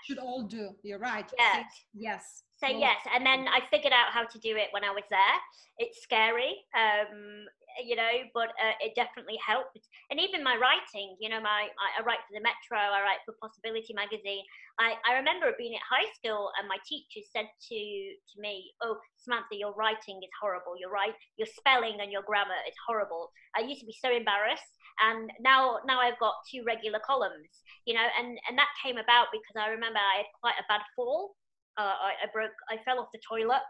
should 0.05 0.18
all 0.18 0.43
do. 0.43 0.72
You're 0.84 0.99
right. 0.99 1.30
Yeah. 1.38 1.63
Yes. 1.93 2.43
So 2.58 2.66
yes, 2.66 2.97
and 3.14 3.22
then 3.22 3.45
I 3.45 3.62
figured 3.70 3.93
out 3.93 4.10
how 4.10 4.26
to 4.26 4.39
do 4.41 4.58
it 4.58 4.74
when 4.74 4.84
I 4.84 4.89
was 4.89 5.05
there. 5.14 5.38
It's 5.78 6.01
scary, 6.01 6.58
um, 6.74 7.45
you 7.86 7.93
know, 7.93 8.26
but 8.34 8.49
uh, 8.58 8.74
it 8.82 8.97
definitely 8.97 9.38
helped. 9.38 9.78
And 10.10 10.18
even 10.18 10.41
my 10.41 10.58
writing, 10.58 11.14
you 11.22 11.30
know, 11.30 11.38
my 11.38 11.70
I, 11.70 12.01
I 12.01 12.03
write 12.03 12.26
for 12.26 12.34
the 12.34 12.41
Metro, 12.41 12.82
I 12.82 13.05
write 13.05 13.22
for 13.30 13.38
PosAbility 13.38 13.93
magazine. 13.93 14.41
I, 14.82 14.97
I 15.05 15.22
remember 15.22 15.53
being 15.53 15.78
at 15.78 15.86
high 15.86 16.10
school 16.18 16.49
and 16.58 16.66
my 16.66 16.82
teacher 16.89 17.22
said 17.30 17.45
to 17.45 17.78
to 17.78 18.36
me, 18.41 18.74
"Oh, 18.82 18.97
Samantha, 19.22 19.53
your 19.53 19.78
writing 19.78 20.18
is 20.26 20.34
horrible. 20.41 20.82
Your 20.82 20.89
right, 20.89 21.14
your 21.38 21.49
spelling 21.53 22.01
and 22.01 22.10
your 22.10 22.26
grammar 22.26 22.58
is 22.66 22.78
horrible." 22.89 23.30
I 23.53 23.70
used 23.70 23.86
to 23.86 23.89
be 23.89 23.93
so 24.01 24.10
embarrassed, 24.10 24.74
and 24.97 25.30
now 25.38 25.86
now 25.86 26.01
I've 26.01 26.18
got 26.18 26.41
two 26.49 26.66
regular 26.66 27.05
columns, 27.05 27.62
you 27.86 27.93
know, 27.93 28.08
and 28.18 28.34
and 28.49 28.58
that 28.58 28.74
came 28.82 28.97
about 28.97 29.30
because 29.30 29.53
I 29.53 29.70
remember 29.70 30.01
I 30.01 30.26
had 30.26 30.34
quite 30.41 30.58
a 30.58 30.66
bad 30.66 30.82
fall 30.97 31.38
uh, 31.78 31.95
I, 32.11 32.11
I 32.23 32.28
broke, 32.34 32.57
I 32.69 32.78
fell 32.84 32.99
off 32.99 33.09
the 33.13 33.21
toilet 33.28 33.61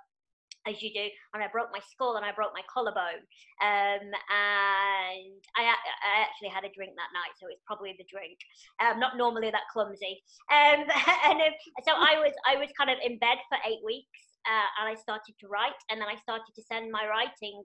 as 0.68 0.82
you 0.82 0.92
do, 0.92 1.08
and 1.34 1.44
I 1.44 1.48
broke 1.48 1.72
my 1.72 1.80
skull 1.92 2.18
and 2.18 2.26
I 2.26 2.32
broke 2.36 2.52
my 2.54 2.64
collarbone. 2.68 3.24
Um, 3.64 4.04
and 4.04 5.40
I, 5.56 5.64
I 5.64 6.16
actually 6.28 6.52
had 6.52 6.68
a 6.68 6.72
drink 6.76 6.92
that 7.00 7.16
night, 7.16 7.32
so 7.40 7.48
it's 7.48 7.64
probably 7.66 7.96
the 7.98 8.08
drink. 8.12 8.36
I'm 8.80 8.96
um, 8.96 9.00
not 9.00 9.16
normally 9.16 9.50
that 9.52 9.72
clumsy. 9.72 10.20
Um, 10.52 10.84
and 11.32 11.40
um, 11.40 11.54
so 11.88 11.96
I 11.96 12.20
was, 12.20 12.34
I 12.44 12.60
was 12.60 12.68
kind 12.78 12.92
of 12.92 12.98
in 13.04 13.18
bed 13.20 13.40
for 13.48 13.58
eight 13.64 13.80
weeks. 13.86 14.28
uh, 14.48 14.70
and 14.80 14.86
I 14.92 14.96
started 15.00 15.36
to 15.40 15.48
write, 15.48 15.78
and 15.92 16.00
then 16.00 16.08
I 16.08 16.16
started 16.16 16.52
to 16.56 16.64
send 16.64 16.92
my 16.92 17.08
writing 17.08 17.64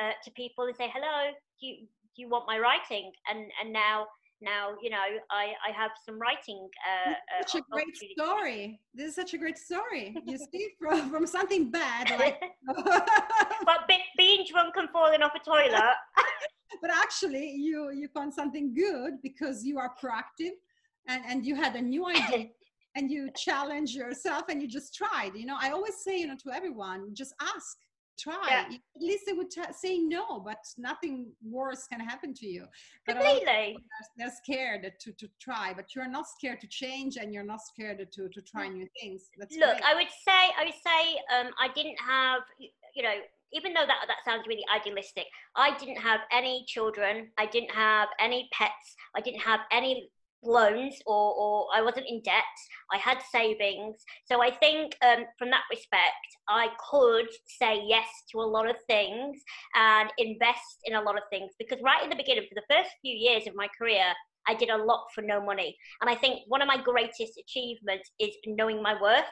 uh, 0.00 0.16
to 0.24 0.30
people 0.32 0.64
and 0.64 0.76
say, 0.76 0.88
"Hello, 0.92 1.32
do 1.60 1.66
you, 1.66 1.84
do 1.84 2.18
you 2.22 2.28
want 2.28 2.46
my 2.46 2.58
writing?" 2.58 3.12
And 3.28 3.50
and 3.60 3.72
now 3.72 4.06
now 4.42 4.74
you 4.82 4.90
know 4.90 4.98
I, 5.30 5.52
I 5.66 5.72
have 5.72 5.92
some 6.04 6.18
writing. 6.18 6.68
Uh, 6.86 7.10
uh 7.10 7.46
such 7.46 7.60
a 7.60 7.64
great 7.70 7.96
story. 8.18 8.80
This 8.94 9.08
is 9.10 9.14
such 9.14 9.34
a 9.34 9.38
great 9.38 9.58
story. 9.58 10.16
You 10.26 10.38
see, 10.52 10.70
from 10.78 11.10
from 11.10 11.26
something 11.26 11.70
bad, 11.70 12.10
like 12.18 12.40
but 13.64 13.88
be, 13.88 13.98
being 14.16 14.44
drunk 14.50 14.74
and 14.76 14.90
falling 14.90 15.22
off 15.22 15.32
a 15.34 15.44
toilet. 15.44 15.94
but 16.82 16.90
actually, 16.90 17.50
you 17.52 17.90
you 17.92 18.08
found 18.08 18.32
something 18.34 18.74
good 18.74 19.22
because 19.22 19.64
you 19.64 19.78
are 19.78 19.92
proactive, 20.02 20.52
and 21.08 21.22
and 21.26 21.46
you 21.46 21.54
had 21.54 21.76
a 21.76 21.82
new 21.82 22.06
idea. 22.06 22.48
and 22.94 23.10
you 23.10 23.30
challenge 23.34 23.94
yourself 23.94 24.42
and 24.50 24.60
you 24.60 24.68
just 24.68 24.94
tried 24.94 25.32
you 25.34 25.46
know 25.46 25.56
i 25.58 25.70
always 25.70 25.94
say 26.04 26.18
you 26.20 26.26
know 26.26 26.36
to 26.36 26.50
everyone 26.52 27.14
just 27.14 27.32
ask 27.40 27.78
try. 28.18 28.46
Yeah. 28.48 28.76
at 28.96 29.02
least 29.02 29.24
they 29.26 29.32
would 29.32 29.52
say 29.74 29.98
no 29.98 30.40
but 30.40 30.58
nothing 30.78 31.32
worse 31.42 31.86
can 31.86 32.00
happen 32.00 32.34
to 32.34 32.46
you. 32.46 32.66
But 33.06 33.16
completely. 33.16 33.44
they're, 33.46 34.28
they're, 34.28 34.32
scared 34.42 34.92
to, 35.00 35.12
to 35.12 35.28
try 35.40 35.72
but 35.74 35.94
you're 35.94 36.08
not 36.08 36.26
scared 36.28 36.60
to 36.60 36.66
change 36.66 37.16
and 37.16 37.32
you're 37.32 37.44
not 37.44 37.60
scared 37.60 37.98
to, 37.98 38.28
to 38.28 38.42
try 38.42 38.68
new 38.68 38.86
things. 39.00 39.28
That's 39.38 39.56
look 39.56 39.70
great. 39.70 39.82
i 39.84 39.94
would 39.94 40.08
say 40.08 40.40
i 40.58 40.64
would 40.64 40.74
say 40.74 41.18
um, 41.36 41.52
i 41.60 41.68
didn't 41.74 41.98
have 42.00 42.42
you 42.94 43.02
know 43.02 43.14
even 43.52 43.72
though 43.74 43.86
that 43.86 44.04
that 44.06 44.18
sounds 44.24 44.46
really 44.46 44.64
idealistic 44.74 45.24
i 45.56 45.76
didn't 45.78 45.96
have 45.96 46.20
any 46.32 46.64
children 46.66 47.28
i 47.38 47.46
didn't 47.46 47.70
have 47.70 48.08
any 48.20 48.48
pets 48.52 48.96
i 49.16 49.20
didn't 49.20 49.40
have 49.40 49.60
any 49.70 50.10
loans 50.42 51.00
or, 51.06 51.34
or 51.34 51.66
I 51.74 51.82
wasn't 51.82 52.06
in 52.08 52.20
debt. 52.22 52.42
I 52.92 52.98
had 52.98 53.18
savings. 53.30 53.96
So 54.24 54.42
I 54.42 54.50
think 54.50 54.96
um, 55.02 55.24
from 55.38 55.50
that 55.50 55.62
respect, 55.70 56.28
I 56.48 56.68
could 56.90 57.28
say 57.46 57.82
yes 57.86 58.06
to 58.32 58.38
a 58.38 58.42
lot 58.42 58.68
of 58.68 58.76
things 58.86 59.38
and 59.74 60.10
invest 60.18 60.80
in 60.84 60.94
a 60.94 61.02
lot 61.02 61.16
of 61.16 61.22
things. 61.30 61.52
Because 61.58 61.78
right 61.82 62.02
in 62.02 62.10
the 62.10 62.16
beginning, 62.16 62.46
for 62.48 62.54
the 62.54 62.74
first 62.74 62.90
few 63.00 63.14
years 63.14 63.46
of 63.46 63.54
my 63.54 63.68
career, 63.78 64.12
I 64.48 64.54
did 64.54 64.70
a 64.70 64.76
lot 64.76 65.06
for 65.14 65.22
no 65.22 65.44
money. 65.44 65.76
And 66.00 66.10
I 66.10 66.14
think 66.16 66.40
one 66.48 66.62
of 66.62 66.68
my 66.68 66.82
greatest 66.82 67.38
achievements 67.38 68.10
is 68.18 68.30
knowing 68.46 68.82
my 68.82 69.00
worth. 69.00 69.24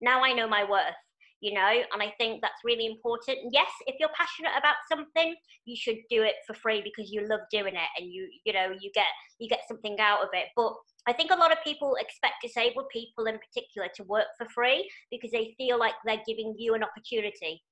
Now 0.00 0.22
I 0.22 0.32
know 0.32 0.46
my 0.46 0.68
worth 0.68 0.94
you 1.40 1.54
know 1.54 1.70
and 1.92 2.02
i 2.02 2.12
think 2.18 2.40
that's 2.40 2.64
really 2.64 2.86
important. 2.86 3.38
Yes 3.52 3.70
if 3.86 3.96
you're 3.98 4.10
passionate 4.16 4.52
about 4.58 4.76
something 4.90 5.34
you 5.64 5.76
should 5.76 5.98
do 6.10 6.22
it 6.22 6.34
for 6.46 6.54
free 6.54 6.82
because 6.82 7.12
you 7.12 7.26
love 7.26 7.40
doing 7.50 7.74
it 7.74 7.90
and 7.98 8.12
you 8.12 8.28
you 8.44 8.52
know 8.52 8.70
you 8.80 8.90
get 8.94 9.06
you 9.38 9.48
get 9.48 9.60
something 9.68 9.96
out 10.00 10.22
of 10.22 10.28
it. 10.32 10.48
But 10.56 10.72
i 11.06 11.12
think 11.12 11.30
a 11.30 11.36
lot 11.36 11.52
of 11.52 11.58
people 11.64 11.96
expect 12.00 12.34
disabled 12.42 12.86
people 12.92 13.26
in 13.26 13.38
particular 13.38 13.88
to 13.96 14.02
work 14.04 14.26
for 14.36 14.46
free 14.54 14.88
because 15.10 15.30
they 15.30 15.54
feel 15.56 15.78
like 15.78 15.94
they're 16.04 16.22
giving 16.26 16.54
you 16.58 16.74
an 16.74 16.82
opportunity 16.82 17.62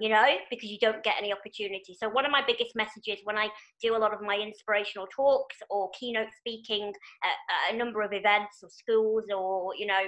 you 0.00 0.08
know 0.08 0.24
because 0.50 0.70
you 0.70 0.78
don't 0.78 1.02
get 1.04 1.14
any 1.18 1.32
opportunity. 1.32 1.96
So 1.98 2.08
one 2.08 2.24
of 2.24 2.32
my 2.32 2.42
biggest 2.46 2.74
messages 2.74 3.18
when 3.24 3.36
i 3.36 3.48
do 3.82 3.96
a 3.96 3.98
lot 3.98 4.14
of 4.14 4.22
my 4.22 4.36
inspirational 4.36 5.06
talks 5.14 5.56
or 5.70 5.90
keynote 5.98 6.28
speaking 6.38 6.92
at 7.24 7.74
a 7.74 7.76
number 7.76 8.02
of 8.02 8.12
events 8.12 8.58
or 8.62 8.70
schools 8.70 9.24
or 9.34 9.74
you 9.76 9.86
know 9.86 10.02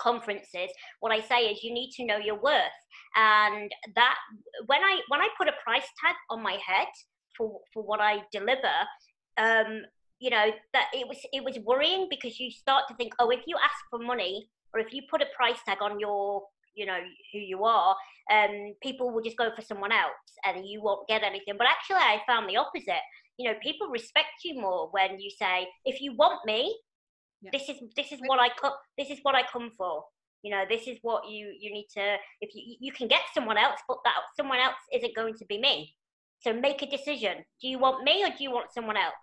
conferences 0.00 0.70
what 1.00 1.12
i 1.12 1.20
say 1.20 1.46
is 1.50 1.62
you 1.62 1.72
need 1.72 1.90
to 1.90 2.04
know 2.04 2.18
your 2.18 2.40
worth. 2.40 2.80
And 3.16 3.70
that 3.94 4.16
when 4.66 4.82
i 4.82 5.00
when 5.08 5.20
i 5.20 5.28
put 5.36 5.48
a 5.48 5.52
price 5.64 5.88
tag 6.00 6.14
on 6.30 6.42
my 6.42 6.56
head 6.66 6.88
for 7.36 7.60
for 7.72 7.82
what 7.82 8.00
i 8.00 8.18
deliver 8.32 8.76
um 9.38 9.82
you 10.18 10.30
know 10.30 10.46
that 10.72 10.86
it 10.92 11.06
was 11.06 11.18
it 11.32 11.42
was 11.44 11.58
worrying 11.64 12.06
because 12.10 12.38
you 12.40 12.50
start 12.50 12.84
to 12.88 12.94
think 12.96 13.12
oh 13.18 13.30
if 13.30 13.40
you 13.46 13.56
ask 13.62 13.80
for 13.90 13.98
money 13.98 14.48
or 14.74 14.80
if 14.80 14.92
you 14.92 15.02
put 15.10 15.22
a 15.22 15.26
price 15.36 15.58
tag 15.66 15.78
on 15.80 15.98
your 16.00 16.42
you 16.74 16.86
know 16.86 16.98
who 17.32 17.38
you 17.38 17.64
are 17.64 17.96
um 18.32 18.74
people 18.82 19.10
will 19.10 19.22
just 19.22 19.36
go 19.36 19.50
for 19.54 19.62
someone 19.62 19.92
else 19.92 20.28
and 20.44 20.66
you 20.66 20.82
won't 20.82 21.08
get 21.08 21.22
anything. 21.22 21.54
But 21.56 21.66
actually 21.66 21.96
i 21.96 22.20
found 22.26 22.48
the 22.48 22.56
opposite. 22.56 23.04
You 23.38 23.50
know 23.50 23.56
people 23.62 23.88
respect 23.88 24.44
you 24.44 24.60
more 24.60 24.88
when 24.90 25.20
you 25.20 25.30
say 25.30 25.66
if 25.84 26.00
you 26.00 26.14
want 26.16 26.44
me 26.44 26.76
yeah. 27.42 27.50
this 27.52 27.68
is 27.68 27.76
this 27.96 28.12
is 28.12 28.20
what 28.26 28.40
i 28.40 28.48
come 28.60 28.72
this 28.96 29.10
is 29.10 29.18
what 29.22 29.34
i 29.34 29.42
come 29.52 29.70
for. 29.76 30.04
You 30.42 30.52
know 30.52 30.64
this 30.68 30.86
is 30.86 30.98
what 31.02 31.28
you 31.28 31.52
you 31.58 31.72
need 31.72 31.88
to 31.94 32.16
if 32.40 32.54
you 32.54 32.76
you 32.80 32.92
can 32.92 33.08
get 33.08 33.22
someone 33.34 33.58
else 33.58 33.80
but 33.88 33.98
that 34.04 34.14
someone 34.36 34.60
else 34.60 34.76
isn't 34.94 35.14
going 35.16 35.34
to 35.34 35.44
be 35.46 35.58
me. 35.58 35.94
So 36.40 36.52
make 36.52 36.80
a 36.82 36.86
decision. 36.86 37.38
Do 37.60 37.68
you 37.68 37.78
want 37.80 38.04
me 38.04 38.24
or 38.24 38.28
do 38.28 38.44
you 38.44 38.52
want 38.52 38.72
someone 38.72 38.96
else? 38.96 39.14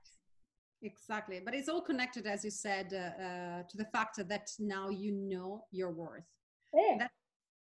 Exactly. 0.82 1.41
But 1.43 1.53
it's 1.55 1.70
all 1.70 1.82
connected 1.82 2.28
as 2.28 2.43
you 2.43 2.51
said 2.51 2.88
uh, 2.93 3.24
uh, 3.24 3.63
to 3.70 3.78
the 3.78 3.86
fact 3.86 4.18
that 4.18 4.49
now 4.59 4.89
you 4.89 5.13
know 5.13 5.63
your 5.72 5.91
worth. 5.91 6.24
Yeah. 6.74 6.97
that's 6.99 7.13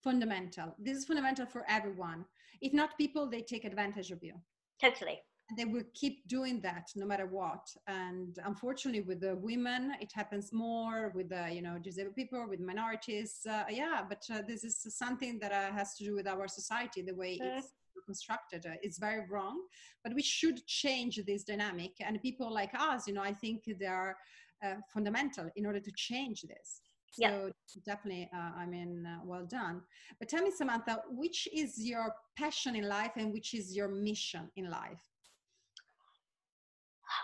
fundamental 0.05 0.77
this 0.79 0.99
is 0.99 1.07
fundamental 1.07 1.47
for 1.47 1.65
everyone. 1.69 2.27
If 2.61 2.75
not 2.75 2.99
people 2.99 3.31
they 3.31 3.41
take 3.41 3.65
advantage 3.65 4.11
of 4.11 4.23
you. 4.23 4.35
Totally 4.79 5.23
they 5.57 5.65
will 5.65 5.83
keep 5.95 6.27
doing 6.29 6.61
that 6.61 6.91
no 6.95 7.07
matter 7.07 7.27
what 7.27 7.67
and 7.87 8.39
unfortunately 8.45 9.01
with 9.01 9.21
the 9.21 9.35
women 9.37 9.95
it 10.01 10.13
happens 10.15 10.53
more 10.53 11.11
with 11.15 11.29
the 11.31 11.49
you 11.51 11.63
know 11.63 11.79
disabled 11.79 12.15
people 12.15 12.47
with 12.49 12.61
minorities 12.61 13.47
uh, 13.49 13.65
yeah 13.71 14.03
but 14.07 14.23
uh, 14.33 14.43
this 14.47 14.63
is 14.65 14.87
something 14.91 15.39
that 15.39 15.53
uh, 15.53 15.73
has 15.73 15.95
to 15.95 16.05
do 16.05 16.15
with 16.15 16.27
our 16.27 16.47
society 16.47 17.01
the 17.03 17.15
way 17.15 17.39
it's 17.41 17.73
constructed 18.07 18.65
uh, 18.67 18.75
it's 18.83 18.99
very 18.99 19.23
wrong 19.29 19.61
but 20.05 20.15
we 20.15 20.23
should 20.23 20.65
change 20.67 21.21
this 21.27 21.45
dynamic 21.45 21.93
and 22.01 22.21
people 22.23 22.53
like 22.53 22.73
us 22.79 23.07
you 23.07 23.15
know 23.15 23.23
i 23.23 23.33
think 23.33 23.65
they 23.79 23.87
are 23.87 24.17
uh, 24.65 24.75
fundamental 24.93 25.49
in 25.57 25.67
order 25.67 25.81
to 25.81 25.93
change 25.97 26.43
this 26.43 26.81
so 27.11 27.23
yeah. 27.23 27.81
definitely, 27.87 28.29
uh, 28.35 28.51
I 28.57 28.67
mean, 28.67 29.07
uh, 29.07 29.21
well 29.25 29.47
done. 29.47 29.81
But 30.19 30.29
tell 30.29 30.43
me, 30.43 30.51
Samantha, 30.51 31.03
which 31.09 31.49
is 31.53 31.83
your 31.83 32.15
passion 32.37 32.77
in 32.77 32.87
life 32.87 33.13
and 33.17 33.33
which 33.33 33.55
is 33.55 33.75
your 33.75 33.89
mission 33.89 34.51
in 34.57 34.71
life? 34.71 35.01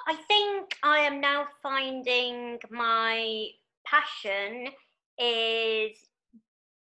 I 0.06 0.16
think 0.28 0.76
I 0.82 0.98
am 1.00 1.20
now 1.20 1.46
finding 1.62 2.58
my 2.70 3.46
passion 3.86 4.68
is 5.18 5.96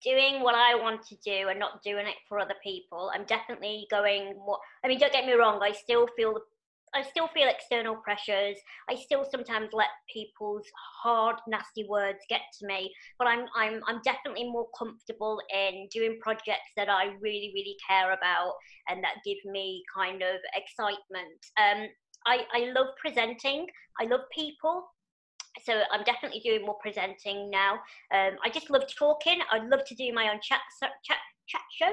doing 0.02 0.42
what 0.42 0.54
I 0.54 0.74
want 0.74 1.02
to 1.08 1.16
do 1.16 1.48
and 1.48 1.58
not 1.58 1.82
doing 1.82 2.06
it 2.06 2.16
for 2.28 2.38
other 2.38 2.54
people. 2.62 3.10
I'm 3.14 3.24
definitely 3.24 3.86
going 3.90 4.34
more. 4.36 4.58
I 4.84 4.88
mean, 4.88 4.98
don't 4.98 5.12
get 5.12 5.26
me 5.26 5.32
wrong. 5.34 5.60
I 5.62 5.72
still 5.72 6.06
feel 6.16 6.38
I 6.92 7.02
still 7.02 7.28
feel 7.28 7.48
external 7.48 7.94
pressures. 7.96 8.56
I 8.88 8.96
still 8.96 9.24
sometimes 9.30 9.68
let 9.72 9.90
people's 10.12 10.66
hard, 11.02 11.36
nasty 11.46 11.86
words 11.88 12.18
get 12.28 12.40
to 12.58 12.66
me. 12.66 12.92
But 13.18 13.28
I'm 13.28 13.44
I'm 13.54 13.80
I'm 13.86 14.00
definitely 14.02 14.44
more 14.50 14.68
comfortable 14.76 15.40
in 15.54 15.88
doing 15.92 16.18
projects 16.20 16.72
that 16.76 16.88
I 16.88 17.14
really 17.20 17.52
really 17.54 17.76
care 17.88 18.12
about 18.12 18.54
and 18.88 19.04
that 19.04 19.16
give 19.24 19.38
me 19.44 19.84
kind 19.94 20.22
of 20.22 20.36
excitement. 20.56 21.40
Um, 21.60 21.88
I, 22.26 22.44
I 22.52 22.72
love 22.72 22.88
presenting. 23.00 23.66
I 24.00 24.04
love 24.04 24.20
people. 24.34 24.84
So 25.64 25.82
I'm 25.92 26.04
definitely 26.04 26.40
doing 26.40 26.64
more 26.64 26.76
presenting 26.80 27.50
now. 27.50 27.74
Um, 28.14 28.36
I 28.44 28.50
just 28.52 28.70
love 28.70 28.84
talking. 28.96 29.40
I'd 29.50 29.68
love 29.68 29.84
to 29.86 29.94
do 29.94 30.12
my 30.12 30.30
own 30.30 30.40
chat 30.42 30.60
chat 31.04 31.18
chat 31.48 31.60
show, 31.76 31.92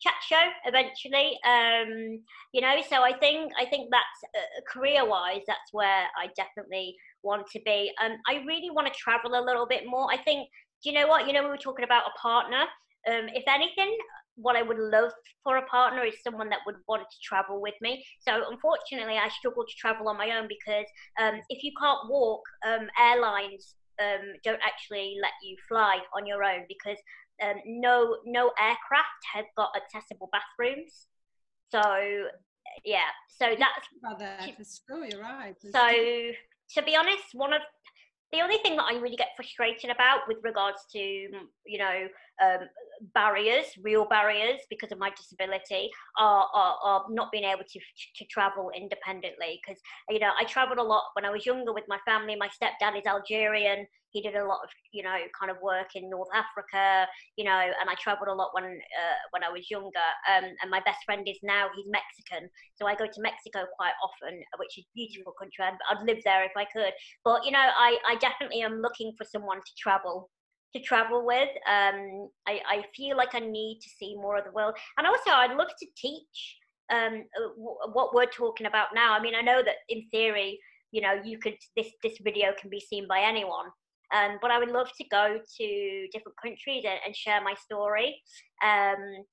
chat 0.00 0.14
show 0.28 0.42
eventually. 0.66 1.38
Um, 1.46 2.20
you 2.52 2.60
know, 2.60 2.76
so 2.88 3.02
I 3.02 3.16
think 3.18 3.52
I 3.58 3.64
think 3.64 3.90
that's 3.90 4.34
uh, 4.36 4.60
career 4.70 5.08
wise, 5.08 5.40
that's 5.46 5.72
where 5.72 6.04
I 6.16 6.28
definitely 6.36 6.96
want 7.22 7.46
to 7.52 7.60
be. 7.64 7.90
Um, 8.04 8.12
I 8.28 8.44
really 8.46 8.70
want 8.70 8.86
to 8.86 8.92
travel 8.92 9.34
a 9.34 9.44
little 9.44 9.66
bit 9.66 9.84
more. 9.86 10.08
I 10.12 10.18
think. 10.18 10.48
Do 10.80 10.90
you 10.90 10.94
know 10.94 11.08
what? 11.08 11.26
You 11.26 11.32
know, 11.32 11.42
we 11.42 11.48
were 11.48 11.56
talking 11.56 11.84
about 11.84 12.04
a 12.06 12.16
partner. 12.20 12.62
Um, 13.10 13.26
if 13.34 13.42
anything, 13.48 13.96
what 14.40 14.56
I 14.56 14.62
would 14.62 14.78
love 14.78 15.10
for 15.42 15.56
a 15.56 15.66
partner 15.66 16.04
is 16.04 16.14
someone 16.22 16.48
that 16.50 16.60
would 16.66 16.76
want 16.86 17.02
to 17.02 17.16
travel 17.22 17.60
with 17.60 17.74
me. 17.80 18.04
So 18.20 18.44
unfortunately, 18.50 19.18
I 19.18 19.28
struggle 19.28 19.64
to 19.64 19.74
travel 19.78 20.08
on 20.08 20.16
my 20.16 20.36
own 20.36 20.48
because 20.48 20.86
um, 21.20 21.40
if 21.48 21.62
you 21.62 21.72
can't 21.80 22.08
walk, 22.08 22.42
um, 22.66 22.88
airlines 22.98 23.74
um, 24.00 24.34
don't 24.44 24.60
actually 24.64 25.16
let 25.20 25.32
you 25.42 25.56
fly 25.68 25.98
on 26.16 26.26
your 26.26 26.44
own 26.44 26.64
because 26.68 26.98
um, 27.42 27.56
no 27.66 28.16
no 28.24 28.52
aircraft 28.60 29.22
has 29.34 29.44
got 29.56 29.70
accessible 29.76 30.30
bathrooms. 30.32 31.06
So 31.70 31.82
yeah, 32.84 33.10
so 33.28 33.54
that's 33.58 33.88
that. 34.18 34.50
It's 34.58 34.80
true. 34.86 35.04
You're 35.04 35.20
right. 35.20 35.56
So 35.60 35.88
to 36.74 36.82
be 36.84 36.96
honest, 36.96 37.24
one 37.32 37.52
of 37.52 37.62
the 38.32 38.40
only 38.40 38.58
thing 38.58 38.76
that 38.76 38.84
I 38.84 38.98
really 38.98 39.16
get 39.16 39.28
frustrated 39.36 39.90
about 39.90 40.20
with 40.28 40.38
regards 40.42 40.78
to, 40.92 40.98
you 40.98 41.78
know, 41.78 42.08
um, 42.42 42.68
barriers, 43.14 43.66
real 43.82 44.06
barriers 44.06 44.60
because 44.70 44.92
of 44.92 44.98
my 44.98 45.10
disability, 45.16 45.90
are, 46.18 46.46
are, 46.54 46.76
are 46.82 47.04
not 47.10 47.30
being 47.32 47.44
able 47.44 47.64
to, 47.64 47.80
to 48.16 48.24
travel 48.26 48.70
independently. 48.76 49.60
Because, 49.60 49.80
you 50.10 50.18
know, 50.18 50.30
I 50.38 50.44
traveled 50.44 50.78
a 50.78 50.82
lot 50.82 51.04
when 51.14 51.24
I 51.24 51.30
was 51.30 51.46
younger 51.46 51.72
with 51.72 51.84
my 51.88 51.98
family. 52.06 52.36
My 52.36 52.48
stepdad 52.48 52.98
is 52.98 53.06
Algerian 53.06 53.86
he 54.10 54.22
did 54.22 54.34
a 54.36 54.44
lot 54.44 54.60
of 54.64 54.70
you 54.92 55.02
know 55.02 55.16
kind 55.38 55.50
of 55.50 55.58
work 55.62 55.94
in 55.94 56.10
North 56.10 56.28
Africa, 56.34 57.06
you 57.36 57.44
know, 57.44 57.60
and 57.80 57.88
I 57.88 57.94
travelled 57.94 58.28
a 58.28 58.34
lot 58.34 58.50
when 58.52 58.64
uh, 58.64 59.18
when 59.30 59.44
I 59.44 59.50
was 59.50 59.70
younger. 59.70 60.08
Um, 60.28 60.44
and 60.62 60.70
my 60.70 60.80
best 60.84 61.04
friend 61.04 61.26
is 61.28 61.38
now 61.42 61.68
he's 61.76 61.86
Mexican, 61.88 62.48
so 62.76 62.86
I 62.86 62.94
go 62.94 63.06
to 63.06 63.20
Mexico 63.20 63.66
quite 63.76 63.96
often, 64.02 64.40
which 64.58 64.78
is 64.78 64.84
a 64.84 64.94
beautiful 64.94 65.32
country. 65.38 65.64
I'd, 65.64 65.78
I'd 65.90 66.04
live 66.06 66.18
there 66.24 66.44
if 66.44 66.56
I 66.56 66.64
could. 66.64 66.92
But 67.24 67.44
you 67.44 67.52
know, 67.52 67.66
I 67.78 67.98
I 68.06 68.16
definitely 68.16 68.62
am 68.62 68.80
looking 68.80 69.12
for 69.16 69.24
someone 69.24 69.58
to 69.58 69.72
travel 69.78 70.30
to 70.74 70.82
travel 70.82 71.24
with. 71.24 71.48
Um, 71.66 72.28
I, 72.46 72.60
I 72.66 72.84
feel 72.94 73.16
like 73.16 73.34
I 73.34 73.40
need 73.40 73.80
to 73.82 73.88
see 73.88 74.14
more 74.16 74.36
of 74.36 74.44
the 74.44 74.52
world, 74.52 74.74
and 74.96 75.06
also 75.06 75.30
I'd 75.30 75.56
love 75.56 75.68
to 75.78 75.86
teach 75.96 76.56
um, 76.92 77.24
uh, 77.36 77.88
what 77.92 78.14
we're 78.14 78.26
talking 78.26 78.66
about 78.66 78.88
now. 78.94 79.14
I 79.14 79.20
mean, 79.20 79.34
I 79.34 79.42
know 79.42 79.62
that 79.62 79.76
in 79.88 80.08
theory, 80.10 80.58
you 80.90 81.00
know, 81.00 81.20
you 81.24 81.38
could 81.38 81.56
this 81.76 81.88
this 82.02 82.18
video 82.22 82.52
can 82.58 82.70
be 82.70 82.80
seen 82.80 83.06
by 83.08 83.20
anyone, 83.20 83.66
um, 84.14 84.38
but 84.40 84.50
I 84.50 84.58
would 84.58 84.70
love 84.70 84.88
to 84.96 85.04
go 85.10 85.38
to 85.58 86.08
different 86.12 86.36
countries 86.42 86.84
and, 86.84 86.98
and 87.04 87.16
share 87.16 87.42
my 87.42 87.54
story. 87.54 88.20
Um, 88.64 89.24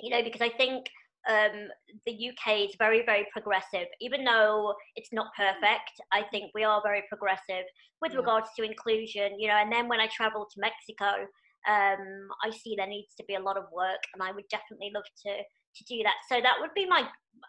you 0.00 0.10
know, 0.10 0.22
because 0.22 0.42
I 0.42 0.50
think 0.50 0.86
um, 1.28 1.68
the 2.06 2.30
UK 2.30 2.68
is 2.68 2.76
very, 2.78 3.04
very 3.04 3.26
progressive. 3.32 3.86
Even 4.00 4.24
though 4.24 4.74
it's 4.94 5.12
not 5.12 5.28
perfect, 5.36 5.90
I 6.12 6.22
think 6.30 6.52
we 6.54 6.64
are 6.64 6.80
very 6.84 7.02
progressive 7.08 7.64
with 8.00 8.12
yeah. 8.12 8.18
regards 8.18 8.48
to 8.56 8.64
inclusion. 8.64 9.38
You 9.38 9.48
know, 9.48 9.56
and 9.56 9.72
then 9.72 9.88
when 9.88 10.00
I 10.00 10.08
travel 10.08 10.46
to 10.46 10.60
Mexico, 10.60 11.26
um, 11.68 12.28
I 12.44 12.50
see 12.50 12.74
there 12.76 12.86
needs 12.86 13.14
to 13.16 13.24
be 13.26 13.34
a 13.34 13.40
lot 13.40 13.56
of 13.56 13.64
work, 13.72 14.00
and 14.14 14.22
I 14.22 14.32
would 14.32 14.48
definitely 14.50 14.92
love 14.94 15.04
to 15.26 15.32
to 15.32 15.84
do 15.84 16.02
that. 16.04 16.16
So 16.30 16.40
that 16.40 16.56
would 16.60 16.74
be 16.74 16.86
my. 16.86 17.02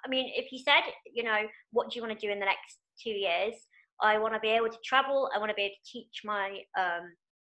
I 0.04 0.10
mean, 0.10 0.32
if 0.36 0.52
you 0.52 0.60
said, 0.60 0.84
you 1.14 1.24
know, 1.24 1.42
what 1.72 1.90
do 1.90 1.96
you 1.96 2.06
want 2.06 2.20
to 2.20 2.28
do 2.28 2.32
in 2.32 2.40
the 2.40 2.46
next 2.46 2.80
two 3.02 3.12
years? 3.12 3.54
I 4.02 4.18
want 4.18 4.34
to 4.34 4.40
be 4.40 4.50
able 4.50 4.70
to 4.70 4.78
travel. 4.86 5.30
I 5.34 5.40
want 5.40 5.50
to 5.50 5.56
be 5.56 5.64
able 5.64 5.76
to 5.76 5.92
teach 5.92 6.22
my 6.26 6.60
um, 6.78 7.14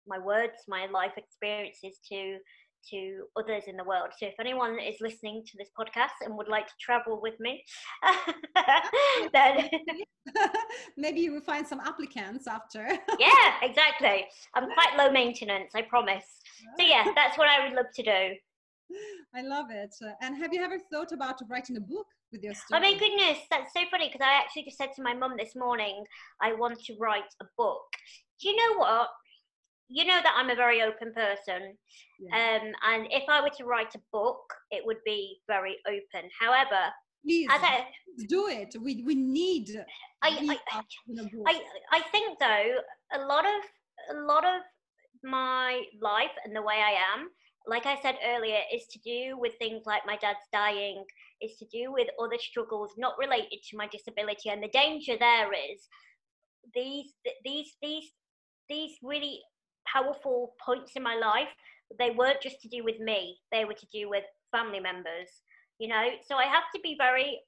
my 0.06 0.18
words, 0.18 0.64
my 0.68 0.86
life 0.86 1.12
experiences 1.16 1.98
to 2.10 2.38
to 2.90 3.24
others 3.36 3.64
in 3.66 3.76
the 3.76 3.84
world. 3.84 4.08
So 4.18 4.26
if 4.26 4.34
anyone 4.40 4.78
is 4.78 5.00
listening 5.00 5.44
to 5.46 5.56
this 5.56 5.68
podcast 5.78 6.24
and 6.24 6.36
would 6.36 6.48
like 6.48 6.66
to 6.66 6.74
travel 6.80 7.20
with 7.20 7.38
me, 7.40 7.64
then 9.32 9.68
maybe 10.96 11.20
you 11.20 11.32
will 11.32 11.40
find 11.40 11.66
some 11.66 11.80
applicants 11.80 12.46
after. 12.46 12.86
yeah, 13.18 13.54
exactly. 13.62 14.26
I'm 14.54 14.70
quite 14.72 14.96
low 14.96 15.10
maintenance, 15.10 15.72
I 15.74 15.82
promise. 15.82 16.24
So 16.78 16.84
yeah, 16.84 17.04
that's 17.14 17.38
what 17.38 17.48
I 17.48 17.66
would 17.66 17.76
love 17.76 17.92
to 17.94 18.02
do. 18.02 18.34
I 19.34 19.42
love 19.42 19.66
it. 19.70 19.94
And 20.20 20.36
have 20.36 20.52
you 20.52 20.62
ever 20.62 20.78
thought 20.92 21.12
about 21.12 21.40
writing 21.48 21.76
a 21.76 21.80
book 21.80 22.06
with 22.32 22.42
your 22.42 22.54
story? 22.54 22.80
Oh 22.80 22.82
my 22.82 22.98
goodness, 22.98 23.38
that's 23.50 23.72
so 23.72 23.80
funny 23.90 24.08
because 24.08 24.24
I 24.24 24.38
actually 24.38 24.64
just 24.64 24.78
said 24.78 24.90
to 24.96 25.02
my 25.02 25.14
mum 25.14 25.34
this 25.38 25.54
morning, 25.54 26.04
I 26.40 26.54
want 26.54 26.82
to 26.84 26.96
write 26.98 27.32
a 27.40 27.44
book. 27.56 27.84
Do 28.40 28.48
you 28.48 28.56
know 28.56 28.78
what? 28.78 29.10
You 29.90 30.04
know 30.04 30.20
that 30.22 30.34
I'm 30.36 30.50
a 30.50 30.54
very 30.54 30.82
open 30.82 31.12
person. 31.12 31.76
Yeah. 32.20 32.58
Um, 32.62 32.72
and 32.86 33.08
if 33.10 33.24
I 33.28 33.40
were 33.42 33.50
to 33.58 33.64
write 33.64 33.94
a 33.96 34.00
book, 34.12 34.42
it 34.70 34.86
would 34.86 35.02
be 35.04 35.40
very 35.48 35.76
open. 35.86 36.30
However, 36.38 36.92
Please 37.24 37.48
I, 37.50 37.86
do 38.28 38.46
it. 38.48 38.74
We 38.80 39.02
we 39.04 39.14
need. 39.14 39.68
I 40.22 40.56
I, 40.72 40.82
I 41.46 41.60
I 41.92 42.00
think 42.12 42.38
though 42.38 42.76
a 43.12 43.26
lot 43.26 43.44
of 43.44 44.16
a 44.16 44.20
lot 44.20 44.44
of 44.44 44.62
my 45.22 45.82
life 46.00 46.30
and 46.44 46.56
the 46.56 46.62
way 46.62 46.76
I 46.76 46.96
am, 47.12 47.28
like 47.66 47.84
I 47.84 48.00
said 48.00 48.16
earlier, 48.24 48.60
is 48.72 48.86
to 48.92 48.98
do 49.00 49.36
with 49.38 49.52
things 49.58 49.82
like 49.84 50.06
my 50.06 50.16
dad's 50.16 50.46
dying. 50.52 51.04
Is 51.42 51.56
to 51.58 51.66
do 51.66 51.92
with 51.92 52.08
other 52.18 52.38
struggles 52.38 52.92
not 52.96 53.18
related 53.18 53.58
to 53.70 53.76
my 53.76 53.86
disability, 53.88 54.48
and 54.48 54.62
the 54.62 54.68
danger 54.68 55.16
there 55.18 55.50
is 55.52 55.88
these 56.74 57.12
these 57.44 57.76
these 57.82 58.10
these 58.68 58.96
really 59.02 59.40
powerful 59.92 60.54
points 60.64 60.92
in 60.96 61.02
my 61.02 61.16
life, 61.16 61.48
they 61.98 62.10
weren't 62.10 62.40
just 62.40 62.60
to 62.62 62.68
do 62.68 62.84
with 62.84 62.98
me, 63.00 63.38
they 63.52 63.64
were 63.64 63.74
to 63.74 63.86
do 63.92 64.08
with 64.08 64.24
family 64.52 64.80
members, 64.80 65.28
you 65.78 65.88
know. 65.88 66.08
So 66.28 66.36
I 66.36 66.44
have 66.44 66.64
to 66.74 66.80
be 66.82 66.96
very 66.98 67.40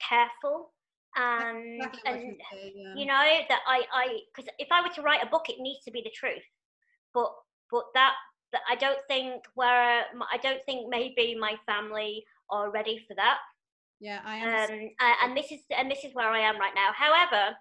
careful 0.00 0.72
and, 1.16 1.76
exactly 1.76 2.00
and 2.06 2.22
you, 2.22 2.36
say, 2.50 2.72
yeah. 2.74 2.94
you 2.96 3.06
know 3.06 3.24
that 3.48 3.60
I 3.66 3.82
I 3.92 4.18
because 4.34 4.50
if 4.58 4.68
I 4.70 4.82
were 4.82 4.94
to 4.94 5.02
write 5.02 5.22
a 5.22 5.28
book, 5.28 5.48
it 5.48 5.60
needs 5.60 5.84
to 5.84 5.90
be 5.90 6.02
the 6.02 6.10
truth, 6.14 6.42
but 7.12 7.32
but 7.70 7.84
that 7.94 8.14
that 8.52 8.62
I 8.70 8.76
don't 8.76 8.98
think 9.08 9.44
where 9.54 10.04
I 10.32 10.36
don't 10.42 10.60
think 10.66 10.88
maybe 10.88 11.36
my 11.38 11.56
family 11.66 12.24
are 12.50 12.70
ready 12.70 13.04
for 13.06 13.14
that. 13.14 13.38
Yeah, 14.00 14.20
I 14.24 14.36
am. 14.36 14.70
Um, 14.70 14.90
and 15.24 15.36
this 15.36 15.52
is 15.52 15.60
and 15.76 15.90
this 15.90 16.04
is 16.04 16.14
where 16.14 16.28
I 16.28 16.40
am 16.40 16.58
right 16.58 16.74
now. 16.74 16.90
However, 16.94 17.56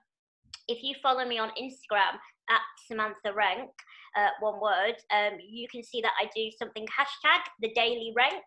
if 0.67 0.83
you 0.83 0.95
follow 1.01 1.25
me 1.25 1.37
on 1.37 1.49
Instagram 1.49 2.17
at 2.49 2.61
Samantha 2.87 3.31
Renke, 3.33 3.69
uh, 4.17 4.29
one 4.39 4.59
word, 4.61 4.95
um, 5.11 5.39
you 5.39 5.67
can 5.69 5.83
see 5.83 6.01
that 6.01 6.13
I 6.21 6.29
do 6.35 6.49
something 6.57 6.85
hashtag 6.85 7.41
the 7.61 7.71
Daily 7.73 8.13
Renke. 8.17 8.41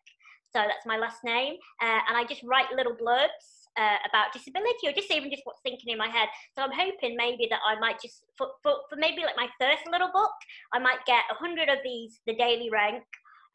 So 0.55 0.63
that's 0.63 0.87
my 0.87 0.97
last 0.97 1.25
name, 1.25 1.55
uh, 1.83 2.01
and 2.09 2.17
I 2.17 2.25
just 2.25 2.43
write 2.43 2.73
little 2.75 2.95
blurbs 2.95 3.67
uh, 3.77 3.99
about 4.09 4.33
disability 4.33 4.89
or 4.89 4.93
just 4.93 5.11
even 5.11 5.31
just 5.31 5.43
what's 5.45 5.61
thinking 5.61 5.93
in 5.93 5.99
my 5.99 6.09
head. 6.09 6.29
So 6.57 6.63
I'm 6.63 6.73
hoping 6.73 7.15
maybe 7.17 7.47
that 7.51 7.61
I 7.67 7.79
might 7.79 8.01
just 8.01 8.25
for, 8.39 8.49
for, 8.63 8.73
for 8.89 8.97
maybe 8.97 9.23
like 9.23 9.37
my 9.37 9.49
first 9.61 9.83
little 9.91 10.11
book, 10.13 10.33
I 10.73 10.79
might 10.79 11.05
get 11.07 11.25
a 11.31 11.35
hundred 11.35 11.69
of 11.69 11.79
these 11.85 12.21
the 12.27 12.35
Daily 12.35 12.71
Renke, 12.73 13.03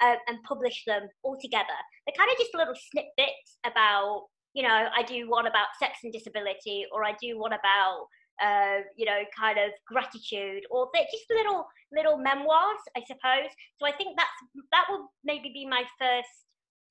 uh, 0.02 0.16
and 0.28 0.44
publish 0.44 0.84
them 0.86 1.08
all 1.24 1.38
together. 1.40 1.78
They're 2.06 2.18
kind 2.18 2.32
of 2.32 2.38
just 2.38 2.54
little 2.56 2.76
snippets 2.76 3.58
about 3.66 4.28
you 4.54 4.64
know 4.64 4.88
I 4.96 5.04
do 5.04 5.30
one 5.30 5.48
about 5.48 5.68
sex 5.80 6.00
and 6.04 6.12
disability 6.12 6.86
or 6.92 7.06
I 7.06 7.14
do 7.22 7.40
one 7.40 7.54
about 7.54 8.08
uh, 8.42 8.80
you 8.96 9.06
know, 9.06 9.22
kind 9.38 9.58
of 9.58 9.72
gratitude, 9.88 10.64
or 10.72 10.90
they 10.94 11.06
just 11.12 11.26
little 11.30 11.66
little 11.92 12.18
memoirs, 12.18 12.82
I 12.96 13.02
suppose. 13.06 13.52
So 13.80 13.86
I 13.86 13.92
think 13.92 14.18
that's 14.18 14.66
that 14.72 14.86
will 14.90 15.12
maybe 15.24 15.52
be 15.54 15.66
my 15.66 15.84
first 16.00 16.36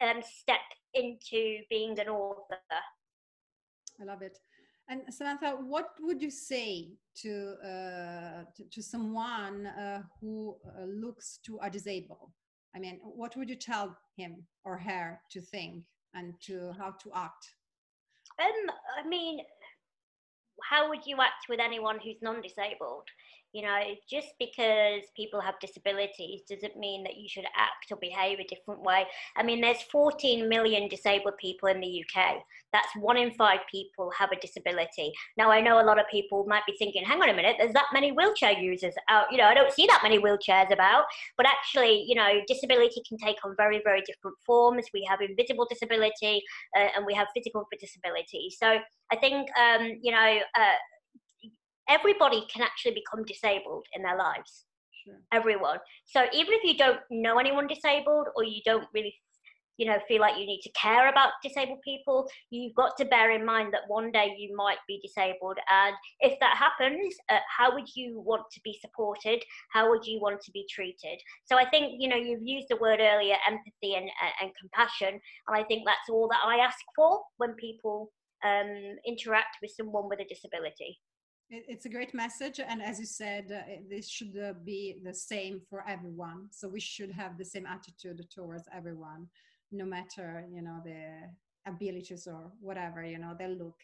um, 0.01 0.23
step 0.23 0.61
into 0.95 1.61
being 1.69 1.99
an 1.99 2.09
author. 2.09 2.59
I 4.01 4.05
love 4.05 4.23
it. 4.23 4.39
And 4.89 5.03
Samantha, 5.11 5.51
what 5.51 5.91
would 6.01 6.21
you 6.21 6.31
say 6.31 6.89
to 7.23 7.55
uh, 7.65 8.45
to, 8.57 8.65
to, 8.73 8.83
someone 8.83 9.67
uh, 9.67 10.03
who 10.21 10.57
uh, 10.67 10.85
looks 10.85 11.39
to 11.47 11.59
a 11.63 11.71
disabled? 11.71 12.33
I 12.75 12.81
mean, 12.81 12.99
what 13.03 13.37
would 13.37 13.49
you 13.49 13.57
tell 13.57 13.97
him 14.17 14.47
or 14.65 14.79
her 14.79 15.21
to 15.31 15.41
think 15.41 15.85
and 16.15 16.35
to 16.43 16.73
how 16.79 16.93
to 17.03 17.11
act? 17.15 17.55
Um, 18.41 18.75
I 18.99 19.07
mean, 19.07 19.41
how 20.69 20.89
would 20.89 21.07
you 21.07 21.17
act 21.21 21.47
with 21.49 21.61
anyone 21.61 21.99
who's 22.03 22.17
non-disabled 22.23 23.05
you 23.53 23.63
know 23.63 23.79
just 24.09 24.29
because 24.39 25.03
people 25.17 25.41
have 25.41 25.55
disabilities 25.61 26.43
doesn't 26.49 26.77
mean 26.77 27.03
that 27.03 27.17
you 27.17 27.29
should 27.29 27.45
act 27.57 27.91
or 27.91 27.97
behave 28.01 28.39
a 28.39 28.45
different 28.45 28.83
way. 28.83 29.05
I 29.37 29.43
mean 29.43 29.61
there's 29.61 29.83
14 29.91 30.49
million 30.49 30.89
disabled 30.89 31.35
people 31.39 31.69
in 31.69 31.81
the 31.81 32.05
uk 32.05 32.37
that's 32.73 32.89
one 33.01 33.17
in 33.17 33.33
five 33.33 33.61
people 33.71 34.11
have 34.17 34.31
a 34.33 34.41
disability. 34.41 35.13
Now 35.37 35.51
i 35.51 35.61
know 35.61 35.81
a 35.81 35.85
lot 35.85 35.99
of 35.99 36.07
people 36.11 36.45
might 36.47 36.67
be 36.67 36.75
thinking 36.79 37.05
hang 37.05 37.23
on 37.23 37.29
a 37.29 37.35
minute 37.35 37.57
there's 37.59 37.73
that 37.73 37.87
many 37.93 38.13
wheelchair 38.13 38.53
users 38.53 38.95
out 39.09 39.27
you 39.31 39.39
know 39.39 39.45
i 39.45 39.55
don't 39.55 39.73
see 39.73 39.87
that 39.87 40.01
many 40.03 40.19
wheelchairs 40.19 40.73
about. 40.73 41.05
But 41.37 41.47
actually 41.47 42.05
you 42.07 42.15
know 42.15 42.41
disability 42.47 43.03
can 43.09 43.19
take 43.19 43.37
on 43.45 43.55
very 43.57 43.81
very 43.85 44.03
different 44.07 44.37
forms. 44.47 44.87
We 44.95 45.07
have 45.09 45.21
invisible 45.21 45.67
disability 45.69 46.43
uh, 46.77 46.89
and 46.97 47.07
we 47.07 47.15
have 47.15 47.29
physical 47.35 47.67
disability. 47.81 48.51
So 48.51 48.79
i 49.13 49.17
think 49.17 49.49
um, 49.59 49.99
you 50.03 50.13
know 50.13 50.39
uh, 50.57 50.79
everybody 51.91 52.47
can 52.53 52.63
actually 52.63 52.95
become 52.95 53.25
disabled 53.25 53.85
in 53.95 54.03
their 54.03 54.17
lives. 54.17 54.65
Sure. 55.05 55.17
Everyone. 55.33 55.79
So 56.07 56.25
even 56.33 56.53
if 56.55 56.65
you 56.65 56.77
don't 56.77 57.01
know 57.11 57.39
anyone 57.39 57.67
disabled 57.67 58.29
or 58.37 58.45
you 58.45 58.61
don't 58.65 58.87
really 58.95 59.15
you 59.81 59.87
know 59.87 59.99
feel 60.07 60.21
like 60.21 60.39
you 60.39 60.47
need 60.47 60.61
to 60.61 60.71
care 60.73 61.09
about 61.09 61.31
disabled 61.43 61.81
people 61.83 62.29
you've 62.51 62.75
got 62.75 62.97
to 62.99 63.05
bear 63.07 63.31
in 63.31 63.45
mind 63.47 63.73
that 63.73 63.89
one 63.89 64.13
day 64.13 64.37
you 64.39 64.55
might 64.55 64.77
be 64.87 65.01
disabled 65.03 65.57
and 65.71 65.97
if 66.21 66.39
that 66.39 66.55
happens 66.55 67.15
uh, 67.31 67.39
how 67.57 67.75
would 67.75 67.89
you 67.97 68.21
want 68.21 68.43
to 68.53 68.61
be 68.63 68.79
supported 68.79 69.43
how 69.73 69.89
would 69.89 70.05
you 70.05 70.21
want 70.21 70.39
to 70.43 70.51
be 70.53 70.67
treated 70.71 71.19
so 71.47 71.57
i 71.57 71.65
think 71.71 71.95
you 71.99 72.09
know 72.09 72.17
you've 72.17 72.43
used 72.43 72.67
the 72.69 72.77
word 72.77 73.01
earlier 73.01 73.37
empathy 73.49 73.95
and, 73.95 74.11
and 74.43 74.51
compassion 74.61 75.19
and 75.49 75.57
i 75.57 75.63
think 75.65 75.83
that's 75.87 76.11
all 76.11 76.29
that 76.29 76.43
i 76.45 76.57
ask 76.57 76.79
for 76.95 77.23
when 77.39 77.55
people 77.55 78.13
um, 78.45 78.97
interact 79.07 79.57
with 79.63 79.71
someone 79.75 80.09
with 80.09 80.21
a 80.21 80.25
disability 80.25 80.99
it's 81.51 81.85
a 81.87 81.89
great 81.89 82.15
message 82.15 82.61
and 82.61 82.81
as 82.81 83.01
you 83.01 83.07
said 83.07 83.51
uh, 83.51 83.63
this 83.91 84.09
should 84.09 84.39
uh, 84.39 84.53
be 84.65 84.97
the 85.05 85.13
same 85.13 85.61
for 85.69 85.85
everyone. 85.89 86.47
So 86.51 86.69
we 86.69 86.81
should 86.81 87.11
have 87.11 87.37
the 87.37 87.45
same 87.45 87.67
attitude 87.67 88.25
towards 88.31 88.65
everyone 88.73 89.27
no 89.73 89.85
matter 89.85 90.45
you 90.53 90.63
know 90.63 90.81
the 90.85 91.29
abilities 91.67 92.27
or 92.27 92.51
whatever 92.61 93.05
you 93.05 93.19
know 93.19 93.35
their 93.39 93.49
look 93.49 93.79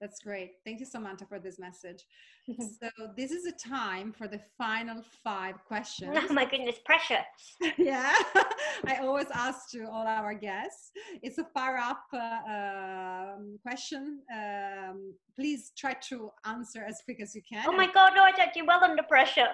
that's 0.00 0.20
great. 0.20 0.52
Thank 0.64 0.80
you, 0.80 0.86
Samantha, 0.86 1.26
for 1.26 1.38
this 1.38 1.58
message. 1.58 2.04
so 2.58 2.88
this 3.16 3.30
is 3.30 3.46
a 3.46 3.52
time 3.52 4.12
for 4.12 4.28
the 4.28 4.40
final 4.56 5.02
five 5.24 5.64
questions. 5.64 6.16
Oh 6.16 6.32
my 6.32 6.44
goodness, 6.44 6.76
pressure. 6.84 7.24
yeah, 7.78 8.14
I 8.86 8.98
always 9.02 9.26
ask 9.32 9.70
to 9.70 9.88
all 9.88 10.06
our 10.06 10.34
guests. 10.34 10.90
It's 11.22 11.38
a 11.38 11.44
fire 11.54 11.78
up 11.78 12.02
uh, 12.12 13.36
um, 13.36 13.58
question. 13.62 14.20
Um, 14.32 15.14
please 15.34 15.72
try 15.76 15.94
to 16.08 16.30
answer 16.44 16.84
as 16.86 17.00
quick 17.04 17.20
as 17.20 17.34
you 17.34 17.42
can. 17.50 17.64
Oh 17.66 17.72
my 17.72 17.90
God, 17.92 18.12
no, 18.14 18.22
I 18.22 18.32
don't 18.32 18.52
do 18.52 18.64
well 18.66 18.82
under 18.84 19.02
pressure. 19.02 19.48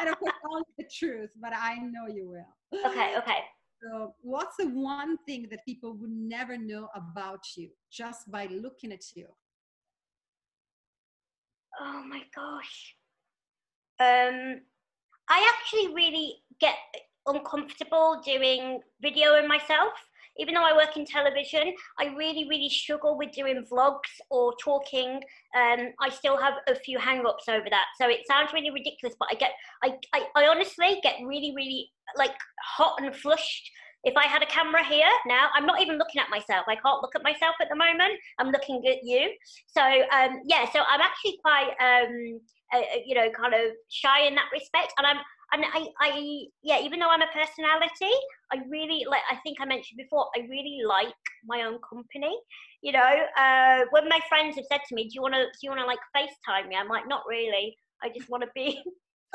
and 0.00 0.08
of 0.08 0.18
course, 0.18 0.34
only 0.50 0.64
the 0.78 0.84
truth, 0.92 1.30
but 1.40 1.52
I 1.54 1.76
know 1.76 2.06
you 2.12 2.28
will. 2.28 2.80
Okay, 2.90 3.16
okay. 3.16 3.38
So, 3.82 4.14
what's 4.20 4.56
the 4.56 4.68
one 4.68 5.18
thing 5.26 5.48
that 5.50 5.64
people 5.64 5.94
would 5.94 6.10
never 6.10 6.56
know 6.56 6.88
about 6.94 7.40
you 7.56 7.70
just 7.90 8.30
by 8.30 8.46
looking 8.46 8.92
at 8.92 9.04
you? 9.14 9.26
Oh 11.78 12.02
my 12.08 12.22
gosh. 12.34 12.96
Um, 14.00 14.60
I 15.28 15.52
actually 15.54 15.94
really 15.94 16.36
get 16.60 16.76
uncomfortable 17.26 18.22
doing 18.24 18.80
video 19.02 19.36
in 19.36 19.46
myself. 19.46 19.92
Even 20.38 20.54
though 20.54 20.64
I 20.64 20.74
work 20.74 20.96
in 20.96 21.04
television, 21.04 21.72
I 21.98 22.06
really, 22.16 22.46
really 22.48 22.68
struggle 22.68 23.16
with 23.16 23.32
doing 23.32 23.64
vlogs 23.70 24.12
or 24.30 24.54
talking. 24.62 25.20
Um, 25.56 25.92
I 26.00 26.10
still 26.10 26.36
have 26.36 26.54
a 26.68 26.74
few 26.74 26.98
hang-ups 26.98 27.48
over 27.48 27.66
that. 27.70 27.86
So 28.00 28.08
it 28.08 28.26
sounds 28.26 28.52
really 28.52 28.70
ridiculous, 28.70 29.16
but 29.18 29.28
I 29.30 29.34
get, 29.34 29.52
I, 29.82 29.94
I, 30.14 30.26
I 30.34 30.46
honestly 30.48 31.00
get 31.02 31.16
really, 31.24 31.52
really 31.56 31.90
like 32.16 32.34
hot 32.62 32.94
and 33.00 33.14
flushed 33.14 33.70
if 34.06 34.16
I 34.16 34.26
had 34.26 34.40
a 34.40 34.46
camera 34.46 34.84
here 34.84 35.10
now, 35.26 35.48
I'm 35.52 35.66
not 35.66 35.82
even 35.82 35.98
looking 35.98 36.20
at 36.20 36.30
myself. 36.30 36.64
I 36.68 36.76
can't 36.76 37.02
look 37.02 37.16
at 37.16 37.24
myself 37.24 37.56
at 37.60 37.68
the 37.68 37.74
moment. 37.74 38.14
I'm 38.38 38.50
looking 38.50 38.80
at 38.86 39.02
you. 39.02 39.34
So 39.66 39.82
um, 39.82 40.42
yeah, 40.46 40.70
so 40.70 40.80
I'm 40.88 41.00
actually 41.00 41.38
quite 41.42 41.74
um, 41.82 42.40
uh, 42.72 42.82
you 43.04 43.16
know 43.16 43.28
kind 43.30 43.52
of 43.52 43.72
shy 43.90 44.26
in 44.26 44.36
that 44.36 44.46
respect, 44.52 44.92
and 44.96 45.06
I'm 45.06 45.18
and 45.52 45.64
I, 45.72 45.86
I 46.00 46.42
yeah 46.62 46.80
even 46.80 46.98
though 46.98 47.10
i'm 47.10 47.22
a 47.22 47.26
personality 47.32 48.14
i 48.52 48.58
really 48.68 49.04
like 49.08 49.22
i 49.30 49.36
think 49.36 49.58
i 49.60 49.64
mentioned 49.64 49.98
before 49.98 50.26
i 50.36 50.40
really 50.40 50.80
like 50.86 51.14
my 51.46 51.62
own 51.62 51.78
company 51.88 52.36
you 52.86 52.92
know? 52.92 53.12
Uh, 53.36 53.80
when 53.90 54.08
my 54.08 54.20
friends 54.28 54.54
have 54.54 54.64
said 54.70 54.80
to 54.88 54.94
me 54.94 55.04
do 55.04 55.10
you 55.14 55.22
want 55.22 55.34
to 55.34 55.44
do 55.44 55.58
you 55.62 55.70
want 55.70 55.80
to 55.80 55.86
like 55.86 55.98
facetime 56.16 56.68
me? 56.68 56.76
I'm 56.76 56.88
like 56.88 57.08
not 57.08 57.22
really. 57.28 57.76
I 58.02 58.08
just 58.16 58.30
want 58.30 58.44
to 58.44 58.48
be 58.54 58.80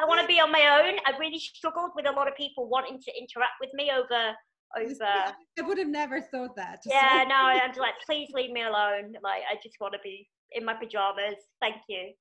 i 0.00 0.04
want 0.04 0.20
to 0.20 0.26
be 0.26 0.40
on 0.40 0.50
my 0.50 0.80
own. 0.80 0.98
I 1.06 1.16
really 1.18 1.38
struggled 1.38 1.90
with 1.94 2.06
a 2.06 2.12
lot 2.12 2.26
of 2.26 2.34
people 2.36 2.68
wanting 2.68 2.98
to 3.00 3.12
interact 3.16 3.54
with 3.60 3.70
me 3.74 3.90
over 3.90 4.34
over 4.74 5.04
i 5.04 5.60
would 5.60 5.76
have 5.76 5.86
never 5.86 6.18
thought 6.18 6.56
that 6.56 6.78
yeah 6.86 7.24
no 7.28 7.34
i'm 7.34 7.68
just 7.68 7.78
like 7.78 7.92
please 8.06 8.30
leave 8.32 8.50
me 8.50 8.62
alone. 8.62 9.12
Like 9.22 9.42
i 9.50 9.56
just 9.62 9.76
want 9.80 9.92
to 9.92 10.00
be 10.02 10.26
in 10.52 10.64
my 10.64 10.74
pajamas. 10.74 11.36
Thank 11.60 11.76
you. 11.88 12.12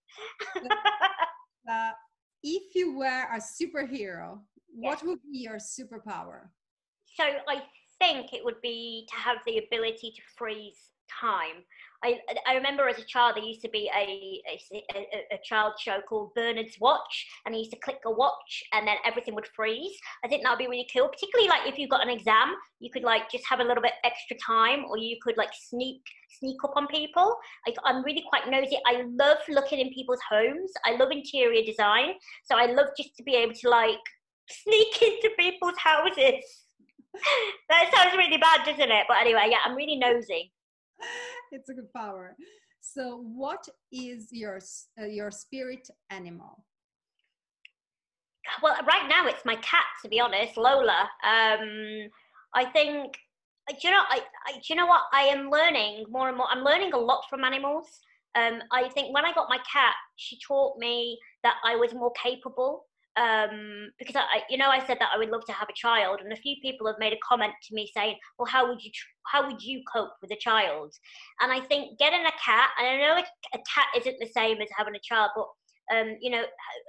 Uh, 1.69 1.91
if 2.43 2.75
you 2.75 2.97
were 2.97 3.27
a 3.33 3.39
superhero, 3.39 4.39
what 4.73 5.03
would 5.03 5.19
be 5.31 5.39
your 5.39 5.57
superpower? 5.57 6.49
So 7.15 7.23
I 7.47 7.61
think 7.99 8.33
it 8.33 8.43
would 8.43 8.61
be 8.61 9.07
to 9.09 9.15
have 9.15 9.37
the 9.45 9.59
ability 9.59 10.11
to 10.15 10.21
freeze 10.37 10.91
time. 11.07 11.63
I, 12.03 12.19
I 12.47 12.55
remember 12.55 12.87
as 12.87 12.97
a 12.97 13.05
child 13.05 13.35
there 13.35 13.43
used 13.43 13.61
to 13.61 13.69
be 13.69 13.89
a, 13.95 14.41
a, 14.49 15.35
a, 15.35 15.39
child 15.43 15.73
show 15.79 15.99
called 16.07 16.33
Bernard's 16.35 16.77
Watch, 16.79 17.27
and 17.45 17.53
he 17.53 17.61
used 17.61 17.71
to 17.71 17.79
click 17.79 17.99
a 18.05 18.11
watch, 18.11 18.63
and 18.73 18.87
then 18.87 18.95
everything 19.05 19.35
would 19.35 19.47
freeze. 19.55 19.95
I 20.25 20.27
think 20.27 20.43
that 20.43 20.49
would 20.49 20.59
be 20.59 20.67
really 20.67 20.87
cool, 20.93 21.09
particularly 21.09 21.49
like 21.49 21.67
if 21.67 21.77
you've 21.77 21.89
got 21.89 22.01
an 22.01 22.09
exam, 22.09 22.55
you 22.79 22.89
could 22.89 23.03
like 23.03 23.29
just 23.29 23.45
have 23.47 23.59
a 23.59 23.63
little 23.63 23.83
bit 23.83 23.93
extra 24.03 24.35
time, 24.37 24.85
or 24.89 24.97
you 24.97 25.17
could 25.21 25.37
like 25.37 25.51
sneak 25.53 26.01
sneak 26.39 26.63
up 26.63 26.73
on 26.75 26.87
people. 26.87 27.35
I'm 27.85 28.03
really 28.03 28.23
quite 28.27 28.49
nosy. 28.49 28.77
I 28.87 29.03
love 29.07 29.37
looking 29.49 29.79
in 29.79 29.93
people's 29.93 30.21
homes. 30.29 30.71
I 30.85 30.95
love 30.95 31.11
interior 31.11 31.63
design, 31.63 32.13
so 32.45 32.55
I 32.55 32.67
love 32.67 32.87
just 32.97 33.15
to 33.17 33.23
be 33.23 33.35
able 33.35 33.53
to 33.53 33.69
like 33.69 33.99
sneak 34.49 35.01
into 35.01 35.29
people's 35.37 35.77
houses. 35.77 36.65
that 37.69 37.91
sounds 37.93 38.17
really 38.17 38.37
bad, 38.37 38.65
doesn't 38.65 38.91
it? 38.91 39.05
But 39.07 39.17
anyway, 39.21 39.47
yeah, 39.49 39.59
I'm 39.65 39.75
really 39.75 39.97
nosy. 39.97 40.51
it's 41.57 41.69
a 41.69 41.73
good 41.73 41.91
power. 41.93 42.35
So, 42.81 43.23
what 43.35 43.67
is 43.91 44.29
your 44.31 44.59
uh, 44.99 45.05
your 45.05 45.31
spirit 45.31 45.87
animal? 46.09 46.63
Well, 48.63 48.75
right 48.87 49.07
now 49.07 49.27
it's 49.27 49.45
my 49.45 49.55
cat. 49.55 49.85
To 50.03 50.09
be 50.09 50.19
honest, 50.19 50.57
Lola. 50.57 51.07
Um, 51.23 52.09
I 52.55 52.65
think. 52.73 53.13
Do 53.69 53.75
you 53.83 53.91
know? 53.91 54.01
I, 54.09 54.21
I. 54.47 54.53
Do 54.53 54.61
you 54.69 54.75
know 54.75 54.87
what? 54.87 55.03
I 55.13 55.23
am 55.23 55.49
learning 55.49 56.05
more 56.09 56.27
and 56.29 56.37
more. 56.37 56.47
I'm 56.49 56.63
learning 56.63 56.93
a 56.93 56.97
lot 56.97 57.23
from 57.29 57.43
animals. 57.43 57.87
Um, 58.35 58.61
I 58.71 58.89
think 58.89 59.13
when 59.13 59.25
I 59.25 59.33
got 59.33 59.49
my 59.49 59.59
cat, 59.71 59.93
she 60.15 60.39
taught 60.47 60.77
me 60.79 61.19
that 61.43 61.55
I 61.65 61.75
was 61.75 61.93
more 61.93 62.11
capable 62.13 62.85
um, 63.17 63.89
because 63.99 64.15
I, 64.15 64.43
you 64.49 64.57
know, 64.57 64.69
I 64.69 64.79
said 64.85 64.97
that 64.99 65.09
I 65.13 65.17
would 65.17 65.29
love 65.29 65.45
to 65.45 65.51
have 65.51 65.69
a 65.69 65.73
child, 65.73 66.21
and 66.23 66.31
a 66.31 66.37
few 66.37 66.55
people 66.61 66.87
have 66.87 66.99
made 66.99 67.13
a 67.13 67.17
comment 67.27 67.53
to 67.63 67.75
me 67.75 67.89
saying, 67.93 68.15
"Well, 68.37 68.45
how 68.45 68.67
would 68.67 68.83
you, 68.83 68.91
how 69.23 69.45
would 69.47 69.61
you 69.61 69.81
cope 69.91 70.13
with 70.21 70.31
a 70.31 70.37
child?" 70.37 70.93
And 71.41 71.51
I 71.51 71.59
think 71.59 71.99
getting 71.99 72.25
a 72.25 72.31
cat, 72.43 72.69
and 72.79 72.87
I 72.87 72.97
know 72.97 73.15
a, 73.15 73.57
a 73.57 73.61
cat 73.73 73.87
isn't 73.97 74.19
the 74.19 74.27
same 74.27 74.61
as 74.61 74.69
having 74.77 74.95
a 74.95 74.99
child, 74.99 75.31
but 75.35 75.47
um, 75.91 76.15
you 76.21 76.29
know, 76.29 76.43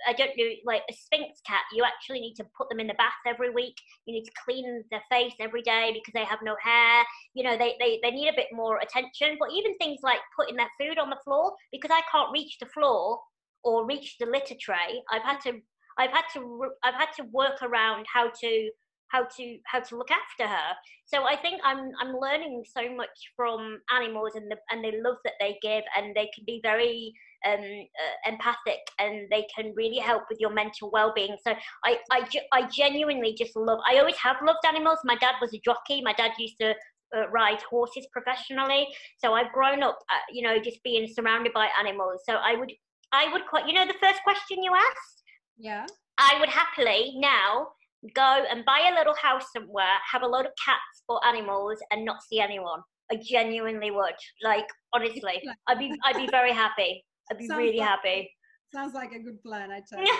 I 0.07 0.13
don't 0.13 0.31
know, 0.37 0.51
like 0.65 0.83
a 0.89 0.93
sphynx 0.93 1.41
cat, 1.47 1.63
you 1.73 1.83
actually 1.85 2.21
need 2.21 2.35
to 2.35 2.47
put 2.57 2.69
them 2.69 2.79
in 2.79 2.87
the 2.87 2.95
bath 2.95 3.13
every 3.27 3.51
week. 3.51 3.77
You 4.07 4.15
need 4.15 4.25
to 4.25 4.31
clean 4.45 4.85
their 4.91 5.03
face 5.11 5.33
every 5.41 5.63
day 5.63 5.91
because 5.93 6.13
they 6.15 6.25
have 6.25 6.39
no 6.43 6.55
hair. 6.63 7.05
You 7.35 7.43
know, 7.43 7.57
they, 7.57 7.75
they, 7.81 7.99
they 8.03 8.13
need 8.13 8.29
a 8.29 8.37
bit 8.37 8.47
more 8.53 8.79
attention. 8.79 9.37
But 9.41 9.51
even 9.53 9.77
things 9.79 10.01
like 10.03 10.21
putting 10.39 10.57
their 10.57 10.71
food 10.79 10.99
on 10.99 11.11
the 11.11 11.19
floor, 11.25 11.53
because 11.73 11.91
I 11.91 12.03
can't 12.13 12.33
reach 12.33 12.59
the 12.61 12.67
floor 12.67 13.19
or 13.65 13.87
reach 13.87 14.19
the 14.19 14.27
litter 14.27 14.55
tray, 14.61 15.03
I've 15.11 15.23
had 15.23 15.41
to 15.43 15.61
I've 15.99 16.11
had 16.11 16.25
to 16.35 16.65
I've 16.83 16.95
had 16.95 17.13
to 17.17 17.25
work 17.33 17.63
around 17.63 18.07
how 18.13 18.31
to 18.41 18.71
how 19.13 19.25
to 19.37 19.59
how 19.67 19.81
to 19.81 19.97
look 19.97 20.11
after 20.11 20.49
her. 20.49 20.75
So 21.05 21.25
I 21.25 21.37
think 21.37 21.61
I'm 21.65 21.91
I'm 22.01 22.17
learning 22.17 22.65
so 22.67 22.95
much 22.95 23.33
from 23.37 23.79
animals 23.95 24.33
and 24.35 24.51
the 24.51 24.57
and 24.71 24.83
the 24.83 24.99
love 25.05 25.19
that 25.25 25.35
they 25.39 25.59
give, 25.63 25.85
and 25.97 26.17
they 26.17 26.31
can 26.35 26.45
be 26.47 26.61
very 26.63 27.13
um, 27.47 27.61
uh, 27.61 28.31
empathic 28.31 28.81
and 28.99 29.29
they 29.31 29.47
can 29.55 29.75
really 29.77 29.99
help 29.99 30.23
with 30.31 30.39
your 30.41 30.53
mental 30.53 30.91
well-being. 30.91 31.37
So 31.47 31.55
I 31.85 31.99
I, 32.11 32.27
I 32.53 32.69
genuinely 32.69 33.35
just 33.39 33.55
love. 33.55 33.81
I 33.89 33.99
always 33.99 34.17
have 34.17 34.37
loved 34.45 34.65
animals. 34.67 34.99
My 35.05 35.17
dad 35.17 35.35
was 35.41 35.53
a 35.55 35.59
jockey. 35.59 36.01
My 36.03 36.15
dad 36.15 36.33
used 36.39 36.57
to 36.61 36.75
uh, 37.15 37.29
ride 37.29 37.61
horses 37.69 38.07
professionally. 38.13 38.89
So 39.19 39.35
I've 39.35 39.53
grown 39.53 39.83
up, 39.83 39.99
uh, 40.11 40.25
you 40.33 40.43
know, 40.43 40.59
just 40.59 40.83
being 40.83 41.07
surrounded 41.13 41.53
by 41.53 41.69
animals. 41.79 42.23
So 42.27 42.35
I 42.35 42.57
would 42.57 42.73
I 43.13 43.31
would 43.31 43.47
quite 43.47 43.67
you 43.69 43.75
know 43.75 43.87
the 43.87 44.01
first 44.01 44.23
question 44.23 44.63
you 44.63 44.73
asked 44.75 45.22
yeah. 45.59 45.87
I 46.19 46.39
would 46.39 46.49
happily 46.49 47.15
now 47.17 47.69
go 48.15 48.45
and 48.51 48.65
buy 48.65 48.91
a 48.93 48.99
little 48.99 49.15
house 49.15 49.45
somewhere, 49.55 49.97
have 50.11 50.23
a 50.23 50.27
lot 50.27 50.47
of 50.47 50.53
cats 50.65 51.03
or 51.09 51.25
animals, 51.27 51.79
and 51.91 52.05
not 52.05 52.23
see 52.23 52.41
anyone. 52.41 52.81
I 53.11 53.17
genuinely 53.17 53.91
would. 53.91 54.15
Like 54.43 54.67
honestly, 54.93 55.43
I'd 55.69 55.79
be 55.79 55.93
I'd 56.05 56.17
be 56.17 56.29
very 56.31 56.53
happy. 56.53 57.05
I'd 57.31 57.39
be 57.39 57.47
sounds 57.47 57.59
really 57.59 57.79
like, 57.79 57.89
happy. 57.89 58.31
Sounds 58.73 58.95
like 58.95 59.13
a 59.13 59.19
good 59.19 59.43
plan, 59.43 59.71
I 59.71 59.83
tell 59.89 60.03
you. 60.03 60.17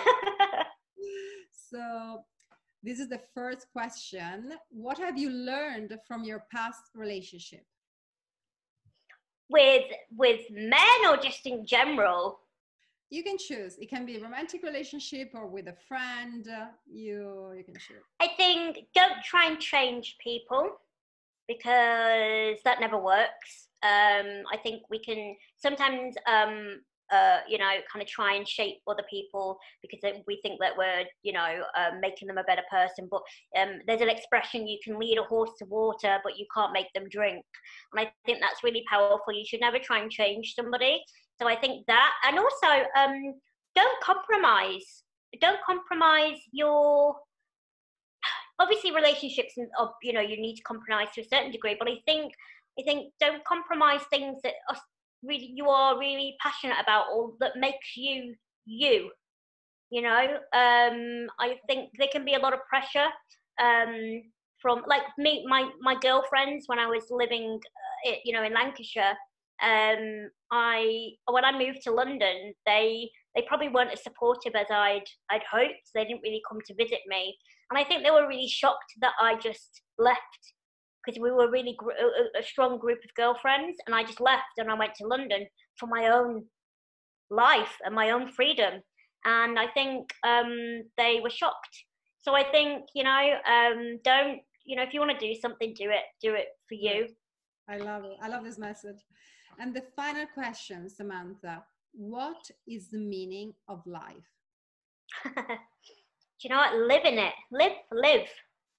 so 1.71 2.25
this 2.83 2.99
is 3.01 3.09
the 3.09 3.21
first 3.35 3.67
question. 3.73 4.53
What 4.71 4.99
have 4.99 5.17
you 5.17 5.31
learned 5.31 5.97
from 6.07 6.25
your 6.25 6.45
past 6.53 6.83
relationship? 6.95 7.65
With 9.49 9.85
with 10.17 10.41
men 10.51 11.07
or 11.09 11.17
just 11.17 11.47
in 11.47 11.67
general? 11.67 12.41
You 13.13 13.23
can 13.23 13.37
choose 13.37 13.77
it 13.79 13.91
can 13.91 14.07
be 14.07 14.17
a 14.17 14.21
romantic 14.21 14.63
relationship 14.63 15.31
or 15.35 15.47
with 15.47 15.69
a 15.69 15.77
friend 15.87 16.49
you 16.91 17.53
you 17.57 17.63
can 17.63 17.75
choose 17.75 18.05
i 18.21 18.29
think 18.37 18.79
don't 18.95 19.23
try 19.23 19.47
and 19.47 19.61
change 19.61 20.17
people 20.19 20.71
because 21.47 22.57
that 22.65 22.81
never 22.81 22.99
works 22.99 23.69
um 23.83 24.29
i 24.51 24.57
think 24.63 24.83
we 24.91 24.99
can 24.99 25.37
sometimes 25.57 26.15
um 26.27 26.81
uh, 27.13 27.41
you 27.47 27.59
know, 27.59 27.71
kind 27.93 28.03
of 28.03 28.09
try 28.09 28.35
and 28.35 28.49
shape 28.49 28.79
other 28.89 29.03
people 29.11 29.59
because 29.83 30.01
we 30.27 30.41
think 30.41 30.59
that 30.61 30.73
we're, 30.77 31.05
you 31.23 31.33
know, 31.33 31.63
uh, 31.77 31.91
making 32.01 32.27
them 32.27 32.39
a 32.39 32.45
better 32.45 32.63
person. 32.71 33.07
But 33.11 33.21
um, 33.61 33.81
there's 33.87 34.01
an 34.01 34.09
expression 34.09 34.67
you 34.67 34.79
can 34.83 34.99
lead 34.99 35.19
a 35.19 35.23
horse 35.23 35.51
to 35.59 35.67
water, 35.67 36.19
but 36.25 36.39
you 36.39 36.47
can't 36.55 36.73
make 36.73 36.91
them 36.95 37.09
drink. 37.11 37.45
And 37.93 38.07
I 38.07 38.11
think 38.25 38.39
that's 38.41 38.65
really 38.65 38.83
powerful. 38.89 39.35
You 39.35 39.45
should 39.45 39.61
never 39.61 39.79
try 39.79 39.99
and 39.99 40.11
change 40.11 40.55
somebody. 40.55 41.05
So 41.41 41.49
I 41.49 41.57
think 41.57 41.87
that, 41.87 42.13
and 42.27 42.39
also 42.39 42.67
um, 42.99 43.35
don't 43.75 44.01
compromise. 44.03 45.03
Don't 45.41 45.61
compromise 45.67 46.39
your. 46.53 47.17
Obviously, 48.59 48.93
relationships, 48.95 49.55
and 49.57 49.69
you 50.03 50.13
know, 50.13 50.21
you 50.21 50.41
need 50.41 50.57
to 50.57 50.63
compromise 50.63 51.09
to 51.15 51.23
a 51.23 51.25
certain 51.25 51.51
degree. 51.51 51.77
But 51.79 51.89
I 51.89 51.97
think, 52.07 52.33
I 52.79 52.83
think, 52.83 53.13
don't 53.19 53.45
compromise 53.45 54.03
things 54.11 54.39
that 54.45 54.55
are 54.71 54.77
really 55.25 55.53
you 55.55 55.69
are 55.69 55.99
really 55.99 56.37
passionate 56.41 56.77
about 56.83 57.07
or 57.15 57.33
that 57.41 57.57
makes 57.57 57.97
you 57.97 58.35
you. 58.67 59.11
You 59.91 60.03
know, 60.03 60.27
um, 60.55 61.29
I 61.39 61.59
think 61.67 61.91
there 61.99 62.09
can 62.11 62.25
be 62.25 62.35
a 62.35 62.39
lot 62.39 62.55
of 62.55 62.61
pressure 62.69 63.09
um, 63.61 64.23
from 64.61 64.83
like 64.87 65.03
me, 65.19 65.45
my 65.49 65.69
my 65.81 65.97
girlfriends 66.01 66.65
when 66.67 66.79
I 66.79 66.87
was 66.87 67.05
living, 67.11 67.61
uh, 68.09 68.13
you 68.25 68.33
know, 68.33 68.43
in 68.43 68.55
Lancashire 68.55 69.17
um, 69.63 70.29
I 70.51 71.11
when 71.31 71.45
I 71.45 71.57
moved 71.57 71.83
to 71.85 71.93
London, 71.93 72.53
they 72.67 73.09
they 73.35 73.43
probably 73.47 73.69
weren't 73.69 73.93
as 73.93 74.03
supportive 74.03 74.55
as 74.55 74.67
I'd 74.71 75.05
I'd 75.31 75.43
hoped. 75.51 75.91
They 75.95 76.05
didn't 76.05 76.23
really 76.23 76.43
come 76.49 76.59
to 76.67 76.75
visit 76.75 77.01
me, 77.07 77.37
and 77.71 77.79
I 77.79 77.85
think 77.85 78.05
they 78.05 78.11
were 78.11 78.29
really 78.29 78.49
shocked 78.49 78.93
that 79.01 79.13
I 79.21 79.37
just 79.37 79.83
left 79.99 80.21
because 81.05 81.21
we 81.21 81.31
were 81.31 81.51
really 81.51 81.75
gr- 81.79 81.91
a, 81.91 82.41
a 82.41 82.43
strong 82.43 82.79
group 82.79 82.99
of 83.05 83.15
girlfriends, 83.15 83.77
and 83.87 83.95
I 83.95 84.03
just 84.05 84.21
left 84.21 84.59
and 84.59 84.71
I 84.71 84.75
went 84.75 84.95
to 84.97 85.07
London 85.07 85.47
for 85.79 85.87
my 85.87 86.09
own 86.09 86.45
life 87.31 87.79
and 87.85 87.95
my 87.95 88.11
own 88.11 88.29
freedom. 88.29 88.81
And 89.25 89.59
I 89.59 89.69
think 89.69 90.13
um, 90.25 90.83
they 90.97 91.21
were 91.23 91.31
shocked. 91.31 91.85
So 92.23 92.35
I 92.35 92.45
think 92.45 92.85
you 92.95 93.05
know, 93.05 93.37
um, 93.47 93.99
don't 94.05 94.41
you 94.65 94.77
know, 94.77 94.83
if 94.83 94.95
you 94.95 95.01
want 95.01 95.19
to 95.19 95.27
do 95.27 95.39
something, 95.41 95.75
do 95.77 95.91
it. 95.91 96.05
Do 96.21 96.35
it 96.35 96.47
for 96.69 96.75
you. 96.75 97.09
I 97.69 97.79
love 97.79 98.05
it. 98.05 98.17
I 98.21 98.29
love 98.29 98.45
this 98.45 98.59
message. 98.59 98.99
And 99.59 99.75
the 99.75 99.85
final 99.97 100.27
question, 100.35 100.89
Samantha 100.89 101.65
what 101.95 102.51
is 102.67 102.89
the 102.89 102.99
meaning 102.99 103.53
of 103.69 103.87
life? 103.87 104.31
you 106.41 106.51
know 106.51 106.57
what? 106.57 106.75
Live 106.75 107.05
in 107.05 107.19
it. 107.19 107.35
Live, 107.51 107.73
live, 107.93 108.29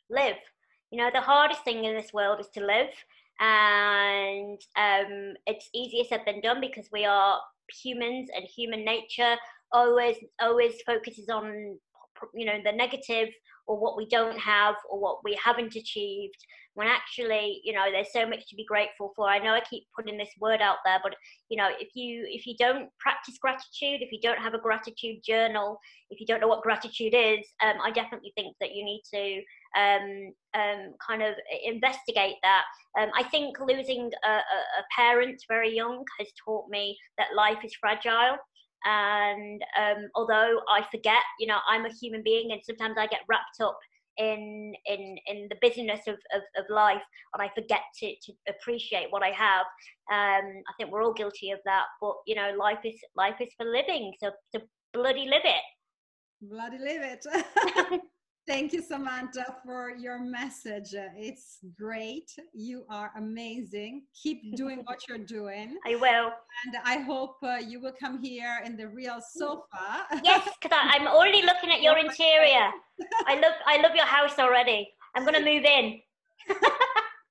live. 0.10 0.36
You 0.92 1.00
know, 1.00 1.10
the 1.14 1.22
hardest 1.22 1.64
thing 1.64 1.86
in 1.86 1.96
this 1.96 2.14
world 2.14 2.40
is 2.40 2.48
to 2.54 2.66
live. 2.66 2.90
And 3.40 4.60
um, 4.78 5.34
it's 5.48 5.70
easier 5.74 6.04
said 6.08 6.22
than 6.26 6.42
done 6.42 6.62
because 6.62 6.90
we 6.92 7.06
are 7.06 7.40
humans 7.82 8.30
and 8.36 8.46
human 8.46 8.84
nature 8.86 9.36
always 9.72 10.18
always 10.40 10.76
focuses 10.86 11.30
on 11.30 11.80
you 12.36 12.46
know 12.46 12.60
the 12.64 12.72
negative 12.72 13.30
or 13.66 13.80
what 13.80 13.98
we 13.98 14.08
don't 14.08 14.38
have 14.38 14.76
or 14.90 15.00
what 15.00 15.24
we 15.24 15.38
haven't 15.44 15.76
achieved 15.76 16.38
when 16.76 16.88
actually 16.88 17.62
you 17.64 17.74
know 17.74 17.86
there's 17.92 18.12
so 18.12 18.28
much 18.28 18.48
to 18.48 18.56
be 18.56 18.66
grateful 18.66 19.14
for. 19.16 19.30
I 19.30 19.40
know 19.40 19.54
i 19.54 19.62
keep 19.70 19.84
putting 19.96 20.18
this 20.18 20.30
word 20.40 20.62
out 20.62 20.78
there 20.86 21.00
but 21.04 21.14
you 21.50 21.58
know 21.58 21.70
if 21.80 21.90
you 21.94 22.26
if 22.28 22.46
you 22.46 22.56
don't 22.58 22.90
practice 23.00 23.38
gratitude 23.42 24.02
if 24.02 24.12
you 24.12 24.20
don't 24.22 24.40
have 24.40 24.54
a 24.54 24.60
gratitude 24.60 25.18
journal 25.26 25.80
if 26.10 26.20
you 26.20 26.26
don't 26.26 26.42
know 26.42 26.48
what 26.48 26.64
gratitude 26.64 27.14
is 27.14 27.46
um, 27.64 27.76
i 27.84 27.92
definitely 27.92 28.34
think 28.36 28.56
that 28.60 28.74
you 28.76 28.84
need 28.84 29.02
to 29.14 29.42
um, 29.76 30.34
um, 30.54 30.94
kind 31.06 31.24
of 31.24 31.34
investigate 31.64 32.36
that. 32.44 32.64
Um, 33.00 33.10
i 33.16 33.24
think 33.24 33.60
losing 33.60 34.12
a, 34.26 34.30
a, 34.30 34.40
a 34.40 34.84
parent 34.96 35.42
very 35.48 35.76
young 35.76 36.04
has 36.20 36.28
taught 36.44 36.70
me 36.70 36.98
that 37.18 37.36
life 37.36 37.60
is 37.64 37.74
fragile 37.76 38.38
and 38.86 39.62
um, 39.80 40.10
although 40.16 40.60
I 40.70 40.86
forget, 40.92 41.22
you 41.40 41.48
know, 41.48 41.58
I'm 41.68 41.86
a 41.86 41.94
human 41.94 42.24
being, 42.24 42.52
and 42.52 42.62
sometimes 42.64 42.96
I 42.98 43.08
get 43.08 43.22
wrapped 43.28 43.62
up 43.62 43.78
in 44.18 44.74
in 44.86 45.18
in 45.28 45.48
the 45.50 45.58
busyness 45.62 46.02
of, 46.08 46.16
of, 46.34 46.42
of 46.58 46.66
life, 46.70 47.02
and 47.34 47.42
I 47.42 47.50
forget 47.56 47.82
to, 48.00 48.08
to 48.08 48.34
appreciate 48.50 49.08
what 49.10 49.24
I 49.24 49.32
have. 49.32 49.66
Um, 50.12 50.64
I 50.68 50.74
think 50.78 50.92
we're 50.92 51.04
all 51.04 51.14
guilty 51.14 51.52
of 51.52 51.60
that. 51.66 51.86
But 52.02 52.16
you 52.28 52.36
know, 52.36 52.52
life 52.58 52.80
is 52.84 52.96
life 53.16 53.36
is 53.40 53.50
for 53.58 53.66
living, 53.66 54.14
so 54.20 54.32
to 54.54 54.62
bloody 54.94 55.26
live 55.26 55.44
it. 55.44 55.64
Bloody 56.42 56.78
live 56.78 57.02
it. 57.04 58.02
Thank 58.46 58.74
you, 58.74 58.82
Samantha, 58.82 59.56
for 59.66 59.92
your 59.98 60.20
message. 60.20 60.94
It's 61.16 61.60
great. 61.80 62.30
You 62.54 62.86
are 62.90 63.12
amazing. 63.18 64.04
Keep 64.22 64.58
doing 64.58 64.82
what 64.84 65.08
you're 65.08 65.18
doing. 65.18 65.78
I 65.88 65.96
will. 65.96 66.32
And 66.66 66.76
I 66.84 66.98
hope 66.98 67.38
uh, 67.42 67.60
you 67.66 67.80
will 67.80 67.94
come 67.98 68.22
here 68.22 68.60
in 68.66 68.76
the 68.76 68.90
real 68.90 69.20
sofa. 69.22 70.08
Yes, 70.26 70.50
because 70.62 70.78
I'm 70.78 71.08
already 71.08 71.42
looking 71.42 71.72
at 71.72 71.82
your 71.82 71.98
interior. 71.98 72.70
I 73.28 73.36
love, 73.36 73.54
I 73.66 73.82
love 73.82 73.96
your 73.96 74.06
house 74.06 74.38
already. 74.38 74.90
I'm 75.16 75.24
going 75.24 75.36
to 75.36 75.40
move 75.40 75.64
in. 75.64 76.02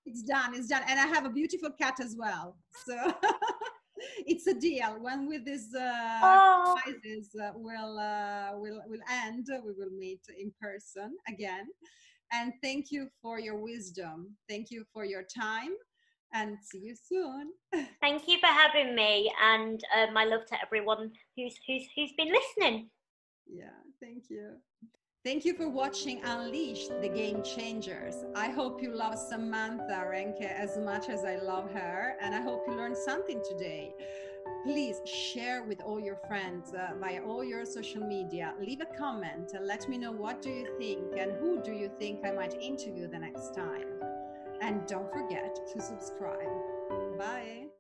it's 0.07 0.23
done. 0.23 0.55
It's 0.55 0.69
done. 0.69 0.83
And 0.89 0.99
I 0.99 1.07
have 1.07 1.27
a 1.27 1.31
beautiful 1.31 1.71
cat 1.79 2.01
as 2.01 2.17
well. 2.19 2.57
So. 2.87 3.13
it's 4.27 4.47
a 4.47 4.55
deal. 4.55 4.97
When 5.01 5.27
with 5.29 5.45
this 5.45 5.75
uh, 5.75 6.21
oh. 6.23 6.79
crisis 6.83 7.29
uh, 7.41 7.53
will 7.55 7.99
uh, 7.99 8.51
will 8.55 8.81
will 8.87 9.01
end, 9.11 9.47
we 9.65 9.73
will 9.73 9.91
meet 9.99 10.21
in 10.39 10.53
person 10.61 11.17
again. 11.29 11.67
And 12.33 12.53
thank 12.63 12.91
you 12.91 13.09
for 13.21 13.39
your 13.39 13.57
wisdom. 13.57 14.37
Thank 14.49 14.71
you 14.71 14.85
for 14.93 15.05
your 15.05 15.23
time. 15.23 15.73
And 16.35 16.57
see 16.63 16.79
you 16.79 16.95
soon. 16.97 17.53
Thank 18.01 18.27
you 18.27 18.39
for 18.39 18.47
having 18.47 18.95
me, 18.95 19.31
and 19.43 19.79
uh, 19.95 20.11
my 20.13 20.25
love 20.25 20.47
to 20.47 20.57
everyone 20.65 21.13
who's 21.37 21.55
who's 21.67 21.83
who's 21.95 22.13
been 22.17 22.33
listening. 22.33 22.89
Yeah, 23.47 23.77
thank 24.01 24.31
you. 24.31 24.53
Thank 25.25 25.45
you 25.45 25.55
for 25.55 25.69
watching 25.69 26.21
Unleash 26.25 26.89
the 27.01 27.09
Game 27.09 27.45
Changers. 27.45 28.25
I 28.35 28.49
hope 28.49 28.83
you 28.83 28.93
love 28.93 29.17
Samantha 29.17 30.05
Renke 30.05 30.51
as 30.51 30.77
much 30.79 31.09
as 31.09 31.25
I 31.25 31.37
love 31.37 31.71
her, 31.71 32.17
and 32.21 32.35
I 32.35 32.41
hope 32.41 32.65
you 32.67 32.75
learned 32.75 32.97
something 32.97 33.41
today. 33.49 33.95
Please 34.65 35.01
share 35.05 35.63
with 35.63 35.81
all 35.81 36.01
your 36.01 36.17
friends 36.27 36.75
uh, 36.75 36.95
via 36.99 37.23
all 37.23 37.45
your 37.45 37.65
social 37.65 38.05
media. 38.05 38.55
Leave 38.59 38.81
a 38.81 38.99
comment 38.99 39.53
and 39.55 39.65
let 39.65 39.89
me 39.89 39.97
know 39.97 40.11
what 40.11 40.43
do 40.43 40.51
you 40.51 40.67
think 40.77 41.17
and 41.17 41.31
who 41.39 41.63
do 41.63 41.71
you 41.71 41.89
think 42.01 42.27
I 42.27 42.33
might 42.33 42.61
interview 42.61 43.07
the 43.07 43.21
next 43.21 43.55
time. 43.55 43.87
And 44.61 44.85
don't 44.89 45.13
forget 45.13 45.57
to 45.73 45.81
subscribe. 45.81 46.51
Bye. 47.17 47.72